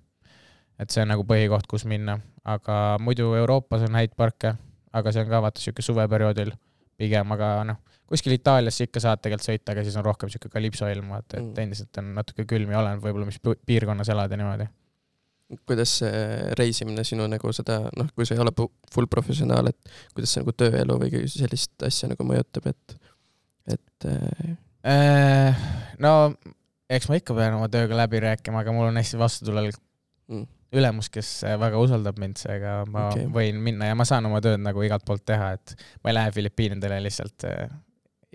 et 0.76 0.92
see 0.92 1.00
on 1.00 1.09
nagu 1.09 1.22
põhikoht, 1.24 1.64
kus 1.64 1.87
minna, 1.88 2.18
aga 2.44 2.98
muidu 3.00 3.31
Euroopas 3.38 3.87
on 3.87 3.94
häid 3.96 4.12
parke, 4.12 4.52
aga 4.92 5.12
see 5.12 5.22
on 5.24 5.31
ka 5.31 5.40
vaata 5.40 5.62
sihuke 5.62 5.83
suveperioodil 5.83 6.52
pigem, 6.99 7.33
aga 7.37 7.51
noh, 7.69 7.77
kuskil 8.07 8.33
Itaaliasse 8.37 8.87
ikka 8.87 9.01
saad 9.03 9.21
tegelikult 9.23 9.49
sõita, 9.49 9.75
aga 9.75 9.85
siis 9.87 9.97
on 9.99 10.05
rohkem 10.07 10.31
sihuke 10.33 10.49
kalipso 10.53 10.88
ilm, 10.92 11.09
vaata, 11.15 11.38
et 11.40 11.44
Mm. 11.44 11.63
endiselt 11.65 11.99
on 11.99 12.13
natuke 12.15 12.44
külm 12.47 12.71
ja 12.71 12.79
oleneb 12.81 13.03
võib-olla, 13.03 13.27
mis 13.27 13.38
pi- 13.42 13.59
piirkonnas 13.67 14.09
elad 14.15 14.31
ja 14.31 14.37
niimoodi. 14.37 14.69
kuidas 15.67 15.99
see 16.01 16.55
reisimine 16.59 17.05
sinu 17.07 17.29
nagu 17.31 17.53
seda, 17.55 17.77
noh, 17.97 18.09
kui 18.17 18.27
sa 18.27 18.35
ei 18.35 18.40
ole 18.42 18.51
full 18.92 19.07
professionaal, 19.07 19.69
et 19.69 19.90
kuidas 20.15 20.33
see 20.35 20.40
nagu 20.42 20.51
tööelu 20.59 20.97
või 20.99 21.21
sellist 21.31 21.83
asja 21.87 22.09
nagu 22.11 22.25
mõjutab, 22.27 22.67
et, 22.67 22.97
et 23.71 24.09
äh, 24.85 25.69
no 26.03 26.35
eks 26.90 27.09
ma 27.09 27.19
ikka 27.21 27.35
pean 27.35 27.55
oma 27.59 27.69
tööga 27.71 27.94
läbi 27.99 28.21
rääkima, 28.23 28.65
aga 28.65 28.75
mul 28.75 28.88
on 28.90 28.97
hästi 29.03 29.19
vastutulel 29.23 29.71
Mm. 30.27 30.47
ülemus, 30.75 31.08
kes 31.12 31.44
äh, 31.46 31.54
väga 31.60 31.79
usaldab 31.79 32.19
mind, 32.19 32.37
seega 32.40 32.81
ma 32.90 33.08
okay. 33.12 33.27
võin 33.33 33.60
minna 33.62 33.87
ja 33.90 33.94
ma 33.98 34.04
saan 34.08 34.27
oma 34.27 34.40
tööd 34.44 34.60
nagu 34.64 34.83
igalt 34.83 35.04
poolt 35.06 35.25
teha, 35.29 35.52
et 35.56 35.75
ma 36.02 36.10
ei 36.10 36.17
lähe 36.19 36.33
Filipiinidele 36.35 36.98
lihtsalt 37.04 37.46
äh, 37.46 37.69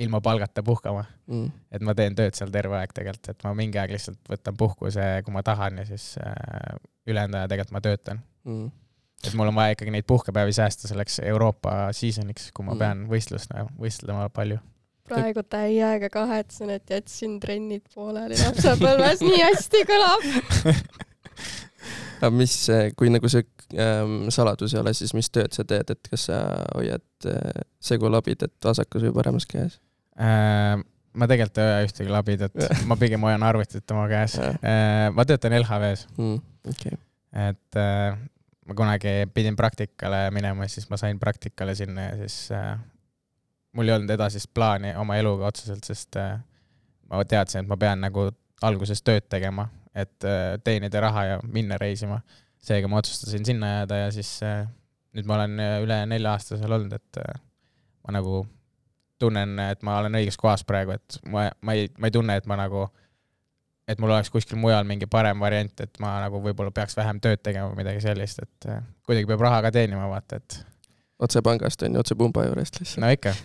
ilma 0.02 0.22
palgata 0.22 0.64
puhkama, 0.64 1.06
Mm. 1.32 1.52
et 1.72 1.82
ma 1.86 1.94
teen 1.96 2.16
tööd 2.16 2.36
seal 2.36 2.50
terve 2.52 2.76
aeg 2.76 2.92
tegelikult, 2.96 3.30
et 3.30 3.44
ma 3.46 3.54
mingi 3.56 3.78
aeg 3.80 3.92
lihtsalt 3.94 4.18
võtan 4.28 4.56
puhkuse, 4.58 5.04
kui 5.24 5.32
ma 5.36 5.44
tahan 5.48 5.78
ja 5.80 5.86
siis 5.88 6.16
äh, 6.20 6.80
ülejäänud 7.08 7.38
aja 7.40 7.48
tegelikult 7.52 7.76
ma 7.78 7.82
töötan. 7.82 8.20
Mm. 8.44 8.72
et 9.28 9.34
mul 9.38 9.48
on 9.52 9.56
vaja 9.56 9.76
ikkagi 9.76 9.92
neid 9.94 10.08
puhkepäevi 10.10 10.54
säästa 10.58 10.90
selleks 10.90 11.20
Euroopa 11.24 11.92
season'iks, 11.94 12.50
kui 12.54 12.66
ma 12.66 12.74
Mm. 12.74 12.80
pean 12.80 13.06
võistlust, 13.12 13.54
võistlema 13.80 14.30
palju. 14.34 14.58
praegu 15.08 15.44
täiega 15.44 16.10
kahetsen, 16.10 16.70
et 16.70 16.90
jätsin 16.90 17.40
trennid 17.40 17.84
pooleli 17.94 18.36
lapsepõlves, 18.40 19.22
nii 19.22 19.42
hästi 19.44 19.86
kõlab. 19.88 20.26
aga 22.22 22.32
mis, 22.36 22.56
kui 22.98 23.10
nagu 23.12 23.30
see 23.32 23.44
ähm, 23.82 24.30
saladus 24.34 24.76
ei 24.76 24.82
ole, 24.82 24.94
siis 24.98 25.14
mis 25.18 25.30
tööd 25.34 25.54
sa 25.58 25.66
teed, 25.68 25.90
et 25.94 26.10
kas 26.12 26.28
sa 26.30 26.40
hoiad 26.76 27.30
äh, 27.30 27.62
segu 27.82 28.12
labidat 28.14 28.54
vasakus 28.66 29.08
või 29.08 29.16
paremas 29.18 29.48
käes? 29.50 29.80
Äh, 30.22 30.78
ma 31.14 31.28
tegelikult 31.28 31.60
ei 31.60 31.70
hoia 31.72 31.88
ühtegi 31.88 32.14
labidat, 32.14 32.62
ma 32.90 32.98
pigem 33.00 33.26
hoian 33.28 33.44
arvutit 33.44 33.96
oma 33.96 34.06
käes. 34.12 34.38
Jah. 34.40 34.60
ma 35.16 35.26
töötan 35.28 35.58
LHV-s, 35.60 36.08
Mm. 36.18 36.38
okei, 36.70 37.00
et 37.50 37.80
äh, 37.82 38.20
ma 38.68 38.78
kunagi 38.78 39.16
pidin 39.34 39.58
praktikale 39.60 40.30
minema, 40.32 40.68
siis 40.72 40.88
ma 40.90 40.98
sain 41.02 41.20
praktikale 41.20 41.76
sinna 41.76 42.12
ja 42.12 42.16
siis 42.22 42.52
äh, 42.56 42.78
mul 43.76 43.90
ei 43.90 43.96
olnud 43.96 44.14
edasist 44.14 44.52
plaani 44.54 44.94
oma 45.00 45.18
eluga 45.20 45.50
otseselt, 45.50 45.84
sest 45.88 46.16
äh, 46.20 46.38
ma 47.10 47.24
teadsin, 47.26 47.64
et 47.66 47.72
ma 47.72 47.78
pean 47.80 48.02
nagu 48.04 48.30
alguses 48.62 49.02
tööd 49.04 49.26
tegema, 49.32 49.68
et 49.96 50.24
äh, 50.28 50.56
teenida 50.64 51.02
raha 51.04 51.26
ja 51.26 51.40
minna 51.44 51.78
reisima. 51.78 52.22
seega 52.62 52.88
ma 52.88 53.00
otsustasin 53.02 53.46
sinna 53.46 53.68
jääda 53.68 53.98
ja 53.98 54.12
siis 54.14 54.44
äh, 54.44 54.68
nüüd 55.18 55.28
ma 55.28 55.40
olen 55.40 55.60
äh, 55.60 55.78
üle 55.84 55.98
nelja 56.06 56.36
aasta 56.36 56.58
seal 56.58 56.72
olnud, 56.78 56.94
et 56.94 57.22
ma 58.06 58.16
nagu 58.16 58.46
tunnen, 59.20 59.60
et 59.60 59.84
ma 59.86 60.00
olen 60.02 60.18
õiges 60.22 60.38
kohas 60.38 60.64
praegu, 60.66 60.96
et 60.98 61.20
ma, 61.30 61.50
ma 61.62 61.78
ei, 61.78 61.90
ma 61.98 62.10
ei 62.10 62.14
tunne, 62.16 62.38
et 62.38 62.48
ma 62.50 62.58
nagu, 62.58 62.88
et 63.90 64.00
mul 64.02 64.14
oleks 64.14 64.32
kuskil 64.34 64.58
mujal 64.62 64.88
mingi 64.88 65.10
parem 65.10 65.42
variant, 65.42 65.84
et 65.84 66.00
ma 66.02 66.16
nagu 66.24 66.42
võib-olla 66.42 66.74
peaks 66.74 66.98
vähem 66.98 67.20
tööd 67.22 67.44
tegema 67.44 67.70
või 67.70 67.84
midagi 67.84 68.02
sellist, 68.06 68.42
et 68.42 68.70
kuidagi 69.06 69.30
peab 69.30 69.46
raha 69.46 69.62
ka 69.68 69.74
teenima, 69.76 70.08
vaata, 70.10 70.42
et 70.42 70.62
otse 71.22 71.42
pangast 71.46 71.86
on 71.86 71.94
ju, 71.94 72.02
otse 72.02 72.18
pumba 72.18 72.48
juurest 72.48 72.80
lihtsalt. 72.82 73.04
no 73.04 73.12
ikka, 73.14 73.36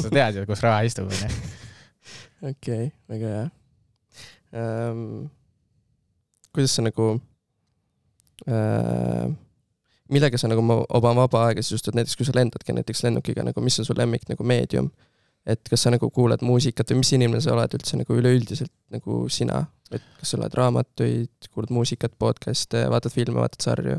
sa 0.00 0.10
tead 0.10 0.40
ju, 0.40 0.46
kus 0.50 0.64
raha 0.66 0.82
istub, 0.88 1.12
onju. 1.14 1.54
okei, 2.50 2.90
väga 3.10 3.32
hea 3.36 3.46
ähm,. 4.54 5.30
Kuidas 6.54 6.74
sa 6.76 6.82
nagu 6.86 7.14
äh,, 8.48 9.26
millega 10.10 10.38
sa 10.38 10.48
nagu 10.50 10.62
oma- 10.62 10.84
oma 10.88 11.14
vaba 11.22 11.46
aega 11.48 11.62
sisustad, 11.64 11.96
näiteks 11.96 12.16
kui 12.18 12.26
sa 12.28 12.34
lendadki 12.36 12.74
näiteks 12.76 13.02
lennukiga 13.06 13.44
nagu, 13.46 13.60
mis 13.64 13.78
on 13.80 13.88
su 13.88 13.96
lemmik 13.96 14.28
nagu 14.30 14.46
meedium? 14.46 14.90
et 15.46 15.60
kas 15.68 15.82
sa 15.84 15.90
nagu 15.92 16.08
kuulad 16.08 16.40
muusikat 16.40 16.88
või 16.88 17.02
mis 17.02 17.10
inimene 17.12 17.40
sa 17.44 17.52
oled 17.52 17.74
üldse 17.76 17.98
nagu 18.00 18.14
üleüldiselt 18.16 18.72
nagu 18.94 19.26
sina, 19.28 19.58
et 19.92 20.04
kas 20.16 20.30
sa 20.32 20.38
loed 20.40 20.54
raamatuid, 20.56 21.48
kuulad 21.52 21.72
muusikat, 21.76 22.14
podcast'e, 22.16 22.86
vaatad 22.88 23.12
filme, 23.12 23.36
vaatad 23.42 23.66
sarju? 23.66 23.98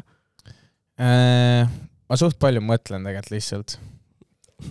Äh, 0.98 1.70
ma 2.10 2.18
suht 2.18 2.40
palju 2.42 2.64
mõtlen 2.66 3.06
tegelikult 3.06 3.30
lihtsalt. 3.36 3.76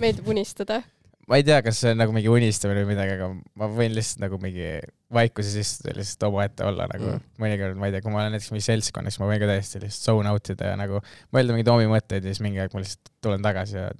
meeldib 0.02 0.26
unistada. 0.34 0.80
Ma 1.28 1.38
ei 1.40 1.44
tea, 1.46 1.60
kas 1.64 1.80
see 1.80 1.94
on 1.94 2.00
nagu 2.02 2.12
mingi 2.16 2.30
unistamine 2.32 2.82
või 2.84 2.92
midagi, 2.92 3.16
aga 3.16 3.30
ma 3.60 3.68
võin 3.72 3.94
lihtsalt 3.96 4.22
nagu 4.26 4.38
mingi 4.42 4.68
vaikuses 5.14 5.56
istuda 5.60 5.94
lihtsalt 5.98 6.28
omaette 6.30 6.66
olla 6.68 6.88
nagu 6.90 7.10
Mm. 7.14 7.18
mm. 7.20 7.42
mõnikord, 7.44 7.80
ma 7.80 7.88
ei 7.88 7.94
tea, 7.94 8.04
kui 8.04 8.12
ma 8.12 8.22
olen 8.22 8.34
näiteks 8.36 8.52
mingi 8.54 8.66
seltskonnas, 8.66 9.18
ma 9.22 9.30
võin 9.30 9.40
ka 9.42 9.50
täiesti 9.50 9.82
lihtsalt 9.82 10.10
zone 10.10 10.30
out 10.32 10.52
ida 10.54 10.72
ja 10.72 10.78
nagu 10.80 11.00
mõelda 11.34 11.56
mingeid 11.56 11.72
omi 11.74 11.90
mõtteid 11.90 12.24
ja 12.24 12.34
siis 12.34 12.44
mingi 12.44 12.62
aeg 12.62 12.74
ma 12.76 12.84
lihtsalt 12.84 13.12
tulen 13.24 13.44
tagasi 13.44 13.78
ja 13.80 13.90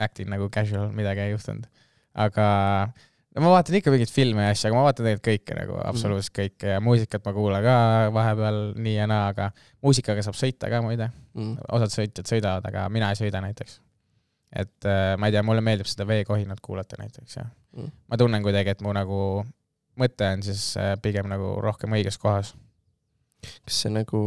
actin 0.00 0.30
nagu 0.32 0.48
casual, 0.52 0.90
midagi 0.96 1.26
ei 1.26 1.34
juhtunud. 1.34 1.66
aga 2.14 2.46
no 3.34 3.44
ma 3.44 3.52
vaatan 3.54 3.78
ikka 3.78 3.92
mingeid 3.94 4.10
filme 4.12 4.46
ja 4.46 4.54
asju, 4.54 4.70
aga 4.70 4.78
ma 4.78 4.86
vaatan 4.88 5.06
tegelikult 5.06 5.28
kõike 5.28 5.58
nagu 5.58 5.76
absoluutselt 5.86 6.34
kõike 6.38 6.72
ja 6.74 6.80
muusikat 6.82 7.26
ma 7.26 7.34
kuulan 7.36 7.66
ka 7.66 7.76
vahepeal 8.14 8.58
nii 8.78 8.96
ja 8.96 9.06
naa, 9.10 9.28
aga 9.34 9.50
muusikaga 9.86 10.24
saab 10.26 10.38
sõita 10.38 10.70
ka 10.72 10.82
muide. 10.84 11.10
Mm. 11.38 11.60
osad 11.70 11.94
sõitjad 11.94 12.26
sõidavad, 12.26 12.66
aga 12.66 12.88
mina 12.90 13.12
ei 13.12 13.18
sõida 13.20 13.42
näiteks. 13.44 13.78
Et 14.52 14.86
äh, 14.88 15.16
ma 15.18 15.26
ei 15.28 15.32
tea, 15.36 15.42
mulle 15.46 15.60
meeldib 15.62 15.86
seda 15.86 16.06
veekohinat 16.08 16.60
kuulata 16.60 16.96
näiteks 17.02 17.36
ja 17.36 17.44
Mm. 17.70 17.86
ma 18.10 18.16
tunnen 18.18 18.42
kuidagi, 18.42 18.72
et 18.72 18.80
mu 18.82 18.90
nagu 18.92 19.44
mõte 20.00 20.26
on 20.26 20.40
siis 20.42 20.72
äh, 20.76 20.96
pigem 21.02 21.28
nagu 21.30 21.52
rohkem 21.62 21.92
õiges 21.94 22.16
kohas. 22.18 22.54
kas 23.64 23.76
see 23.84 23.92
nagu, 23.94 24.18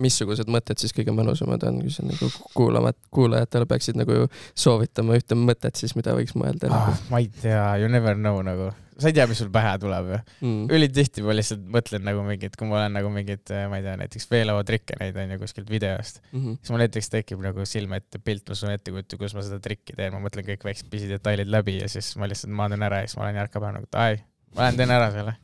missugused 0.00 0.48
mõtted 0.48 0.78
siis 0.80 0.94
kõige 0.96 1.12
mõnusamad 1.14 1.64
on, 1.68 1.80
kui 1.82 1.90
sa 1.92 2.04
nagu 2.06 2.28
kuulama, 2.56 2.92
kuulajatele 3.14 3.66
peaksid 3.68 3.98
nagu 3.98 4.24
soovitama 4.56 5.18
ühte 5.18 5.36
mõtet 5.38 5.76
siis, 5.80 5.92
mida 5.98 6.14
võiks 6.16 6.32
mõelda 6.38 6.70
Ah, 6.70 6.86
nagu. 6.88 6.96
ma 7.10 7.20
ei 7.20 7.28
tea, 7.42 7.64
you 7.82 7.88
never 7.92 8.14
know 8.16 8.40
nagu, 8.46 8.70
sa 8.98 9.08
ei 9.10 9.14
tea, 9.14 9.26
mis 9.30 9.38
sul 9.38 9.50
pähe 9.54 9.72
tuleb 9.78 10.08
ju. 10.10 10.18
mm.. 10.42 10.68
ülitihti 10.74 11.22
ma 11.26 11.34
lihtsalt 11.36 11.62
mõtlen 11.76 12.02
nagu 12.06 12.22
mingit, 12.26 12.56
kui 12.58 12.66
ma 12.70 12.80
olen 12.80 12.96
nagu 12.98 13.10
mingit, 13.14 13.52
ma 13.70 13.78
ei 13.78 13.84
tea, 13.86 13.96
näiteks 14.00 14.26
veelauatrikke 14.30 14.96
neid 15.00 15.16
on 15.22 15.30
ju 15.36 15.38
kuskilt 15.44 15.70
videost, 15.70 16.20
Mm 16.32 16.40
-hmm. 16.44 16.56
siis 16.60 16.70
mul 16.74 16.82
näiteks 16.84 17.10
tekib 17.14 17.40
nagu 17.44 17.64
silme 17.66 17.96
ette 18.02 18.18
pilt, 18.18 18.48
ma 18.48 18.54
saan 18.54 18.72
ette 18.74 18.90
kujutada, 18.90 19.18
kuidas 19.18 19.34
ma 19.38 19.42
seda 19.46 19.60
trikki 19.60 19.94
teen, 19.96 20.12
ma 20.12 20.20
mõtlen 20.28 20.44
kõik 20.50 20.64
väiksed 20.64 20.90
pisidetailid 20.90 21.48
läbi 21.50 21.78
ja 21.80 21.88
siis 21.88 22.16
ma 22.16 22.26
lihtsalt 22.28 22.52
maandun 22.52 22.82
ära 22.82 23.00
ja 23.02 23.06
siis 23.06 23.16
ma 23.16 23.22
olen 23.28 23.36
järkapäev 23.42 23.74
nagu 23.78 23.86
davai, 23.92 24.18
ma 24.54 24.62
lähen 24.62 24.76
teen 24.76 24.90
ära 24.90 25.10
selle. 25.12 25.34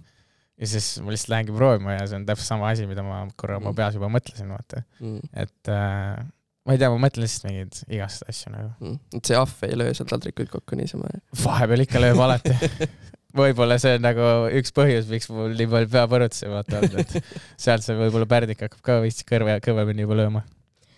ja 0.60 0.66
siis 0.66 1.00
ma 1.02 1.10
lihtsalt 1.10 1.28
lähengi 1.34 1.52
proovima 1.52 1.92
ja 1.98 2.06
see 2.06 2.16
on 2.16 2.26
täpselt 2.26 2.46
sama 2.46 2.68
asi, 2.70 2.86
mida 2.86 3.02
ma 3.02 3.26
korra 3.36 3.56
oma 3.56 3.70
Mm. 3.70 3.76
peas 3.76 3.94
juba 3.94 4.08
mõtlesin, 4.08 4.48
vaata. 4.50 4.82
Mm. 5.00 5.20
et 5.34 5.68
äh, 5.68 6.24
ma 6.66 6.72
ei 6.72 6.78
tea, 6.78 6.90
ma 6.90 6.98
mõtlen 7.06 7.24
lihtsalt 7.26 7.44
mingeid 7.50 7.80
igast 7.88 8.22
asju 8.28 8.52
nagu. 8.52 8.70
Mm. 8.80 8.98
et 9.18 9.24
see 9.26 9.36
ahv 9.36 9.64
ei 9.66 9.76
löö 9.76 9.94
seal 9.94 10.06
taldrikuid 10.08 10.48
kokku 10.52 10.76
niisama. 10.76 11.08
vahepeal 11.44 11.80
ikka 11.86 12.00
lööb 12.00 12.18
alati. 12.22 12.54
võib-olla 13.34 13.78
see 13.82 13.96
on 13.98 14.04
nagu 14.06 14.26
üks 14.60 14.74
põhjus, 14.74 15.08
miks 15.10 15.30
mul 15.32 15.54
nii 15.58 15.70
palju 15.70 15.90
pea 15.92 16.04
vaata 16.08 16.80
olnud, 16.80 16.98
et 17.02 17.32
sealt 17.64 17.86
see 17.86 17.96
võib-olla 17.98 18.28
pärdik 18.30 18.66
hakkab 18.66 18.84
ka 18.84 19.00
vist 19.04 19.24
kõrve, 19.28 19.56
kõvemini 19.64 20.06
juba 20.06 20.20
lööma. 20.22 20.44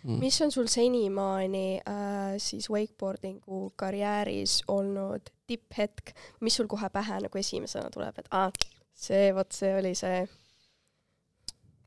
Mm. 0.06 0.20
mis 0.22 0.36
on 0.44 0.52
sul 0.54 0.68
senimaani 0.70 1.80
äh, 1.82 2.36
siis 2.38 2.68
wakeboardingu 2.70 3.72
karjääris 3.74 4.60
olnud 4.70 5.32
tipphetk, 5.50 6.12
mis 6.46 6.54
sul 6.54 6.68
kohe 6.70 6.86
pähe 6.94 7.18
nagu 7.24 7.40
esimesena 7.40 7.90
tuleb, 7.90 8.20
et 8.22 8.28
aa, 8.30 8.52
see, 8.94 9.32
vot 9.34 9.50
see 9.56 9.72
oli 9.74 9.96
see. 9.98 10.20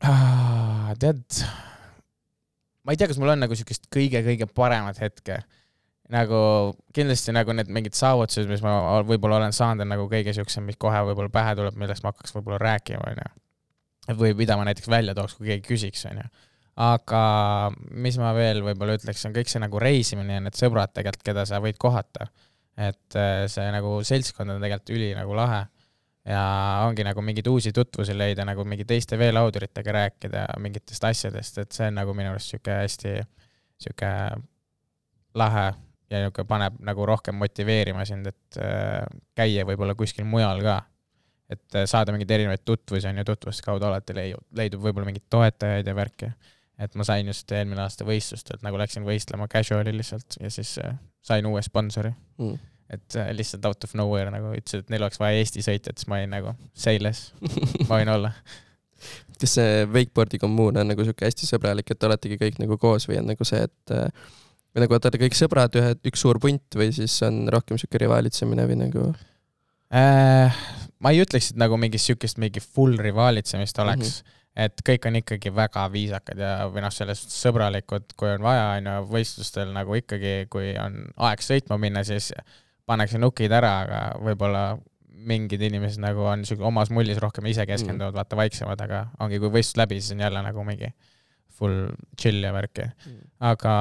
Ah, 0.04 0.92
tead, 1.00 1.24
ma 2.84 2.92
ei 2.92 3.00
tea, 3.00 3.08
kas 3.08 3.22
mul 3.22 3.32
on 3.32 3.44
nagu 3.44 3.56
siukest 3.56 3.88
kõige-kõige 3.94 4.50
paremat 4.52 5.00
hetke. 5.04 5.40
Nagu 6.14 6.40
kindlasti 6.96 7.34
nagu 7.36 7.54
need 7.54 7.70
mingid 7.74 7.98
saavutused, 7.98 8.50
mis 8.50 8.64
ma 8.66 8.74
võib-olla 9.06 9.38
olen 9.38 9.56
saanud, 9.56 9.86
on 9.86 9.94
nagu 9.94 10.08
kõige 10.10 10.34
siuksem, 10.36 10.66
mis 10.66 10.78
kohe 10.82 11.02
võib-olla 11.12 11.32
pähe 11.34 11.56
tuleb, 11.60 11.78
millest 11.80 12.06
ma 12.06 12.14
hakkaks 12.14 12.34
võib-olla 12.38 12.60
rääkima, 12.64 13.12
onju. 13.12 13.32
või 14.18 14.34
mida 14.38 14.58
ma 14.58 14.66
näiteks 14.66 14.90
välja 14.90 15.14
tooks, 15.18 15.38
kui 15.38 15.52
keegi 15.52 15.68
küsiks, 15.68 16.06
onju. 16.10 16.26
aga 16.82 17.24
mis 17.92 18.18
ma 18.18 18.34
veel 18.34 18.64
võib-olla 18.66 18.98
ütleks, 18.98 19.26
on 19.30 19.36
kõik 19.36 19.52
see 19.52 19.62
nagu 19.62 19.82
reisimine 19.82 20.40
ja 20.40 20.46
need 20.46 20.58
sõbrad 20.58 20.96
tegelikult, 20.96 21.26
keda 21.30 21.46
sa 21.46 21.62
võid 21.62 21.78
kohata. 21.78 22.30
et 22.80 23.16
eh, 23.20 23.44
see 23.52 23.68
nagu 23.76 24.00
seltskond 24.08 24.56
on 24.56 24.64
tegelikult 24.64 24.96
üli 24.96 25.12
nagu 25.14 25.34
lahe 25.36 25.66
ja 26.26 26.44
ongi 26.88 27.04
nagu 27.04 27.22
mingeid 27.22 27.48
uusi 27.52 27.74
tutvusi 27.76 28.16
leida, 28.18 28.46
nagu 28.48 28.64
mingi 28.66 28.86
teiste 28.88 29.18
veelauduritega 29.20 29.92
rääkida 29.92 30.46
mingitest 30.64 31.04
asjadest, 31.04 31.58
et 31.58 31.76
see 31.76 31.90
on 31.92 32.00
nagu 32.00 32.16
minu 32.16 32.32
arust 32.32 32.54
sihuke 32.54 32.80
hästi 32.82 33.14
sihuke 33.80 34.12
lahe 35.36 35.68
ja 36.10 36.22
niisugune 36.24 36.48
paneb 36.50 36.78
nagu 36.86 37.06
rohkem 37.06 37.38
motiveerima 37.40 38.06
sind, 38.08 38.30
et 38.32 38.62
äh, 38.62 39.04
käia 39.38 39.66
võib-olla 39.68 39.96
kuskil 39.98 40.26
mujal 40.30 40.64
ka. 40.66 40.80
et 41.50 41.76
äh, 41.76 41.86
saada 41.90 42.14
mingeid 42.14 42.32
erinevaid 42.32 42.64
tutvusi 42.66 43.10
on 43.10 43.22
ju, 43.22 43.26
tutvuste 43.28 43.66
kaudu 43.66 43.90
alati 43.90 44.16
leiub, 44.18 44.42
leidub 44.58 44.82
võib-olla 44.86 45.10
mingeid 45.10 45.28
toetajaid 45.30 45.88
ja 45.88 45.96
värki. 45.96 46.32
et 46.80 46.96
ma 46.96 47.04
sain 47.04 47.28
just 47.28 47.52
eelmine 47.52 47.82
aasta 47.84 48.08
võistlustelt 48.08 48.64
nagu 48.66 48.78
läksin 48.80 49.06
võistlema 49.06 49.48
casual'i 49.52 49.94
lihtsalt 49.98 50.40
ja 50.40 50.50
siis 50.54 50.78
äh, 50.84 50.98
sain 51.22 51.46
uue 51.46 51.62
sponsori 51.62 52.14
Mm. 52.40 52.56
et 52.90 53.16
lihtsalt 53.36 53.66
out 53.68 53.84
of 53.84 53.94
nowhere 53.94 54.32
nagu 54.32 54.54
ütlesid, 54.56 54.86
et 54.86 54.90
neil 54.90 55.04
oleks 55.04 55.20
vaja 55.20 55.38
Eesti 55.38 55.62
sõitjat, 55.62 56.00
siis 56.00 56.08
ma 56.08 56.22
olin 56.22 56.32
nagu 56.32 56.54
say 56.74 56.98
less, 56.98 57.34
ma 57.90 58.00
võin 58.00 58.10
olla. 58.14 58.32
kas 59.40 59.56
see 59.56 59.84
wakeboard'i 59.88 60.40
kommuun 60.42 60.80
on 60.82 60.90
nagu 60.92 61.04
sihuke 61.06 61.28
hästi 61.28 61.48
sõbralik, 61.48 61.92
et 61.92 62.08
oletegi 62.08 62.40
kõik 62.42 62.60
nagu 62.64 62.78
koos 62.82 63.08
või 63.10 63.20
on 63.22 63.30
nagu 63.32 63.48
see, 63.48 63.62
et 63.68 63.94
äh, 63.96 64.32
või 64.74 64.86
nagu 64.86 64.96
olete 64.96 65.22
kõik 65.22 65.38
sõbrad, 65.38 65.76
ühe, 65.80 65.96
üks 66.12 66.22
suur 66.26 66.40
punt 66.40 66.78
või 66.78 66.92
siis 66.96 67.18
on 67.26 67.48
rohkem 67.52 67.80
sihuke 67.82 68.02
rivaalitsemine 68.02 68.68
või 68.70 68.80
nagu 68.84 69.10
Äh, 69.90 70.58
ma 71.02 71.12
ei 71.14 71.24
ütleks, 71.24 71.50
et 71.50 71.58
nagu 71.58 71.78
mingit 71.82 72.04
siukest 72.04 72.38
mingi 72.38 72.62
full 72.62 73.00
rivaalitsemist 73.02 73.80
oleks 73.82 74.12
mm, 74.12 74.28
-hmm. 74.28 74.66
et 74.66 74.84
kõik 74.86 75.08
on 75.10 75.16
ikkagi 75.18 75.54
väga 75.56 75.88
viisakad 75.90 76.38
ja, 76.38 76.52
või 76.70 76.84
noh, 76.86 76.94
selles 76.94 77.24
suhtes 77.24 77.40
sõbralikud, 77.42 78.14
kui 78.14 78.30
on 78.30 78.46
vaja, 78.46 78.68
on 78.78 78.90
ju, 78.92 79.08
võistlustel 79.16 79.74
nagu 79.74 79.98
ikkagi, 79.98 80.46
kui 80.54 80.76
on 80.78 81.02
aeg 81.30 81.42
sõitma 81.42 81.80
minna, 81.82 82.04
siis 82.06 82.30
pannakse 82.86 83.18
nukid 83.18 83.52
ära, 83.52 83.74
aga 83.88 84.04
võib-olla 84.22 84.64
mingid 85.10 85.66
inimesed 85.66 86.04
nagu 86.06 86.22
on 86.22 86.46
siuke 86.46 86.64
omas 86.70 86.94
mullis 86.94 87.18
rohkem 87.18 87.50
ise 87.50 87.66
keskenduvad 87.66 88.14
mm., 88.14 88.22
vaata 88.22 88.38
vaiksemad, 88.38 88.86
aga 88.86 89.08
ongi, 89.20 89.42
kui 89.42 89.50
võistlus 89.58 89.82
läbi, 89.82 89.98
siis 90.04 90.14
on 90.14 90.22
jälle 90.22 90.46
nagu 90.46 90.64
mingi 90.70 90.94
full 91.50 91.90
chill 92.14 92.46
ja 92.46 92.54
värki 92.54 92.86
mm.. 92.86 93.26
aga 93.50 93.74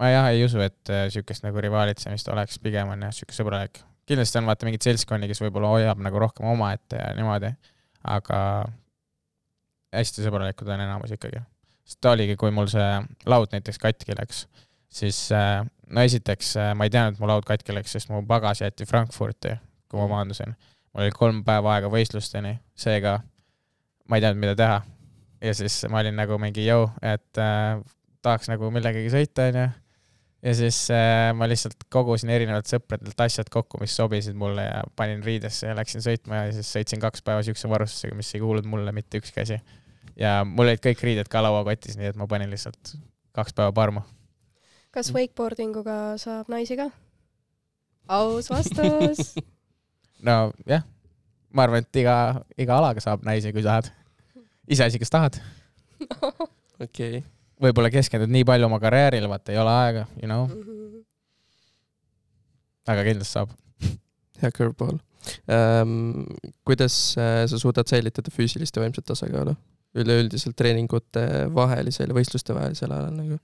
ma 0.00 0.10
jah 0.10 0.28
ei 0.32 0.44
usu, 0.44 0.60
et 0.64 0.92
äh, 0.92 1.06
siukest 1.12 1.44
nagu 1.46 1.62
rivaalitsemist 1.62 2.28
oleks, 2.32 2.58
pigem 2.62 2.92
on 2.94 3.06
jah 3.06 3.14
siuke 3.14 3.36
sõbralik. 3.36 3.82
kindlasti 4.08 4.40
on 4.40 4.48
vaata 4.50 4.66
mingit 4.66 4.82
seltskondi, 4.82 5.28
kes 5.30 5.40
võib-olla 5.44 5.70
hoiab 5.76 6.00
nagu 6.02 6.18
rohkem 6.18 6.48
omaette 6.50 6.98
ja 6.98 7.12
niimoodi, 7.16 7.52
aga 8.10 8.38
hästi 9.94 10.26
sõbralikud 10.26 10.68
on 10.72 10.82
enamus 10.82 11.14
ikkagi. 11.14 11.42
sest 11.86 12.00
ta 12.00 12.16
oligi, 12.16 12.36
kui 12.40 12.50
mul 12.54 12.70
see 12.72 12.88
laud 13.30 13.54
näiteks 13.54 13.78
katki 13.82 14.16
läks, 14.18 14.46
siis 14.92 15.24
äh, 15.36 15.62
no 15.90 16.06
esiteks 16.06 16.56
äh, 16.56 16.72
ma 16.74 16.88
ei 16.88 16.94
teadnud, 16.94 17.18
et 17.18 17.22
mu 17.22 17.30
laud 17.30 17.46
katki 17.46 17.74
läks, 17.76 17.94
sest 17.96 18.10
mu 18.10 18.24
pagas 18.26 18.64
jäeti 18.64 18.88
Frankfurti, 18.88 19.56
kui 19.90 20.00
ma 20.00 20.08
maandusin. 20.16 20.56
mul 20.92 21.06
oli 21.06 21.14
kolm 21.16 21.44
päeva 21.44 21.76
aega 21.76 21.92
võistlusteni, 21.92 22.56
seega 22.74 23.20
ma 24.08 24.18
ei 24.18 24.24
teadnud, 24.24 24.42
mida 24.42 24.56
teha. 24.58 24.82
ja 25.42 25.54
siis 25.54 25.84
ma 25.90 26.02
olin 26.02 26.18
nagu 26.18 26.38
mingi 26.42 26.66
jõu, 26.66 26.88
et 27.02 27.38
äh, 27.38 27.78
tahaks 28.22 28.50
nagu 28.50 28.70
millegagi 28.74 29.14
sõita, 29.14 29.50
onju 29.52 29.70
ja 30.42 30.54
siis 30.54 30.78
äh, 30.90 31.30
ma 31.36 31.46
lihtsalt 31.48 31.86
kogusin 31.92 32.30
erinevalt 32.34 32.70
sõpradelt 32.70 33.20
asjad 33.24 33.50
kokku, 33.52 33.78
mis 33.82 33.94
sobisid 33.96 34.36
mulle 34.38 34.64
ja 34.66 34.82
panin 34.98 35.22
riidesse 35.24 35.68
ja 35.68 35.76
läksin 35.78 36.02
sõitma 36.04 36.42
ja 36.42 36.56
siis 36.56 36.72
sõitsin 36.76 37.02
kaks 37.02 37.22
päeva 37.26 37.44
siukse 37.46 37.70
varustusega, 37.70 38.16
mis 38.18 38.32
ei 38.34 38.42
kuulnud 38.42 38.66
mulle 38.68 38.94
mitte 38.94 39.22
ükski 39.22 39.44
asi. 39.44 39.60
ja 40.18 40.40
mul 40.48 40.72
olid 40.72 40.82
kõik 40.82 41.04
riided 41.06 41.30
ka 41.30 41.42
lauakotis, 41.44 41.96
nii 41.98 42.10
et 42.10 42.18
ma 42.18 42.26
panin 42.30 42.50
lihtsalt 42.50 42.96
kaks 43.36 43.54
päeva 43.54 43.72
parmu. 43.72 44.02
kas 44.90 45.12
wakeboarding 45.14 45.76
uga 45.78 46.18
saab 46.18 46.50
naisi 46.52 46.78
ka? 46.80 46.90
aus 48.08 48.50
vastus 48.54 49.36
nojah, 50.22 50.82
ma 51.54 51.68
arvan, 51.68 51.86
et 51.86 52.02
iga, 52.02 52.16
iga 52.58 52.80
alaga 52.80 53.04
saab 53.04 53.22
naisi, 53.26 53.54
kui 53.54 53.62
tahad. 53.62 53.92
iseasi, 54.66 54.98
kas 54.98 55.14
tahad. 55.14 55.38
okei 56.82 57.22
okay 57.22 57.22
võib-olla 57.62 57.90
keskendud 57.92 58.32
nii 58.32 58.44
palju 58.48 58.68
oma 58.68 58.80
karjäärile, 58.82 59.28
vaata 59.30 59.54
ei 59.54 59.60
ole 59.62 59.72
aega, 59.84 60.06
you 60.18 60.28
know. 60.28 60.46
-hmm. 60.48 61.04
aga 62.92 63.06
kindlasti 63.06 63.38
saab. 63.38 63.50
hea 64.42 64.50
curveball 64.50 64.98
ähm,. 65.50 66.24
kuidas 66.66 67.14
äh, 67.18 67.44
sa 67.46 67.58
suudad 67.58 67.86
säilitada 67.86 68.30
füüsilist 68.34 68.76
ja 68.76 68.82
vaimset 68.82 69.04
tasakaalu 69.06 69.54
üleüldiselt 69.94 70.56
treeningute 70.56 71.26
vahelisel 71.54 72.14
võistluste 72.16 72.54
vahelisel 72.56 72.92
ajal 72.92 73.12
nagu? 73.14 73.38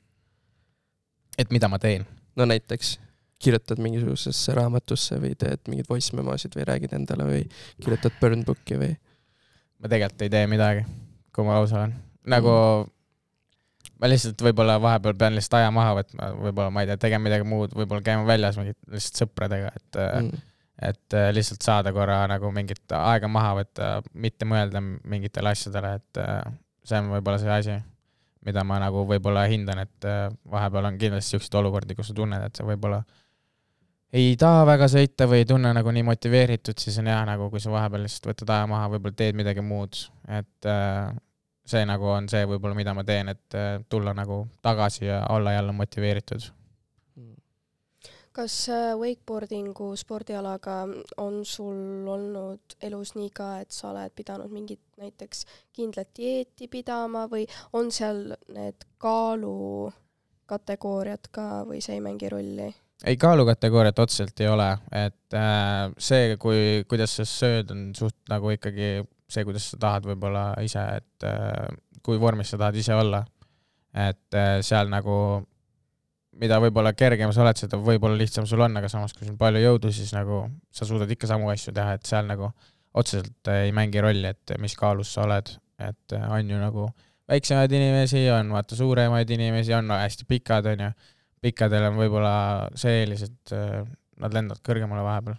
et 1.38 1.50
mida 1.54 1.68
ma 1.68 1.78
teen? 1.78 2.06
no 2.36 2.46
näiteks 2.46 2.98
kirjutad 3.38 3.78
mingisugusesse 3.78 4.54
raamatusse 4.58 5.20
või 5.22 5.36
teed 5.38 5.68
mingeid 5.68 5.90
voice 5.90 6.16
memosid 6.16 6.56
või 6.58 6.66
räägid 6.66 6.94
endale 6.98 7.28
või 7.28 7.42
kirjutad 7.78 8.16
burn 8.20 8.44
book'i 8.44 8.80
või? 8.80 8.94
ma 9.78 9.88
tegelikult 9.88 10.26
ei 10.26 10.30
tee 10.34 10.46
midagi, 10.50 10.86
kui 11.34 11.46
ma 11.46 11.60
aus 11.62 11.72
olen. 11.72 11.94
nagu 12.26 12.54
mm 12.54 12.97
ma 13.98 14.10
lihtsalt 14.10 14.42
võib-olla 14.46 14.78
vahepeal 14.82 15.16
pean 15.18 15.36
lihtsalt 15.36 15.58
aja 15.60 15.72
maha 15.74 15.96
võtma, 16.00 16.30
võib-olla 16.44 16.72
ma 16.74 16.84
ei 16.84 16.90
tea, 16.90 17.00
tegema 17.04 17.26
midagi 17.26 17.48
muud, 17.48 17.74
võib-olla 17.76 18.04
käima 18.06 18.24
väljas 18.28 18.58
mingit 18.60 18.78
lihtsalt 18.94 19.24
sõpradega, 19.24 19.74
et 19.74 20.00
mm. 20.06 20.48
et 20.90 21.18
äh, 21.18 21.28
lihtsalt 21.34 21.66
saada 21.66 21.92
korra 21.94 22.22
nagu 22.30 22.52
mingit 22.54 22.96
aega 22.96 23.30
maha 23.32 23.54
võtta, 23.62 23.92
mitte 24.14 24.48
mõelda 24.48 24.82
mingitele 24.82 25.54
asjadele, 25.54 25.94
et 25.98 26.22
äh, 26.22 26.42
see 26.86 27.00
on 27.02 27.12
võib-olla 27.16 27.42
see 27.42 27.54
asi, 27.54 27.78
mida 28.46 28.62
ma 28.64 28.78
nagu 28.82 29.02
võib-olla 29.08 29.46
hindan, 29.50 29.82
et 29.86 30.08
äh, 30.08 30.26
vahepeal 30.50 30.92
on 30.92 31.00
kindlasti 31.00 31.34
siukseid 31.34 31.58
olukordi, 31.62 31.98
kus 31.98 32.12
sa 32.12 32.18
tunned, 32.18 32.44
et 32.44 32.60
sa 32.60 32.66
võib-olla 32.68 33.02
ei 34.14 34.36
taha 34.40 34.62
väga 34.64 34.86
sõita 34.88 35.26
või 35.28 35.42
ei 35.42 35.48
tunne 35.48 35.74
nagu 35.76 35.92
nii 35.92 36.06
motiveeritud, 36.06 36.78
siis 36.80 36.96
on 37.02 37.10
hea 37.10 37.18
nagu, 37.28 37.50
kui 37.52 37.60
sa 37.60 37.74
vahepeal 37.74 38.06
lihtsalt 38.06 38.30
võtad 38.30 38.54
aja 38.54 38.68
maha, 38.70 38.92
võib-olla 38.94 39.18
teed 39.18 39.36
midagi 39.36 39.64
muud, 39.64 39.98
et 40.38 40.68
see 41.68 41.84
nagu 41.88 42.06
on 42.12 42.28
see 42.30 42.44
võib-olla, 42.48 42.74
mida 42.78 42.94
ma 42.96 43.02
teen, 43.06 43.28
et 43.34 43.54
äh, 43.56 43.80
tulla 43.88 44.12
nagu 44.16 44.36
tagasi 44.64 45.04
ja 45.08 45.18
olla 45.34 45.50
jälle 45.52 45.72
motiveeritud. 45.72 46.42
kas 48.38 48.68
äh, 48.70 48.94
wakeboardingu 48.94 49.96
spordialaga 49.96 50.86
on 51.16 51.44
sul 51.44 52.08
olnud 52.08 52.60
elus 52.82 53.14
nii 53.16 53.30
ka, 53.34 53.60
et 53.64 53.70
sa 53.74 53.90
oled 53.90 54.10
pidanud 54.14 54.50
mingit 54.52 54.80
näiteks 55.00 55.46
kindlat 55.74 56.08
dieeti 56.16 56.68
pidama 56.70 57.26
või 57.26 57.46
on 57.72 57.92
seal 57.92 58.36
need 58.54 58.74
kaalukategooriad 59.02 61.28
ka 61.34 61.64
või 61.66 61.80
see 61.82 61.94
ei 61.98 62.02
mängi 62.04 62.28
rolli? 62.30 62.74
ei, 63.04 63.16
kaalukategooriat 63.16 63.98
otseselt 63.98 64.40
ei 64.40 64.48
ole, 64.48 64.78
et 64.92 65.34
äh, 65.34 65.90
see, 65.98 66.36
kui, 66.38 66.84
kuidas 66.88 67.16
sa 67.18 67.24
sööd, 67.26 67.70
on 67.74 67.94
suht 67.98 68.16
nagu 68.30 68.50
ikkagi 68.54 69.02
see, 69.28 69.44
kuidas 69.44 69.68
sa 69.72 69.78
tahad 69.80 70.06
võib-olla 70.08 70.50
ise, 70.64 70.82
et 71.00 71.26
äh, 71.28 71.68
kui 72.04 72.20
vormis 72.20 72.52
sa 72.52 72.58
tahad 72.60 72.78
ise 72.80 72.96
olla. 72.96 73.24
et 73.98 74.36
äh, 74.36 74.58
seal 74.62 74.90
nagu, 74.92 75.14
mida 76.38 76.58
võib-olla 76.62 76.92
kergem 76.94 77.32
sa 77.34 77.42
oled, 77.42 77.58
seda 77.58 77.80
võib-olla 77.82 78.18
lihtsam 78.20 78.46
sul 78.46 78.62
on, 78.62 78.76
aga 78.78 78.90
samas, 78.92 79.14
kui 79.16 79.26
sul 79.26 79.34
on 79.34 79.40
palju 79.40 79.62
jõudu, 79.62 79.92
siis 79.94 80.12
nagu 80.14 80.44
sa 80.70 80.86
suudad 80.88 81.10
ikka 81.10 81.30
samu 81.30 81.48
asju 81.50 81.74
teha, 81.74 81.96
et 81.98 82.08
seal 82.08 82.28
nagu 82.28 82.52
otseselt 82.98 83.50
ei 83.52 83.72
mängi 83.74 84.02
rolli, 84.04 84.32
et 84.32 84.54
mis 84.60 84.76
kaalus 84.78 85.12
sa 85.16 85.24
oled, 85.26 85.52
et 85.80 86.16
äh, 86.16 86.26
on 86.36 86.52
ju 86.52 86.60
nagu 86.60 86.88
väiksemaid 87.28 87.72
inimesi, 87.76 88.24
on 88.32 88.52
vaata 88.54 88.76
suuremaid 88.76 89.30
inimesi, 89.36 89.74
on 89.76 89.92
hästi 89.96 90.28
pikad, 90.28 90.68
on 90.72 90.88
ju. 90.88 90.90
pikkadel 91.44 91.90
on 91.90 91.98
võib-olla 92.00 92.34
see 92.78 93.02
eelis, 93.02 93.28
et 93.28 93.52
nad 94.18 94.34
lendavad 94.34 94.62
kõrgemale 94.66 95.04
vahepeal 95.06 95.36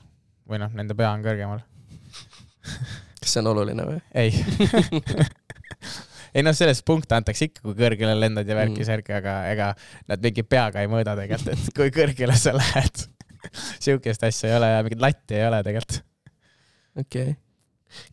või 0.50 0.62
noh, 0.62 0.72
nende 0.78 0.96
pea 0.98 1.12
on 1.12 1.26
kõrgemal 1.26 1.60
kas 3.20 3.36
see 3.36 3.44
on 3.44 3.52
oluline 3.54 3.88
või? 3.88 4.00
ei 4.18 4.34
ei 6.36 6.46
noh, 6.46 6.56
sellest 6.56 6.86
punkte 6.88 7.18
antakse 7.18 7.50
ikka, 7.50 7.64
kui 7.66 7.76
kõrgele 7.78 8.16
lendad 8.18 8.50
ja 8.50 8.58
värki-särki 8.58 9.14
mm., 9.14 9.20
aga 9.22 9.36
ega 9.54 9.70
nad 10.10 10.24
mingi 10.24 10.46
peaga 10.48 10.84
ei 10.84 10.92
mõõda 10.92 11.16
tegelikult, 11.20 11.54
et 11.56 11.78
kui 11.78 11.94
kõrgele 11.96 12.38
sa 12.40 12.56
lähed 12.58 13.06
sihukest 13.80 14.26
asja 14.28 14.52
ei 14.52 14.58
ole 14.58 14.74
ja 14.74 14.82
mingit 14.86 15.04
latti 15.04 15.38
ei 15.38 15.46
ole 15.48 15.62
tegelikult. 15.66 16.02
okei 17.00 17.32
okay. 17.32 17.38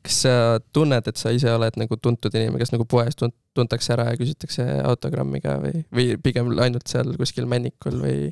kas 0.07 0.21
sa 0.25 0.37
tunned, 0.73 1.11
et 1.11 1.21
sa 1.21 1.33
ise 1.35 1.51
oled 1.53 1.81
nagu 1.81 1.99
tuntud 2.03 2.35
inimene, 2.35 2.63
kes 2.63 2.73
nagu 2.75 2.87
poes 2.89 3.19
tunt-, 3.19 3.37
tuntakse 3.57 3.93
ära 3.97 4.09
ja 4.13 4.21
küsitakse 4.21 4.65
autogrammi 4.87 5.43
ka 5.45 5.59
või, 5.63 5.83
või 5.93 6.15
pigem 6.23 6.55
ainult 6.63 6.89
seal 6.91 7.13
kuskil 7.21 7.49
Männikul 7.51 8.01
või? 8.01 8.31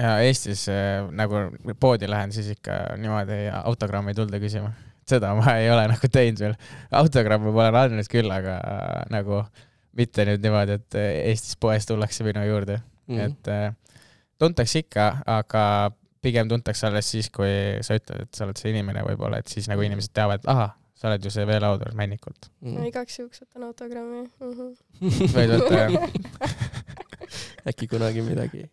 ja 0.00 0.16
Eestis 0.26 0.66
äh, 0.72 1.04
nagu 1.14 1.46
poodi 1.80 2.10
lähen, 2.10 2.34
siis 2.34 2.50
ikka 2.56 2.96
niimoodi 2.98 3.46
autogrammi 3.60 4.14
ei 4.14 4.18
tulda 4.18 4.42
küsima 4.42 4.72
seda 5.08 5.34
ma 5.38 5.56
ei 5.60 5.70
ole 5.72 5.86
nagu 5.94 6.10
teinud 6.12 6.42
veel. 6.46 6.56
autogramme 7.02 7.52
ma 7.52 7.68
olen 7.68 7.80
andnud 7.84 8.10
küll, 8.10 8.30
aga 8.32 8.58
äh, 8.58 9.00
nagu 9.14 9.42
mitte 9.94 10.26
nüüd 10.28 10.44
niimoodi, 10.44 10.78
et 10.80 10.98
äh, 10.98 11.10
Eestis 11.30 11.58
poes 11.60 11.86
tullakse 11.86 12.26
minu 12.26 12.44
juurde 12.48 12.80
mm, 12.80 13.16
-hmm. 13.16 13.20
et 13.26 13.48
äh, 13.48 14.00
tuntakse 14.38 14.84
ikka, 14.84 15.10
aga 15.26 15.64
pigem 16.24 16.48
tuntakse 16.48 16.86
alles 16.88 17.10
siis, 17.10 17.28
kui 17.30 17.50
sa 17.84 17.98
ütled, 17.98 18.24
et 18.24 18.34
sa 18.34 18.46
oled 18.46 18.58
see 18.60 18.72
inimene 18.72 19.04
võib-olla, 19.04 19.38
et 19.38 19.52
siis 19.52 19.68
nagu 19.68 19.80
mhm. 19.82 19.92
inimesed 19.92 20.14
teavad, 20.16 20.40
et 20.40 20.48
ahah, 20.48 20.72
sa 20.94 21.10
oled 21.10 21.24
ju 21.24 21.32
see 21.32 21.44
veelautor 21.48 21.92
Männikult 21.94 22.48
mm. 22.48 22.68
-hmm. 22.68 22.78
no 22.78 22.86
igaks 22.88 23.18
juhuks 23.18 23.42
võtan 23.44 23.66
autogrammi 23.68 24.22
mm. 24.22 24.52
-hmm. 24.52 25.34
võid 25.36 25.52
võtta 25.56 25.74
jah 25.82 25.92
äkki 27.70 27.88
kunagi 27.88 28.22
midagi 28.22 28.64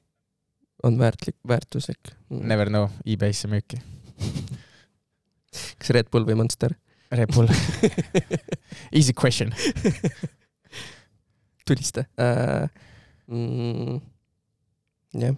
on 0.84 1.00
väärtlik, 1.00 1.36
väärtuslik 1.48 2.14
mm. 2.30 2.48
Never 2.48 2.68
know, 2.68 2.88
e-base'i 3.06 3.52
müüki 3.52 3.82
kas 5.52 5.94
Red 5.96 6.10
Bull 6.12 6.28
või 6.28 6.38
Monster? 6.40 6.76
Red 7.12 7.34
Bull 7.36 7.50
Easy 8.98 9.14
question 9.14 9.52
tulista 11.68 12.06
uh,. 12.20 12.68
Mm, 13.32 14.02
jah. 15.14 15.36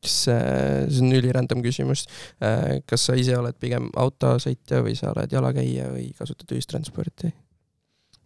kas 0.00 0.14
uh,, 0.32 0.88
see 0.90 1.04
on 1.04 1.14
ülirandom 1.18 1.62
küsimus 1.62 2.06
uh,. 2.40 2.80
kas 2.88 3.06
sa 3.08 3.18
ise 3.18 3.36
oled 3.38 3.58
pigem 3.62 3.90
autosõitja 4.00 4.82
või 4.86 4.96
sa 4.98 5.12
oled 5.12 5.32
jalakäija 5.32 5.90
või 5.92 6.10
kasutad 6.18 6.56
ühistransporti? 6.56 7.32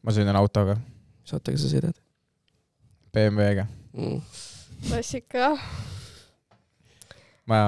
ma 0.05 0.15
sõidan 0.15 0.39
autoga. 0.39 0.79
mis 1.25 1.37
autoga 1.37 1.61
sa 1.61 1.73
sõidad? 1.73 1.97
BMW-ga 3.15 3.67
mm.. 3.97 4.21
klassika. 4.89 5.55
ma 7.51 7.61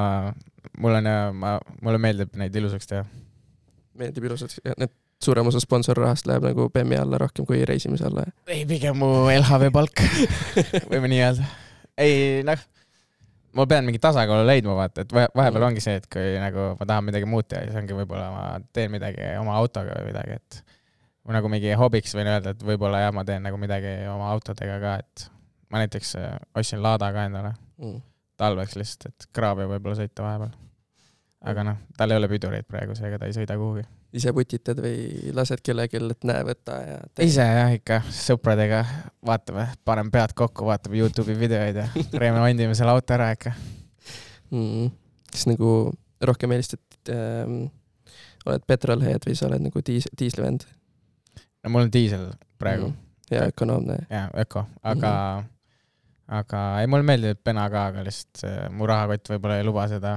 mul 0.79 0.99
on 0.99 1.09
ja 1.09 1.17
ma, 1.33 1.57
mulle 1.83 2.01
meeldib 2.03 2.37
neid 2.39 2.55
ilusaks 2.57 2.91
teha. 2.91 3.05
meeldib 3.97 4.29
ilusaks, 4.29 4.61
need 4.77 4.95
suurem 5.23 5.49
osa 5.49 5.61
sponsorrahast 5.63 6.29
läheb 6.29 6.45
nagu 6.45 6.69
BEM-i 6.73 6.99
alla 7.01 7.19
rohkem 7.21 7.47
kui 7.49 7.65
reisimise 7.69 8.07
alla? 8.09 8.27
ei, 8.47 8.65
pigem 8.69 8.99
mu 9.01 9.29
LHV 9.33 9.71
palk 9.75 10.03
võime 10.93 11.11
nii 11.13 11.21
öelda. 11.25 11.51
ei 12.03 12.17
noh, 12.47 12.65
ma 13.57 13.67
pean 13.71 13.89
mingi 13.89 14.01
tasakaalu 14.03 14.47
leidma, 14.49 14.77
vaata, 14.77 15.07
et 15.07 15.15
vahepeal 15.17 15.61
mm. 15.61 15.69
ongi 15.71 15.85
see, 15.85 15.97
et 16.01 16.09
kui 16.13 16.35
nagu 16.43 16.73
ma 16.81 16.89
tahan 16.89 17.09
midagi 17.09 17.29
muud 17.31 17.49
teha, 17.49 17.65
siis 17.69 17.79
ongi 17.81 17.97
võib-olla 17.97 18.27
ma 18.35 18.43
teen 18.77 18.93
midagi 18.93 19.33
oma 19.41 19.57
autoga 19.61 19.97
või 20.01 20.11
midagi, 20.11 20.41
et 20.41 20.61
nagu 21.37 21.49
mingi 21.51 21.73
hobiks 21.79 22.13
võin 22.15 22.29
öelda, 22.31 22.53
et 22.53 22.67
võib-olla 22.67 23.07
jah, 23.07 23.15
ma 23.17 23.25
teen 23.27 23.43
nagu 23.47 23.59
midagi 23.61 23.97
oma 24.13 24.29
autodega 24.35 24.77
ka, 24.83 24.99
et 25.01 25.31
ma 25.73 25.81
näiteks 25.83 26.13
äh, 26.21 26.37
ostsin 26.55 26.85
Lada 26.85 27.09
ka 27.15 27.25
endale 27.31 27.57
mm 27.81 28.05
talveks 28.41 28.77
lihtsalt, 28.79 29.13
et 29.13 29.29
kraavi 29.37 29.67
võib-olla 29.71 29.99
sõita 29.99 30.25
vahepeal. 30.25 30.55
aga 31.47 31.65
noh, 31.69 31.79
tal 31.97 32.13
ei 32.13 32.21
ole 32.21 32.29
pidureid 32.31 32.67
praegu, 32.69 32.97
seega 32.99 33.21
ta 33.21 33.29
ei 33.29 33.37
sõida 33.37 33.57
kuhugi. 33.61 33.85
ise 34.17 34.33
putitad 34.33 34.81
või 34.83 35.33
lased 35.37 35.63
kellelgi, 35.65 36.01
et 36.15 36.29
näe, 36.29 36.45
võta 36.49 36.79
ja 36.83 36.99
tee. 37.15 37.29
ise 37.31 37.47
jah, 37.47 37.73
ikka 37.77 38.01
sõpradega 38.11 38.85
vaatame, 39.27 39.69
paneme 39.85 40.15
pead 40.15 40.37
kokku, 40.37 40.69
vaatame 40.69 41.01
Youtube'i 41.01 41.39
videoid 41.39 41.83
ja 41.83 41.89
remondime 42.23 42.75
selle 42.79 42.97
auto 42.97 43.17
ära 43.17 43.33
ikka. 43.37 43.55
mm.. 44.51 44.91
kas 45.33 45.49
nagu 45.51 45.73
rohkem 46.25 46.57
eelistad 46.57 47.13
ähm,, 47.13 47.67
oled 48.47 48.65
petrolhead 48.67 49.27
või 49.27 49.37
sa 49.37 49.51
oled 49.51 49.65
nagu 49.69 49.83
diis-, 49.85 50.11
diislivend 50.19 50.65
no 51.67 51.73
mul 51.75 51.87
on 51.87 51.93
diisel 51.93 52.31
praegu 52.61 52.89
mm. 52.89 52.97
ja 53.35 53.49
ökonoomne? 53.51 53.99
ja 54.11 54.29
öko, 54.39 54.67
aga 54.83 55.11
mm, 55.11 55.43
-hmm. 55.43 55.53
Aga 56.27 56.63
ei, 56.81 56.89
mulle 56.91 57.07
meeldib 57.07 57.43
pena 57.45 57.69
ka, 57.71 57.87
aga 57.93 58.03
lihtsalt 58.07 58.43
see, 58.43 58.67
mu 58.75 58.89
rahakott 58.91 59.31
võib-olla 59.31 59.61
ei 59.61 59.67
luba 59.67 59.87
seda 59.91 60.17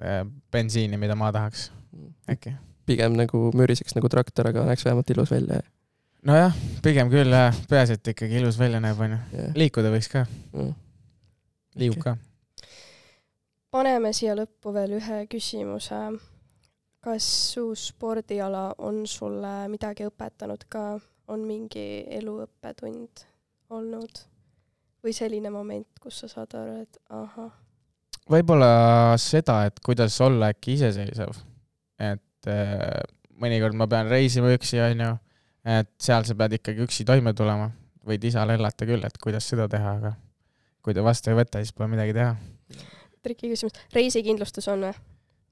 äh, 0.00 0.20
bensiini, 0.52 0.98
mida 1.00 1.16
ma 1.18 1.32
tahaks 1.34 1.70
äkki. 2.28 2.52
pigem 2.86 3.16
nagu 3.16 3.48
müriseks 3.56 3.96
nagu 3.96 4.10
traktor, 4.12 4.50
aga 4.52 4.66
näeks 4.68 4.84
vähemalt 4.84 5.10
ilus 5.14 5.32
välja 5.32 5.62
nojah, 6.26 6.54
pigem 6.84 7.10
küll 7.12 7.32
jah, 7.32 7.56
peaasi, 7.70 7.96
et 7.96 8.12
ikkagi 8.12 8.40
ilus 8.40 8.58
välja 8.60 8.82
näeb, 8.84 9.00
onju. 9.00 9.18
ja, 9.32 9.48
liikuda 9.56 9.92
võiks 9.94 10.10
ka, 10.12 10.26
mm.. 10.52 10.72
liigub 11.80 12.04
ka. 12.04 12.16
paneme 13.72 14.12
siia 14.16 14.36
lõppu 14.36 14.74
veel 14.76 14.98
ühe 15.00 15.24
küsimuse. 15.32 16.04
kas 17.06 17.26
su 17.54 17.68
spordiala 17.78 18.72
on 18.82 19.04
sulle 19.06 19.56
midagi 19.72 20.08
õpetanud 20.10 20.68
ka, 20.68 20.88
on 21.32 21.48
mingi 21.48 22.04
eluõppetund 22.20 23.24
olnud 23.70 24.26
või 25.06 25.14
selline 25.14 25.52
moment, 25.54 25.86
kus 26.02 26.24
sa 26.24 26.30
saad 26.32 26.56
aru, 26.58 26.80
et 26.82 26.98
ahah, 27.14 27.52
võib-olla 28.30 29.14
seda, 29.22 29.60
et 29.68 29.78
kuidas 29.84 30.18
olla 30.24 30.50
äkki 30.54 30.74
iseseisev. 30.76 31.36
et 32.02 32.50
äh, 32.50 33.00
mõnikord 33.40 33.76
ma 33.78 33.86
pean 33.90 34.10
reisima 34.10 34.50
üksi, 34.54 34.80
onju, 34.82 35.12
et 35.78 35.90
seal 36.02 36.26
sa 36.26 36.36
pead 36.38 36.58
ikkagi 36.58 36.84
üksi 36.86 37.06
toime 37.06 37.34
tulema. 37.34 37.70
võid 38.06 38.22
isale 38.24 38.54
elata 38.54 38.86
küll, 38.86 39.02
et 39.02 39.18
kuidas 39.18 39.48
seda 39.48 39.66
teha, 39.68 39.96
aga 39.98 40.12
kui 40.82 40.94
ta 40.94 41.02
vastu 41.02 41.32
ei 41.32 41.38
võta, 41.38 41.58
siis 41.62 41.74
pole 41.74 41.90
midagi 41.90 42.14
teha. 42.14 42.36
trikiküsimus, 43.26 43.74
reisikindlustus 43.94 44.68
on 44.70 44.88
või? 44.88 44.94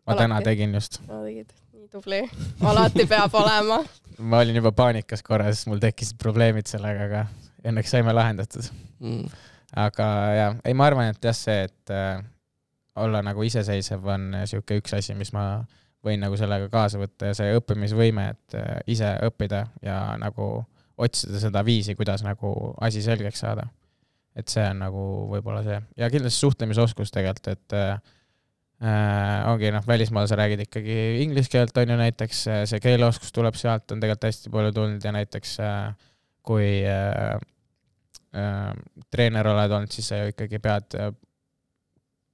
ma 0.07 0.19
täna 0.19 0.41
tegin 0.43 0.75
just. 0.75 1.01
no 1.09 1.23
tegid, 1.25 1.51
nii 1.75 1.89
tubli, 1.91 2.23
alati 2.63 3.07
peab 3.11 3.35
olema. 3.39 3.83
ma 4.19 4.43
olin 4.43 4.61
juba 4.63 4.75
paanikas 4.75 5.23
korra, 5.27 5.51
sest 5.53 5.71
mul 5.71 5.83
tekkisid 5.83 6.19
probleemid 6.19 6.71
sellega, 6.71 7.09
aga 7.11 7.27
õnneks 7.69 7.95
saime 7.95 8.15
lahendatud. 8.15 8.69
Mm. 9.05 9.29
aga 9.81 10.07
jaa, 10.37 10.51
ei 10.69 10.75
ma 10.77 10.87
arvan, 10.87 11.11
et 11.11 11.27
jah, 11.27 11.35
see, 11.37 11.65
et 11.67 11.93
äh, 11.93 12.21
olla 13.03 13.25
nagu 13.27 13.43
iseseisev 13.43 14.05
on 14.07 14.29
sihuke 14.47 14.79
üks 14.79 14.95
asi, 14.95 15.17
mis 15.19 15.33
ma 15.35 15.65
võin 16.05 16.21
nagu 16.23 16.37
sellega 16.39 16.69
kaasa 16.71 17.01
võtta 17.01 17.33
ja 17.33 17.37
see 17.37 17.55
õppimisvõime, 17.59 18.29
et 18.37 18.59
äh, 18.61 18.77
ise 18.95 19.11
õppida 19.27 19.65
ja 19.83 19.99
nagu 20.21 20.49
otsida 21.01 21.41
seda 21.43 21.65
viisi, 21.67 21.97
kuidas 21.99 22.23
nagu 22.23 22.75
asi 22.85 23.03
selgeks 23.03 23.43
saada. 23.43 23.67
et 24.35 24.51
see 24.51 24.63
on 24.67 24.81
nagu 24.83 25.03
võib-olla 25.31 25.61
see 25.63 25.77
ja 25.99 26.09
kindlasti 26.11 26.43
suhtlemisoskus 26.43 27.13
tegelikult, 27.15 27.49
et 27.55 27.75
äh, 27.79 27.99
äh, 28.83 29.51
ongi 29.51 29.71
noh, 29.75 29.85
välismaal 29.87 30.27
sa 30.31 30.39
räägid 30.39 30.65
ikkagi 30.67 30.97
inglise 31.23 31.51
keelt 31.51 31.77
on 31.79 31.95
ju 31.95 31.99
näiteks, 31.99 32.47
see 32.71 32.81
keeleoskus 32.83 33.35
tuleb 33.35 33.59
sealt, 33.59 33.91
on 33.91 34.03
tegelikult 34.03 34.31
hästi 34.31 34.55
palju 34.55 34.75
tulnud 34.75 35.07
ja 35.07 35.15
näiteks 35.15 35.59
äh, 35.63 35.95
kui 36.45 36.85
äh, 36.85 37.35
äh, 37.35 37.41
treener 39.15 39.47
oled 39.47 39.77
olnud, 39.77 39.93
siis 39.95 40.09
sa 40.11 40.19
ju 40.21 40.33
ikkagi 40.33 40.59
pead 40.63 40.97
äh, 40.99 41.13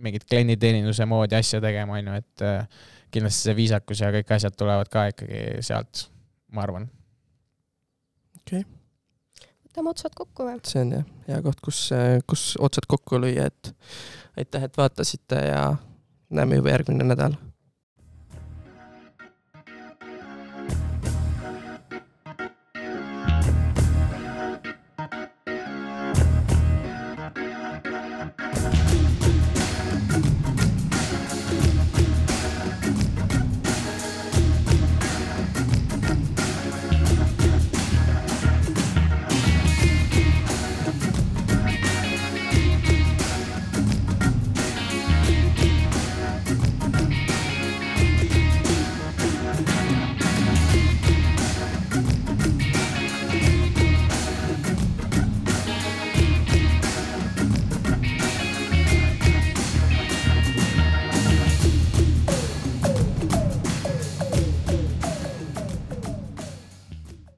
mingit 0.00 0.24
klienditeeninduse 0.28 1.06
moodi 1.08 1.36
asja 1.36 1.60
tegema, 1.60 1.98
on 1.98 2.10
ju, 2.10 2.20
et 2.22 2.44
äh, 2.46 2.80
kindlasti 3.12 3.48
see 3.48 3.56
viisakus 3.58 4.00
ja 4.04 4.12
kõik 4.14 4.32
asjad 4.36 4.56
tulevad 4.58 4.90
ka 4.92 5.08
ikkagi 5.12 5.42
sealt, 5.66 6.06
ma 6.54 6.64
arvan. 6.64 6.88
võtame 9.68 9.92
otsad 9.92 10.16
kokku 10.16 10.48
või? 10.48 10.56
see 10.66 10.82
on 10.86 10.96
jah, 10.98 11.06
hea 11.28 11.42
koht, 11.44 11.60
kus, 11.64 11.84
kus 12.30 12.48
otsad 12.58 12.88
kokku 12.90 13.20
lüüa, 13.22 13.50
et 13.50 13.74
aitäh, 14.40 14.66
et 14.66 14.80
vaatasite 14.80 15.44
ja 15.50 15.62
näeme 16.30 16.60
juba 16.60 16.74
järgmine 16.74 17.06
nädal 17.06 17.36